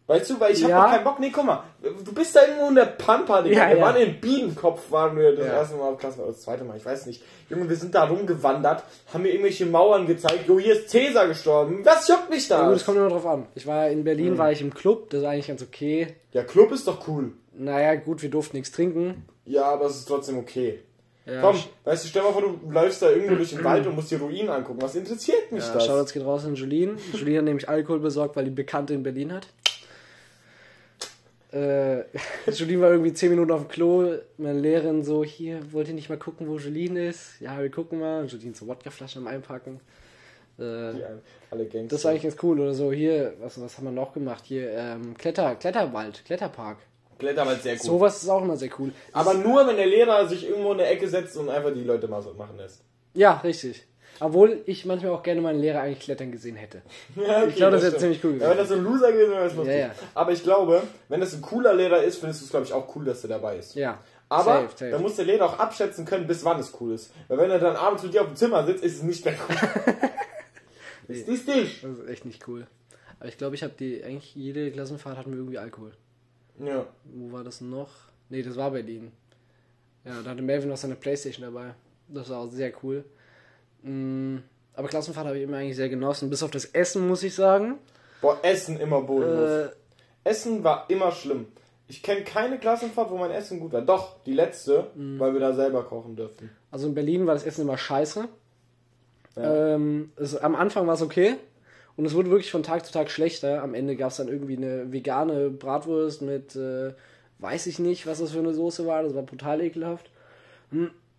Weißt 0.07 0.29
du, 0.29 0.39
weil 0.39 0.53
ich 0.53 0.63
hab 0.63 0.69
Ja. 0.69 0.83
doch 0.85 0.91
keinen 0.91 1.03
Bock. 1.03 1.19
Nee, 1.19 1.31
guck 1.33 1.45
mal, 1.45 1.63
du 1.81 2.13
bist 2.13 2.35
da 2.35 2.41
irgendwo 2.45 2.67
in 2.69 2.75
der 2.75 2.85
Pampa, 2.85 3.41
Digga. 3.41 3.63
Ja, 3.63 3.69
wir 3.71 3.77
ja. 3.77 3.83
waren 3.85 3.95
in 3.95 4.21
Biedenkopf, 4.21 4.91
waren 4.91 5.17
wir 5.17 5.35
das 5.35 5.47
Ja. 5.47 5.53
erste 5.53 5.75
Mal 5.77 5.89
auf 5.89 5.97
Klasse, 5.97 6.19
oder 6.19 6.27
das 6.27 6.41
zweite 6.41 6.63
Mal, 6.63 6.77
ich 6.77 6.85
weiß 6.85 7.07
nicht. 7.07 7.23
Junge, 7.49 7.67
wir 7.67 7.75
sind 7.75 7.95
da 7.95 8.03
rumgewandert, 8.03 8.83
haben 9.11 9.23
mir 9.23 9.29
irgendwelche 9.29 9.65
Mauern 9.65 10.05
gezeigt. 10.05 10.47
Jo, 10.47 10.59
hier 10.59 10.73
ist 10.75 10.89
Cäsar 10.89 11.27
gestorben. 11.27 11.81
Was 11.83 12.07
juckt 12.07 12.29
mich 12.29 12.47
Ja, 12.49 12.59
da? 12.61 12.67
gut, 12.67 12.75
es 12.77 12.85
kommt 12.85 12.97
immer 12.97 13.09
drauf 13.09 13.25
an. 13.25 13.47
Ich 13.55 13.65
war 13.65 13.89
in 13.89 14.03
Berlin, 14.03 14.33
Hm. 14.33 14.37
war 14.37 14.51
ich 14.51 14.61
im 14.61 14.73
Club, 14.75 15.09
das 15.09 15.21
ist 15.21 15.25
eigentlich 15.25 15.47
ganz 15.47 15.63
okay. 15.63 16.07
ja, 16.33 16.43
Club 16.43 16.71
ist 16.71 16.87
doch 16.87 17.07
cool. 17.07 17.31
Naja, 17.57 17.95
gut, 17.95 18.21
wir 18.21 18.29
durften 18.29 18.57
nichts 18.57 18.71
trinken. 18.71 19.25
Ja, 19.45 19.63
aber 19.63 19.85
es 19.85 19.95
ist 19.95 20.05
trotzdem 20.07 20.37
okay. 20.37 20.81
Ja, 21.25 21.41
Komm, 21.41 21.55
weißt 21.85 22.03
du, 22.03 22.07
stell 22.09 22.21
mal 22.21 22.31
vor, 22.33 22.43
du 22.43 22.59
läufst 22.71 23.01
da 23.01 23.09
irgendwo 23.09 23.33
durch 23.35 23.49
den 23.49 23.63
Wald 23.63 23.87
und 23.87 23.95
musst 23.95 24.11
dir 24.11 24.19
Ruinen 24.19 24.49
angucken. 24.49 24.79
Was 24.83 24.93
interessiert 24.93 25.51
mich 25.51 25.65
ja, 25.65 25.73
das? 25.73 25.87
Shoutouts 25.87 26.13
geht 26.13 26.23
raus 26.23 26.45
an 26.45 26.53
Julien. 26.53 26.99
Julien 27.13 27.37
hat 27.39 27.45
nämlich 27.45 27.67
Alkohol 27.67 27.99
besorgt, 27.99 28.35
weil 28.35 28.45
die 28.45 28.51
Bekannte 28.51 28.93
in 28.93 29.01
Berlin 29.01 29.33
hat. 29.33 29.47
Äh, 31.55 32.03
Julien 32.51 32.81
war 32.81 32.91
irgendwie 32.91 33.13
10 33.13 33.29
Minuten 33.29 33.51
auf 33.51 33.61
dem 33.61 33.67
Klo. 33.69 34.17
Meine 34.37 34.59
Lehrerin 34.59 35.03
so, 35.03 35.23
hier, 35.23 35.71
wollt 35.71 35.87
ihr 35.87 35.93
nicht 35.93 36.09
mal 36.09 36.17
gucken, 36.17 36.47
wo 36.49 36.57
Julien 36.57 36.97
ist? 36.97 37.39
Ja, 37.39 37.59
wir 37.61 37.71
gucken 37.71 37.99
mal. 37.99 38.21
Und 38.21 38.31
Julien 38.31 38.53
so 38.53 38.67
Wodkaflaschen 38.67 39.21
am 39.25 39.33
Einpacken. 39.33 39.79
Äh, 40.57 40.61
Die 40.93 41.03
alle 41.51 41.65
Gangster. 41.65 41.95
das 41.95 42.03
war 42.03 42.11
eigentlich 42.11 42.23
ganz 42.23 42.35
cool. 42.43 42.59
Oder 42.59 42.73
so, 42.73 42.91
hier, 42.91 43.33
was, 43.39 43.59
was 43.61 43.77
haben 43.77 43.85
wir 43.85 43.91
noch 43.91 44.13
gemacht? 44.13 44.43
Hier, 44.45 44.69
ähm, 44.71 45.15
Kletter, 45.17 45.55
Kletterwald, 45.55 46.23
Kletterpark. 46.25 46.77
Kletterwald 47.17 47.63
sehr 47.63 47.75
cool. 47.75 47.79
Sowas 47.79 48.21
ist 48.21 48.27
auch 48.29 48.41
immer 48.43 48.57
sehr 48.57 48.69
cool. 48.77 48.91
aber 49.13 49.33
nur, 49.35 49.65
wenn 49.65 49.77
der 49.77 49.87
Lehrer 49.87 50.27
sich 50.27 50.49
irgendwo 50.49 50.73
in 50.73 50.79
der 50.79 50.91
Ecke 50.91 51.07
setzt 51.07 51.37
und 51.37 51.49
einfach 51.49 51.73
die 51.73 51.83
Leute 51.83 52.09
mal 52.09 52.21
so 52.21 52.33
machen 52.33 52.57
lässt. 52.57 52.81
Ja, 53.13 53.35
richtig. 53.37 53.85
Obwohl 54.19 54.61
ich 54.65 54.85
manchmal 54.85 55.11
auch 55.11 55.23
gerne 55.23 55.41
meinen 55.41 55.59
Lehrer 55.59 55.81
eigentlich 55.81 55.99
klettern 55.99 56.31
gesehen 56.31 56.55
hätte. 56.55 56.81
Ja, 57.15 57.39
okay, 57.39 57.49
Ich 57.49 57.55
glaube, 57.55 57.73
das 57.73 57.83
wäre 57.83 57.97
ziemlich 57.97 58.23
cool 58.23 58.37
Ja, 58.39 58.49
wenn 58.49 58.57
das 58.57 58.69
so 58.69 58.75
ein 58.75 58.83
Loser 58.83 59.11
gewesen 59.11 59.31
wäre, 59.31 59.41
wäre 59.41 59.49
es 59.49 59.55
lustig. 59.55 59.79
Ja. 59.79 59.91
Aber 60.13 60.31
ich 60.31 60.43
glaube, 60.43 60.83
wenn 61.09 61.19
das 61.19 61.33
ein 61.33 61.41
cooler 61.41 61.73
Lehrer 61.73 62.03
ist, 62.03 62.17
findest 62.17 62.41
du 62.41 62.45
es, 62.45 62.51
glaube 62.51 62.65
ich, 62.65 62.73
auch 62.73 62.95
cool, 62.95 63.05
dass 63.05 63.23
er 63.23 63.29
dabei 63.29 63.57
ist. 63.57 63.75
Ja. 63.75 63.99
Aber 64.29 64.61
safe, 64.61 64.69
safe. 64.71 64.91
dann 64.91 65.01
muss 65.01 65.15
der 65.15 65.25
Lehrer 65.25 65.45
auch 65.45 65.59
abschätzen 65.59 66.05
können, 66.05 66.27
bis 66.27 66.43
wann 66.43 66.59
es 66.59 66.73
cool 66.79 66.93
ist. 66.93 67.11
Weil 67.27 67.37
wenn 67.37 67.51
er 67.51 67.59
dann 67.59 67.75
abends 67.75 68.03
mit 68.03 68.13
dir 68.13 68.21
auf 68.21 68.27
dem 68.27 68.35
Zimmer 68.35 68.65
sitzt, 68.65 68.83
ist 68.83 68.95
es 68.95 69.03
nicht 69.03 69.23
mehr 69.23 69.35
cool. 69.47 69.55
ist 71.15 71.27
dies 71.27 71.45
dich? 71.45 71.81
Das 71.81 71.99
ist 71.99 72.09
echt 72.09 72.25
nicht 72.25 72.47
cool. 72.47 72.65
Aber 73.19 73.29
ich 73.29 73.37
glaube, 73.37 73.55
ich 73.55 73.63
habe 73.63 73.73
die, 73.77 74.03
eigentlich 74.03 74.35
jede 74.35 74.71
Klassenfahrt 74.71 75.17
hatten 75.17 75.31
wir 75.31 75.37
irgendwie 75.37 75.59
Alkohol. 75.59 75.91
Ja. 76.59 76.87
Wo 77.03 77.31
war 77.31 77.43
das 77.43 77.61
noch? 77.61 77.89
Nee, 78.29 78.41
das 78.41 78.55
war 78.55 78.71
Berlin. 78.71 79.11
Ja, 80.03 80.21
da 80.23 80.31
hatte 80.31 80.41
Melvin 80.41 80.69
noch 80.69 80.77
seine 80.77 80.95
Playstation 80.95 81.45
dabei. 81.45 81.75
Das 82.07 82.29
war 82.29 82.39
auch 82.39 82.51
sehr 82.51 82.71
cool. 82.83 83.03
Mm, 83.85 84.37
Aber 84.73 84.87
Klassenfahrt 84.87 85.25
habe 85.27 85.37
ich 85.37 85.43
immer 85.43 85.57
eigentlich 85.57 85.75
sehr 85.75 85.89
genossen. 85.89 86.29
Bis 86.29 86.43
auf 86.43 86.51
das 86.51 86.65
Essen, 86.65 87.07
muss 87.07 87.23
ich 87.23 87.33
sagen. 87.35 87.75
Boah, 88.21 88.37
Essen 88.43 88.79
immer 88.79 89.01
bodenlos. 89.01 89.49
Äh, 89.49 89.69
Essen 90.23 90.63
war 90.63 90.85
immer 90.89 91.11
schlimm. 91.11 91.45
Ich 91.87 92.01
kenne 92.01 92.23
keine 92.23 92.57
Klassenfahrt, 92.57 93.11
wo 93.11 93.17
mein 93.17 93.29
Essen 93.31 93.59
gut 93.59 93.71
war. 93.71 93.81
Doch, 93.81 94.23
die 94.23 94.33
letzte, 94.33 94.87
Mhm. 94.95 95.19
weil 95.19 95.33
wir 95.33 95.39
da 95.39 95.53
selber 95.53 95.83
kochen 95.83 96.15
dürften. 96.15 96.49
also 96.71 96.87
in 96.87 96.95
Berlin 96.95 97.25
war 97.27 97.35
das 97.35 97.45
Essen 97.45 97.61
immer 97.61 97.77
scheiße. 97.77 98.27
Ja. 99.37 99.75
Ähm, 99.75 100.11
es, 100.15 100.35
am 100.35 100.55
Anfang 100.55 100.87
war 100.87 100.95
es 100.95 101.01
okay. 101.01 101.35
Und 101.97 102.05
es 102.05 102.13
wurde 102.13 102.29
wirklich 102.31 102.51
von 102.51 102.63
Tag 102.63 102.85
zu 102.85 102.91
Tag 102.91 103.09
schlechter. 103.11 103.61
Am 103.63 103.73
Ende 103.73 103.95
gab 103.95 104.11
es 104.11 104.17
dann 104.17 104.27
irgendwie 104.27 104.57
eine 104.57 104.91
vegane 104.91 105.49
Bratwurst 105.49 106.21
mit, 106.21 106.55
äh, 106.55 106.93
weiß 107.39 107.67
ich 107.67 107.79
nicht, 107.79 108.07
was 108.07 108.19
das 108.19 108.31
für 108.31 108.39
eine 108.39 108.53
Soße 108.53 108.85
war. 108.85 109.03
Das 109.03 109.13
war 109.15 109.25
total 109.25 109.61
ekelhaft. 109.61 110.09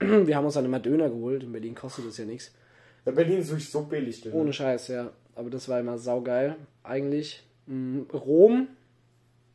Wir 0.00 0.36
haben 0.36 0.44
uns 0.44 0.54
dann 0.54 0.64
immer 0.64 0.80
Döner 0.80 1.08
geholt. 1.08 1.42
In 1.42 1.52
Berlin 1.52 1.74
kostet 1.74 2.06
das 2.06 2.18
ja 2.18 2.24
nichts. 2.24 2.52
Ja, 3.04 3.12
Berlin 3.12 3.38
ist 3.38 3.48
wirklich 3.48 3.70
so 3.70 3.82
billig. 3.82 4.20
Dünn. 4.20 4.32
Ohne 4.32 4.52
Scheiß, 4.52 4.88
ja. 4.88 5.10
Aber 5.34 5.50
das 5.50 5.68
war 5.68 5.80
immer 5.80 5.98
saugeil, 5.98 6.56
eigentlich. 6.82 7.42
Mm, 7.66 8.02
Rom 8.12 8.68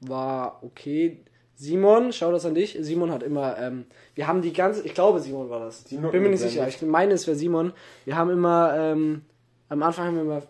war 0.01 0.63
okay. 0.63 1.19
Simon, 1.55 2.11
schau 2.11 2.31
das 2.31 2.45
an 2.45 2.55
dich. 2.55 2.77
Simon 2.81 3.11
hat 3.11 3.23
immer, 3.23 3.57
ähm, 3.59 3.85
wir 4.15 4.27
haben 4.27 4.41
die 4.41 4.53
ganze, 4.53 4.81
ich 4.85 4.93
glaube 4.93 5.19
Simon 5.19 5.49
war 5.49 5.59
das. 5.59 5.91
Noten 5.91 6.11
Bin 6.11 6.23
mir 6.23 6.29
nicht 6.29 6.39
sicher. 6.41 6.67
Ich 6.67 6.81
meine, 6.81 7.13
es 7.13 7.27
wäre 7.27 7.37
Simon. 7.37 7.73
Wir 8.05 8.15
haben 8.15 8.31
immer, 8.31 8.73
ähm, 8.75 9.21
am 9.69 9.83
Anfang 9.83 10.07
haben 10.07 10.15
wir 10.15 10.21
immer, 10.23 10.43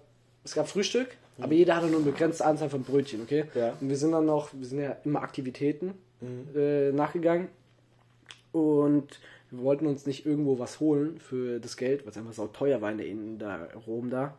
es 0.44 0.54
gab 0.54 0.68
Frühstück, 0.70 1.10
aber 1.40 1.54
jeder 1.54 1.76
hatte 1.76 1.88
nur 1.88 2.02
eine 2.02 2.12
begrenzte 2.12 2.46
Anzahl 2.46 2.70
von 2.70 2.84
Brötchen, 2.84 3.22
okay? 3.24 3.44
Mhm. 3.54 3.60
Ja. 3.60 3.74
Und 3.82 3.90
wir 3.90 3.98
sind 3.98 4.12
dann 4.14 4.26
noch, 4.26 4.50
wir 4.54 4.66
sind 4.66 4.80
ja 4.80 4.96
immer 5.04 5.22
Aktivitäten 5.22 5.94
Mhm. 6.22 6.48
äh, 6.56 6.92
nachgegangen. 6.92 7.48
Und 8.52 9.08
wir 9.52 9.64
wollten 9.64 9.86
uns 9.86 10.06
nicht 10.06 10.26
irgendwo 10.26 10.60
was 10.60 10.80
holen 10.80 11.20
für 11.20 11.60
das 11.60 11.78
Geld, 11.78 12.04
weil 12.04 12.12
es 12.12 12.18
einfach 12.18 12.34
so 12.34 12.48
teuer 12.48 12.82
war 12.82 12.92
in 12.92 13.38
der 13.38 13.74
Rom 13.86 14.10
da. 14.10 14.38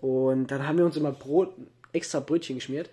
Und 0.00 0.50
dann 0.50 0.66
haben 0.66 0.78
wir 0.78 0.86
uns 0.86 0.96
immer 0.96 1.12
Brot, 1.12 1.52
extra 1.92 2.20
Brötchen 2.20 2.56
geschmiert 2.56 2.90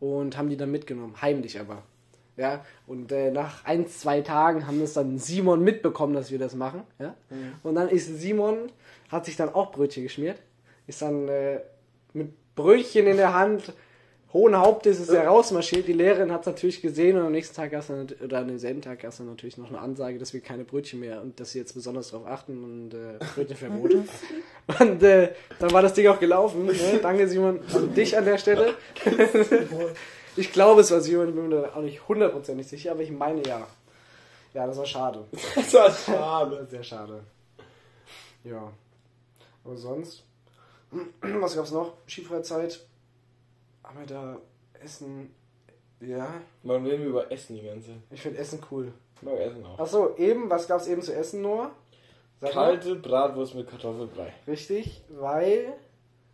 und 0.00 0.36
haben 0.36 0.50
die 0.50 0.56
dann 0.56 0.70
mitgenommen, 0.70 1.14
heimlich 1.22 1.58
aber. 1.58 1.82
Ja, 2.36 2.64
und 2.88 3.12
äh, 3.12 3.30
nach 3.30 3.64
ein, 3.64 3.86
zwei 3.86 4.20
Tagen 4.20 4.66
haben 4.66 4.80
das 4.80 4.94
dann 4.94 5.18
Simon 5.18 5.62
mitbekommen, 5.62 6.14
dass 6.14 6.32
wir 6.32 6.38
das 6.40 6.56
machen. 6.56 6.82
Ja? 6.98 7.14
Und 7.62 7.76
dann 7.76 7.88
ist 7.88 8.18
Simon, 8.18 8.72
hat 9.08 9.24
sich 9.24 9.36
dann 9.36 9.54
auch 9.54 9.70
Brötchen 9.70 10.02
geschmiert, 10.02 10.42
ist 10.88 11.00
dann 11.00 11.28
äh, 11.28 11.60
mit 12.12 12.32
Brötchen 12.56 13.06
in 13.06 13.18
der 13.18 13.34
Hand, 13.34 13.72
hohen 14.34 14.58
Hauptes 14.58 14.98
ist 14.98 15.10
er 15.10 15.28
rausmarschiert. 15.28 15.86
Die 15.86 15.92
Lehrerin 15.92 16.32
hat 16.32 16.40
es 16.40 16.46
natürlich 16.46 16.82
gesehen 16.82 17.16
und 17.16 17.24
am 17.24 17.32
nächsten 17.32 17.54
Tag 17.54 17.72
es 17.72 17.86
dann, 17.86 18.08
oder 18.22 18.38
am 18.40 18.58
selben 18.58 18.82
Tag 18.82 19.00
gab 19.00 19.12
es 19.12 19.18
dann 19.18 19.28
natürlich 19.28 19.56
noch 19.56 19.68
eine 19.68 19.78
Ansage, 19.78 20.18
dass 20.18 20.34
wir 20.34 20.40
keine 20.40 20.64
Brötchen 20.64 21.00
mehr 21.00 21.22
und 21.22 21.38
dass 21.38 21.52
sie 21.52 21.60
jetzt 21.60 21.72
besonders 21.72 22.10
darauf 22.10 22.26
achten 22.26 22.62
und 22.62 22.94
äh, 22.94 23.24
Brötchenverbot. 23.34 23.94
und 24.80 25.02
äh, 25.02 25.32
dann 25.60 25.72
war 25.72 25.82
das 25.82 25.94
Ding 25.94 26.08
auch 26.08 26.18
gelaufen. 26.18 26.66
Ne? 26.66 26.74
Danke 27.00 27.28
Simon, 27.28 27.60
also 27.72 27.86
dich 27.86 28.18
an 28.18 28.24
der 28.24 28.38
Stelle. 28.38 28.74
ich 30.36 30.52
glaube 30.52 30.80
es 30.80 30.90
war 30.90 31.00
Simon, 31.00 31.28
ich 31.28 31.34
bin 31.34 31.48
mir 31.48 31.62
da 31.62 31.74
auch 31.76 31.82
nicht 31.82 32.06
hundertprozentig 32.08 32.66
sicher, 32.66 32.90
aber 32.90 33.02
ich 33.02 33.12
meine 33.12 33.40
ja. 33.46 33.66
Ja, 34.52 34.66
das 34.66 34.76
war 34.76 34.86
schade. 34.86 35.24
Das 35.54 35.74
war 35.74 35.90
schade. 35.90 36.66
Sehr 36.70 36.84
schade. 36.84 37.24
Ja. 38.42 38.72
Aber 39.64 39.76
sonst, 39.76 40.24
was 41.20 41.54
gab's 41.54 41.70
noch? 41.70 41.94
Skifreizeit. 42.06 42.84
Haben 43.84 43.98
wir 44.00 44.06
da 44.06 44.38
Essen? 44.82 45.30
Ja, 46.00 46.28
Man 46.62 46.84
will 46.84 47.00
über 47.02 47.30
Essen 47.30 47.56
die 47.56 47.62
ganze 47.62 47.88
Zeit. 47.88 47.96
ich 48.10 48.20
finde 48.20 48.38
Essen 48.38 48.60
cool. 48.70 48.92
Ich 49.16 49.22
mag 49.22 49.38
Essen 49.38 49.64
auch. 49.64 49.78
Achso, 49.78 50.14
eben, 50.18 50.50
was 50.50 50.66
gab's 50.68 50.86
eben 50.88 51.00
zu 51.00 51.14
essen, 51.14 51.40
Noah? 51.40 51.70
Sag 52.40 52.54
mal. 52.54 52.64
Kalte 52.72 52.96
Bratwurst 52.96 53.54
mit 53.54 53.68
Kartoffelbrei. 53.70 54.32
Richtig, 54.46 55.02
weil 55.08 55.72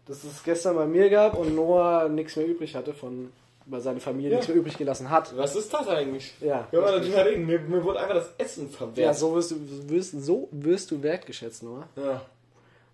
das 0.06 0.24
es 0.24 0.42
gestern 0.42 0.74
bei 0.76 0.86
mir 0.86 1.08
gab 1.10 1.36
und 1.38 1.54
Noah 1.54 2.08
nichts 2.08 2.34
mehr 2.36 2.46
übrig 2.46 2.74
hatte 2.74 2.94
von, 2.94 3.30
weil 3.66 3.80
seine 3.80 4.00
Familie 4.00 4.30
Ja. 4.30 4.36
nichts 4.36 4.48
mehr 4.48 4.56
übrig 4.56 4.76
gelassen 4.76 5.08
hat. 5.10 5.36
Was 5.36 5.54
ist 5.54 5.72
das 5.72 5.86
eigentlich? 5.86 6.34
Ja, 6.40 6.66
Können 6.70 6.82
wir 6.82 6.94
richtig. 6.96 7.14
darüber 7.14 7.30
reden? 7.30 7.46
Mir, 7.46 7.60
mir 7.60 7.84
wurde 7.84 8.00
einfach 8.00 8.14
das 8.14 8.30
Essen 8.38 8.68
verwehrt. 8.70 8.98
ja 8.98 9.14
so 9.14 9.34
wirst 9.36 9.52
du 9.52 9.88
wirst, 9.88 10.12
so 10.24 10.48
wirst 10.50 10.90
du 10.90 11.00
wertgeschätzt, 11.02 11.62
Noah. 11.62 11.86
Ja. 11.96 12.22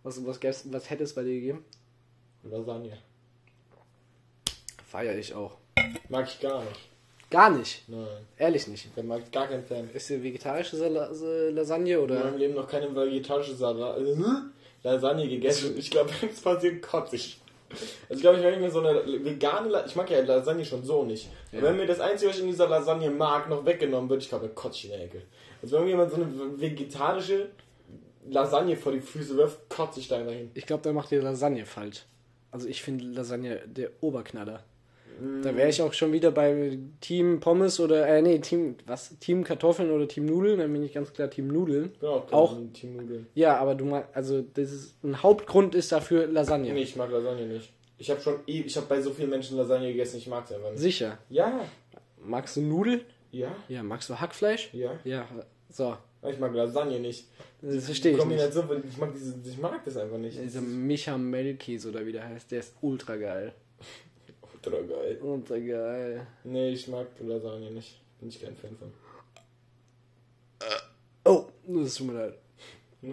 Was, 0.02 0.24
was, 0.26 0.40
was 0.72 0.90
hätte 0.90 1.04
es 1.04 1.14
bei 1.14 1.22
dir 1.22 1.34
gegeben? 1.34 1.64
Lasagne. 2.42 2.98
Feier 4.86 5.16
ich 5.18 5.34
auch. 5.34 5.56
Mag 6.08 6.26
ich 6.28 6.40
gar 6.40 6.60
nicht. 6.62 6.80
Gar 7.28 7.50
nicht. 7.50 7.88
Nein. 7.88 8.06
Ehrlich 8.38 8.68
nicht. 8.68 8.88
Der 8.96 9.02
mag 9.02 9.30
gar 9.32 9.48
kein 9.48 9.64
Fan. 9.64 9.90
Ist 9.92 10.08
dir 10.08 10.22
vegetarische 10.22 10.76
Sala- 10.76 11.12
Sa- 11.12 11.48
Lasagne 11.50 11.94
In 11.94 11.98
oder? 11.98 12.20
meinem 12.24 12.38
Leben 12.38 12.54
noch 12.54 12.68
keine 12.68 12.94
vegetarische 12.94 13.54
Sala 13.54 13.96
äh, 13.96 14.14
Lasagne 14.84 15.28
gegessen. 15.28 15.76
Ich 15.76 15.90
glaube, 15.90 16.10
wenn 16.20 16.30
es 16.30 16.40
passiert, 16.40 16.80
kotze 16.82 17.16
ich. 17.16 17.40
Also 18.08 18.14
ich 18.14 18.20
glaube, 18.20 18.38
ich 18.38 18.44
ich 18.44 18.60
mir 18.60 18.70
so 18.70 18.78
eine 18.80 19.02
vegane, 19.24 19.68
La 19.68 19.84
ich 19.84 19.96
mag 19.96 20.08
ja 20.08 20.20
Lasagne 20.20 20.64
schon 20.64 20.84
so 20.84 21.02
nicht. 21.04 21.28
Ja. 21.50 21.62
Wenn 21.62 21.76
mir 21.76 21.86
das 21.86 21.98
Einzige, 21.98 22.30
was 22.30 22.36
ich 22.36 22.44
in 22.44 22.50
dieser 22.50 22.68
Lasagne 22.68 23.10
mag, 23.10 23.48
noch 23.50 23.66
weggenommen 23.66 24.08
wird, 24.08 24.22
ich 24.22 24.28
glaube, 24.28 24.48
kotze 24.50 24.78
ich 24.78 24.84
in 24.84 24.90
der 24.92 25.02
Ecke. 25.04 25.22
Also 25.60 25.76
wenn 25.76 25.82
mir 25.84 25.90
jemand 25.90 26.12
so 26.12 26.16
eine 26.18 26.60
vegetarische 26.60 27.48
Lasagne 28.30 28.76
vor 28.76 28.92
die 28.92 29.00
Füße 29.00 29.36
wirft, 29.36 29.68
kotze 29.68 29.98
ich 29.98 30.06
da 30.06 30.18
einfach 30.18 30.32
hin. 30.32 30.50
Ich 30.54 30.64
glaube, 30.66 30.84
da 30.84 30.92
macht 30.92 31.10
ihr 31.10 31.20
Lasagne 31.22 31.66
falsch. 31.66 32.04
Also 32.52 32.68
ich 32.68 32.82
finde 32.82 33.04
Lasagne 33.04 33.62
der 33.66 33.90
Oberknaller. 34.00 34.62
Da 35.42 35.56
wäre 35.56 35.68
ich 35.70 35.80
auch 35.80 35.92
schon 35.92 36.12
wieder 36.12 36.30
bei 36.30 36.78
Team 37.00 37.40
Pommes 37.40 37.80
oder 37.80 38.06
äh 38.06 38.20
nee, 38.22 38.38
Team 38.38 38.76
was? 38.86 39.18
Team 39.18 39.44
Kartoffeln 39.44 39.90
oder 39.90 40.06
Team 40.06 40.26
Nudeln, 40.26 40.58
dann 40.58 40.72
bin 40.72 40.82
ich 40.82 40.92
ganz 40.92 41.12
klar 41.12 41.30
Team 41.30 41.48
Nudeln. 41.48 41.92
Ich 41.94 41.98
bin 42.00 42.08
auch, 42.08 42.56
Team 42.74 42.96
Nudeln. 42.96 43.26
Ja, 43.34 43.56
aber 43.56 43.74
du 43.74 43.84
mal 43.86 44.06
also 44.12 44.42
das 44.42 44.70
ist 44.72 45.02
ein 45.04 45.22
Hauptgrund 45.22 45.74
ist 45.74 45.90
dafür 45.92 46.26
Lasagne. 46.26 46.72
Nee, 46.72 46.82
ich 46.82 46.96
mag 46.96 47.10
Lasagne 47.10 47.46
nicht. 47.46 47.72
Ich 47.98 48.10
habe 48.10 48.20
schon, 48.20 48.34
eh- 48.46 48.60
ich 48.62 48.76
habe 48.76 48.86
bei 48.86 49.00
so 49.00 49.10
vielen 49.10 49.30
Menschen 49.30 49.56
Lasagne 49.56 49.88
gegessen, 49.90 50.18
ich 50.18 50.26
mag 50.26 50.44
es 50.44 50.52
einfach 50.52 50.70
nicht. 50.70 50.80
Sicher. 50.80 51.18
Ja, 51.30 51.60
Magst 52.22 52.56
du 52.56 52.60
Nudeln? 52.60 53.00
ja, 53.30 53.54
Ja, 53.68 53.82
magst 53.82 54.10
du 54.10 54.14
Hackfleisch? 54.20 54.68
ja. 54.74 54.98
Ja, 55.04 55.26
so. 55.70 55.96
Ich 56.28 56.38
mag 56.38 56.52
Lasagne 56.54 56.98
nicht. 57.00 57.26
Das 57.62 57.84
verstehe 57.86 58.12
ich 58.12 58.16
nicht. 58.18 58.22
Kombination, 58.26 58.66
von- 58.66 58.82
ich 58.86 58.96
mag, 58.98 59.12
diese, 59.14 59.34
ich 59.48 59.58
mag 59.58 59.82
das 59.84 59.96
einfach 59.96 60.18
nicht. 60.18 60.36
Dieser 60.42 60.60
Micha 60.60 61.16
Melkis 61.16 61.86
oder 61.86 62.04
wie 62.04 62.12
der 62.12 62.28
heißt, 62.28 62.50
der 62.50 62.60
ist 62.60 62.74
ultra 62.82 63.16
geil. 63.16 63.52
Ultra 64.66 64.80
geil. 64.82 65.18
Ultra 65.22 65.58
geil. 65.58 66.26
Nee, 66.44 66.70
ich 66.70 66.88
mag 66.88 67.06
Lasagne 67.20 67.70
nicht. 67.70 68.00
Bin 68.20 68.28
ich 68.28 68.40
kein 68.42 68.56
Fan 68.56 68.76
von. 68.76 68.92
Oh, 71.24 71.44
das 71.66 71.94
tut 71.94 72.06
mir 72.08 72.12
leid. 72.14 72.34
ich 73.02 73.10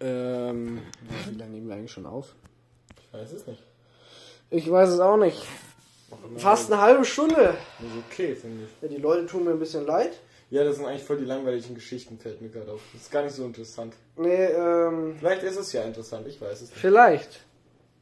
Ähm, 0.00 0.80
wie 1.30 1.38
lange 1.38 1.52
nehmen 1.52 1.68
wir 1.68 1.76
eigentlich 1.76 1.92
schon 1.92 2.06
auf? 2.06 2.34
weiß 3.12 3.32
es 3.32 3.46
nicht. 3.46 3.62
Ich 4.50 4.70
weiß 4.70 4.90
es 4.90 5.00
auch 5.00 5.16
nicht. 5.16 5.42
Fast 6.36 6.72
eine 6.72 6.80
halbe 6.80 7.04
Stunde. 7.04 7.34
Das 7.78 7.90
ist 7.90 7.96
okay, 8.10 8.34
finde 8.34 8.64
ich. 8.64 8.82
Ja, 8.82 8.88
die 8.88 9.00
Leute 9.00 9.26
tun 9.26 9.44
mir 9.44 9.50
ein 9.52 9.58
bisschen 9.58 9.86
leid. 9.86 10.18
Ja, 10.50 10.64
das 10.64 10.76
sind 10.76 10.86
eigentlich 10.86 11.04
voll 11.04 11.18
die 11.18 11.26
langweiligen 11.26 11.74
Geschichten, 11.74 12.18
fällt 12.18 12.40
mir 12.40 12.48
gerade 12.48 12.72
auf. 12.72 12.80
Das 12.94 13.02
ist 13.02 13.10
gar 13.12 13.22
nicht 13.22 13.34
so 13.34 13.44
interessant. 13.44 13.94
Nee, 14.16 14.44
ähm, 14.46 15.16
Vielleicht 15.18 15.42
ist 15.42 15.56
es 15.58 15.72
ja 15.74 15.82
interessant, 15.82 16.26
ich 16.26 16.40
weiß 16.40 16.62
es 16.62 16.70
nicht. 16.70 16.78
vielleicht. 16.78 17.40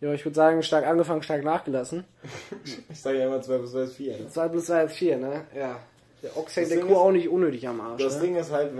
Ja, 0.06 0.14
ich 0.14 0.24
würde 0.24 0.36
sagen, 0.36 0.62
stark 0.62 0.86
angefangen, 0.86 1.22
stark 1.22 1.42
nachgelassen. 1.44 2.04
Ich 2.90 3.00
sage 3.00 3.18
ja 3.18 3.26
immer 3.26 3.42
2 3.42 3.58
plus 3.58 3.72
2 3.72 3.80
ist 3.82 3.94
4. 3.94 4.18
Ne? 4.18 4.28
2 4.28 4.48
plus 4.48 4.66
2 4.66 4.84
ist 4.84 4.92
4, 4.94 5.16
ne? 5.18 5.44
Ja. 5.56 5.80
Der 6.22 6.36
Ochs 6.36 6.56
hängt 6.56 6.70
der 6.70 6.80
Kuh 6.80 6.88
ist- 6.92 6.96
auch 6.96 7.10
nicht 7.12 7.28
unnötig 7.28 7.66
am 7.68 7.80
Arsch. 7.80 8.02
Das 8.02 8.16
ne? 8.16 8.22
Ding 8.22 8.36
ist 8.36 8.52
halt, 8.52 8.72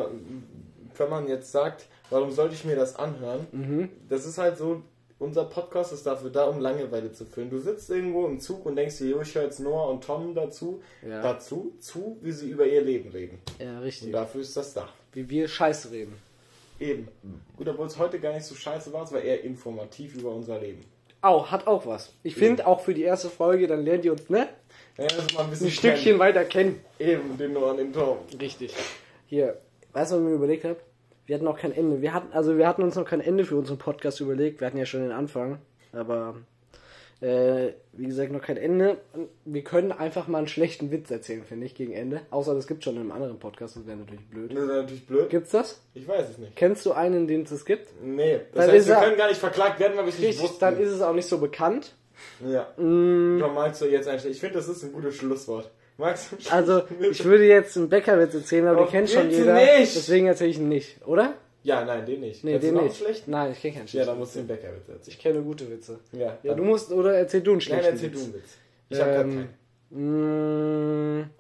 wenn 0.97 1.11
man 1.11 1.29
jetzt 1.29 1.53
sagt, 1.53 1.87
warum 2.11 2.31
sollte 2.31 2.55
ich 2.55 2.65
mir 2.65 2.77
das 2.77 2.97
anhören? 2.97 3.47
Mhm. 3.53 3.89
Das 4.09 4.25
ist 4.25 4.39
halt 4.39 4.57
so, 4.57 4.83
unser 5.19 5.45
Podcast 5.45 5.93
ist 5.93 6.07
dafür 6.07 6.31
da, 6.31 6.45
um 6.45 6.61
Langeweile 6.61 7.13
zu 7.13 7.25
füllen. 7.25 7.51
Du 7.51 7.59
sitzt 7.59 7.91
irgendwo 7.91 8.27
im 8.27 8.39
Zug 8.41 8.65
und 8.67 8.77
denkst 8.77 8.99
dir, 8.99 9.09
jo, 9.09 9.21
ich 9.21 9.35
höre 9.35 9.45
jetzt 9.45 9.61
Noah 9.61 9.89
und 9.91 10.05
Tom 10.05 10.35
dazu, 10.35 10.83
Ja. 11.07 11.23
dazu, 11.23 11.75
zu, 11.81 12.19
wie 12.23 12.33
sie 12.33 12.49
über 12.51 12.67
ihr 12.67 12.83
Leben 12.83 13.11
reden. 13.11 13.39
Ja, 13.59 13.79
Und 13.79 13.83
richtig. 13.83 14.13
dafür 14.13 14.41
ist 14.43 14.57
das 14.57 14.75
da. 14.75 14.89
Wie 15.13 15.29
wir 15.29 15.49
Scheiße 15.49 15.91
reden. 15.91 16.15
Eben. 16.79 17.09
Gut, 17.57 17.69
obwohl 17.69 17.87
es 17.87 17.99
heute 17.99 18.21
gar 18.21 18.35
nicht 18.35 18.45
so 18.45 18.55
scheiße 18.55 18.93
war, 18.93 19.05
es 19.05 19.13
war 19.13 19.21
eher 19.23 19.43
informativ 19.45 20.15
über 20.17 20.31
unser 20.31 20.59
Leben. 20.61 20.85
Au, 21.27 21.51
hat 21.51 21.67
auch 21.67 21.87
was. 21.87 22.13
Ich 22.23 22.37
finde 22.37 22.67
auch 22.67 22.81
für 22.81 22.95
die 22.95 23.03
erste 23.03 23.29
Folge, 23.29 23.67
dann 23.67 23.85
lernt 23.85 24.05
ihr 24.05 24.13
uns, 24.13 24.31
ne? 24.31 24.49
Ja, 24.97 25.07
ein 25.39 25.51
bisschen 25.51 25.67
Ein 25.67 25.71
Stückchen 25.73 26.19
weiter 26.19 26.45
kennen. 26.45 26.81
kennen. 26.99 27.11
Eben, 27.11 27.37
den 27.37 27.53
Noah 27.53 27.73
und 27.73 27.79
den 27.79 27.93
Tom. 27.93 28.19
Richtig. 28.41 28.73
Hier, 29.27 29.59
weißt 29.93 30.13
du, 30.13 30.17
was 30.17 30.23
ich 30.23 30.29
mir 30.29 30.35
überlegt 30.35 30.65
habe? 30.65 30.77
Wir 31.27 31.35
hatten 31.35 31.45
noch 31.45 31.59
kein 31.59 31.73
Ende. 31.73 32.01
Wir 32.01 32.15
hatten, 32.15 32.33
also 32.33 32.57
wir 32.57 32.69
hatten 32.69 32.83
uns 32.85 32.95
noch 32.95 33.05
kein 33.05 33.21
Ende 33.21 33.45
für 33.45 33.57
unseren 33.57 33.79
Podcast 33.79 34.21
überlegt. 34.21 34.61
Wir 34.61 34.69
hatten 34.69 34.79
ja 34.79 34.87
schon 34.87 35.01
den 35.03 35.11
Anfang, 35.11 35.59
aber 35.93 36.37
äh, 37.21 37.73
wie 37.93 38.07
gesagt, 38.07 38.31
noch 38.33 38.43
kein 38.43 38.57
Ende. 38.59 38.99
Wir 39.45 39.63
können 39.65 39.91
einfach 39.93 40.29
mal 40.29 40.39
einen 40.39 40.49
schlechten 40.49 40.91
Witz 40.91 41.11
erzählen, 41.11 41.45
finde 41.45 41.67
ich, 41.67 41.75
gegen 41.75 41.93
Ende. 41.93 42.21
Außer 42.31 42.55
das 42.55 42.67
gibt 42.67 42.85
schon 42.85 42.95
in 42.97 43.01
einem 43.03 43.13
anderen 43.13 43.39
Podcast, 43.39 43.77
das 43.77 43.87
wäre 43.87 43.97
natürlich 43.97 44.27
blöd. 44.29 44.53
Das 44.53 44.63
ist 44.63 44.69
natürlich 44.69 45.07
blöd. 45.07 45.31
Gibt's 45.31 45.51
das? 45.53 45.81
Ich 45.95 46.07
weiß 46.07 46.29
es 46.31 46.39
nicht. 46.39 46.55
Kennst 46.57 46.85
du 46.85 46.93
einen, 46.93 47.27
den 47.27 47.43
es 47.43 47.51
das 47.51 47.65
gibt? 47.65 47.89
Nee, 48.03 48.41
das 48.53 48.65
Dann 48.67 48.75
heißt, 48.75 48.77
ist 48.77 48.89
wir 48.89 48.97
können 48.97 49.17
gar 49.17 49.29
nicht 49.29 49.41
verklagt 49.41 49.81
werden, 49.81 49.97
weil 49.97 50.05
wir 50.05 50.13
es 50.13 50.19
nicht 50.19 50.41
wussten. 50.43 50.59
dann 50.61 50.79
ist 50.79 50.91
es 50.91 51.01
auch 51.01 51.15
nicht 51.15 51.29
so 51.29 51.39
bekannt. 51.39 51.95
Ja. 52.47 52.63
Mm, 52.77 53.41
Komm, 53.41 53.55
magst 53.55 53.81
du 53.83 53.87
jetzt 53.87 54.09
einstellen? 54.09 54.33
Ich 54.35 54.41
finde, 54.41 54.57
das 54.57 54.69
ist 54.69 54.83
ein 54.85 54.93
gutes 54.93 55.15
Schlusswort. 55.17 55.71
Magst 55.99 56.33
du? 56.33 56.37
Also, 56.51 56.83
ich 57.11 57.25
würde 57.25 57.47
jetzt 57.47 57.77
einen 57.79 57.89
Bäckerwitz 57.89 58.35
erzählen, 58.35 58.67
aber 58.67 58.81
Oh, 58.83 58.85
den 58.85 58.91
kennt 58.91 59.11
schon 59.11 59.31
jeder. 59.31 59.55
nicht! 59.55 59.97
Deswegen 59.97 60.27
erzähle 60.27 60.51
ich 60.51 60.59
ihn 60.59 60.69
nicht, 60.69 60.99
oder? 61.07 61.33
Ja, 61.67 61.85
nein, 61.85 62.07
den 62.07 62.21
nicht. 62.21 62.45
Nee, 62.45 62.53
Kennst 62.53 62.67
den 62.69 62.75
nicht. 62.77 62.97
schlechten? 62.97 63.31
Nein, 63.33 63.51
ich 63.51 63.61
kenne 63.61 63.75
keinen 63.75 63.83
Ja, 63.83 63.89
schlechten. 63.89 64.07
dann 64.09 64.19
musst 64.19 64.35
du 64.37 64.39
den 64.39 64.47
Bäckerwitz 64.47 64.89
erzählen. 64.89 65.03
Ich 65.09 65.19
kenne 65.19 65.43
gute 65.43 65.69
Witze. 65.69 65.99
Ja, 66.13 66.39
Ja, 66.45 66.55
du 66.55 66.63
musst, 66.63 66.93
oder 66.93 67.15
erzähl 67.19 67.41
du 67.41 67.51
einen 67.51 67.59
Nein, 67.59 67.61
schlechten 67.63 67.93
erzähl 67.93 68.11
du 68.11 68.19
Witz. 68.19 68.25
einen 68.25 68.35
Witz. 68.35 68.51
Ich 68.89 69.01
hab 69.01 69.07
grad 69.09 69.25
Ähm, 69.27 69.49
keinen. 69.91 71.31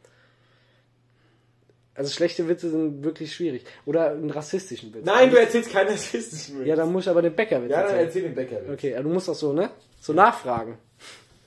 Also 1.95 2.11
schlechte 2.12 2.49
Witze 2.49 2.71
sind 2.71 3.05
wirklich 3.05 3.33
schwierig. 3.35 3.65
Oder 3.87 4.11
einen 4.11 4.31
rassistischen 4.31 4.93
Witz. 4.93 5.05
Nein, 5.05 5.31
du 5.31 5.37
erzählst 5.39 5.71
keinen 5.71 5.91
rassistischen 5.91 6.59
Witz. 6.59 6.67
Ja, 6.67 6.75
dann 6.77 6.91
muss 6.93 7.05
ich 7.05 7.09
aber 7.11 7.23
den 7.23 7.35
Bäckerwitz 7.37 7.71
Ja, 7.71 7.77
dann 7.83 7.85
erzählen. 7.91 8.07
erzähl 8.07 8.23
den 8.23 8.35
Bäckerwitz. 8.35 8.71
Okay, 8.73 8.97
du 9.01 9.09
musst 9.09 9.31
auch 9.31 9.35
so, 9.35 9.53
ne? 9.53 9.71
So 10.01 10.12
nachfragen. 10.12 10.77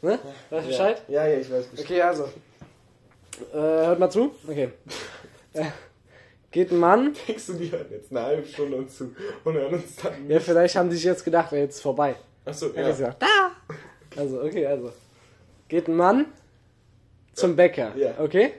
Ne? 0.02 0.18
Weißt 0.50 0.64
du 0.66 0.70
Bescheid? 0.70 1.02
Ja, 1.10 1.28
ja, 1.28 1.38
ich 1.38 1.52
weiß 1.52 1.66
Bescheid. 1.66 1.86
Okay, 1.86 2.02
also. 2.02 2.24
Äh, 3.54 3.58
hört 3.58 4.00
mal 4.00 4.10
zu. 4.10 4.34
Okay. 4.48 4.70
Geht 6.52 6.72
ein 6.72 6.78
Mann. 6.80 7.14
Denkst 7.28 7.46
du, 7.48 7.54
die 7.54 7.72
hören 7.72 7.86
jetzt 7.92 8.12
eine 8.12 8.22
halbe 8.24 8.46
Stunde 8.48 8.78
uns 8.78 8.98
zu 8.98 9.16
und 9.44 9.54
hören 9.54 9.74
uns 9.76 9.96
dann 9.98 10.30
Ja, 10.30 10.40
vielleicht 10.40 10.76
haben 10.76 10.90
die 10.90 10.96
sich 10.96 11.06
jetzt 11.06 11.24
gedacht, 11.24 11.52
wäre 11.52 11.64
jetzt 11.64 11.82
vorbei. 11.82 12.16
Achso, 12.46 12.68
Ja. 12.74 12.82
ja. 12.82 12.88
Gesagt, 12.90 13.22
da! 13.22 13.52
Also, 14.20 14.42
okay, 14.42 14.66
also. 14.66 14.92
Geht 15.68 15.88
ein 15.88 15.96
Mann 15.96 16.26
zum 17.34 17.56
Bäcker. 17.56 17.96
Ja. 17.96 18.14
Okay? 18.20 18.54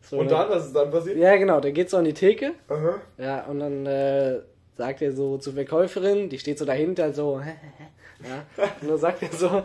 So, 0.00 0.18
Und 0.18 0.30
dann, 0.30 0.48
was 0.48 0.66
ist 0.66 0.72
dann 0.74 0.90
passiert? 0.90 1.18
Ja, 1.18 1.36
genau, 1.36 1.60
der 1.60 1.72
geht 1.72 1.90
so 1.90 1.98
an 1.98 2.04
die 2.04 2.14
Theke. 2.14 2.52
Aha. 2.68 3.00
Ja, 3.18 3.44
und 3.44 3.60
dann 3.60 3.84
äh, 3.86 4.40
sagt 4.76 5.02
er 5.02 5.12
so 5.12 5.36
zur 5.38 5.52
Verkäuferin, 5.52 6.30
die 6.30 6.38
steht 6.38 6.58
so 6.58 6.64
dahinter, 6.64 7.12
so. 7.12 7.40
ja, 8.26 8.66
und 8.80 8.88
dann 8.88 8.98
sagt 8.98 9.22
er 9.22 9.32
so, 9.32 9.62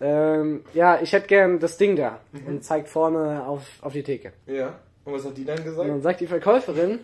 ähm, 0.00 0.64
ja, 0.74 1.00
ich 1.00 1.12
hätte 1.12 1.28
gern 1.28 1.60
das 1.60 1.76
Ding 1.78 1.94
da. 1.94 2.20
Und 2.46 2.64
zeigt 2.64 2.88
vorne 2.88 3.46
auf, 3.46 3.62
auf 3.80 3.92
die 3.92 4.02
Theke. 4.02 4.32
Ja. 4.46 4.78
Und 5.10 5.18
was 5.18 5.24
hat 5.24 5.36
die 5.36 5.44
dann 5.44 5.58
Und 5.58 5.64
gesagt? 5.64 5.88
dann 5.88 6.02
sagt 6.02 6.20
die 6.20 6.26
Verkäuferin, 6.26 7.00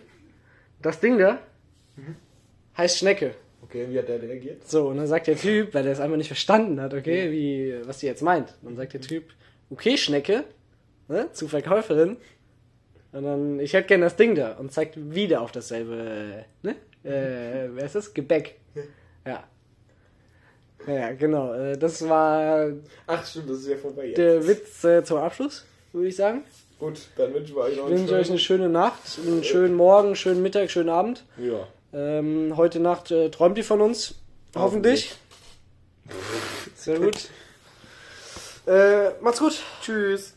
das 0.82 1.00
Ding 1.00 1.18
da 1.18 1.38
heißt 2.76 2.98
Schnecke. 2.98 3.34
Okay, 3.62 3.86
wie 3.90 3.98
hat 3.98 4.08
der 4.08 4.22
reagiert? 4.22 4.68
So, 4.68 4.88
und 4.88 4.98
dann 4.98 5.06
sagt 5.06 5.26
der 5.26 5.36
Typ, 5.36 5.74
weil 5.74 5.84
er 5.86 5.92
es 5.92 5.98
einfach 6.00 6.16
nicht 6.16 6.28
verstanden 6.28 6.80
hat, 6.80 6.94
okay, 6.94 7.32
wie, 7.32 7.74
was 7.86 7.98
die 7.98 8.06
jetzt 8.06 8.22
meint. 8.22 8.54
Dann 8.62 8.76
sagt 8.76 8.92
der 8.92 9.00
Typ, 9.00 9.24
okay, 9.70 9.96
Schnecke, 9.96 10.44
ne, 11.08 11.32
zu 11.32 11.48
Verkäuferin. 11.48 12.16
Und 13.12 13.24
dann, 13.24 13.58
ich 13.60 13.72
hätte 13.72 13.88
gern 13.88 14.02
das 14.02 14.14
Ding 14.16 14.34
da 14.34 14.52
und 14.52 14.70
zeigt 14.72 14.96
wieder 15.14 15.40
auf 15.40 15.50
dasselbe, 15.50 16.44
ne, 16.62 16.76
äh, 17.02 17.68
wer 17.72 17.84
ist 17.84 17.94
das? 17.94 18.12
Gebäck. 18.14 18.56
Ja. 19.26 19.42
Ja, 20.86 21.12
genau, 21.14 21.52
äh, 21.52 21.76
das 21.76 22.08
war 22.08 22.70
Ach, 23.08 23.26
stimmt, 23.26 23.50
das 23.50 23.58
ist 23.58 23.68
ja 23.68 23.76
vorbei 23.76 24.06
jetzt. 24.06 24.18
der 24.18 24.46
Witz 24.46 24.84
äh, 24.84 25.02
zum 25.02 25.18
Abschluss, 25.18 25.64
würde 25.92 26.06
ich 26.06 26.14
sagen. 26.14 26.44
Gut, 26.78 27.00
dann 27.16 27.32
wünschen 27.32 27.56
wir 27.56 27.62
euch 27.62 27.76
noch 27.76 27.86
Ich 27.86 27.90
einen 27.92 28.00
wünsche 28.00 28.14
euch 28.14 28.30
eine 28.30 28.38
schönen... 28.38 28.60
schöne 28.60 28.68
Nacht, 28.68 29.18
einen 29.24 29.44
schönen 29.44 29.74
Morgen, 29.74 30.14
schönen 30.14 30.42
Mittag, 30.42 30.70
schönen 30.70 30.90
Abend. 30.90 31.24
Ja. 31.38 31.66
Ähm, 31.94 32.54
heute 32.56 32.80
Nacht 32.80 33.10
äh, 33.10 33.30
träumt 33.30 33.56
ihr 33.56 33.64
von 33.64 33.80
uns. 33.80 34.14
Hoffentlich. 34.54 35.14
Sehr 36.74 36.98
gut. 36.98 37.28
Äh, 38.68 39.12
macht's 39.20 39.38
gut. 39.38 39.62
Tschüss. 39.80 40.34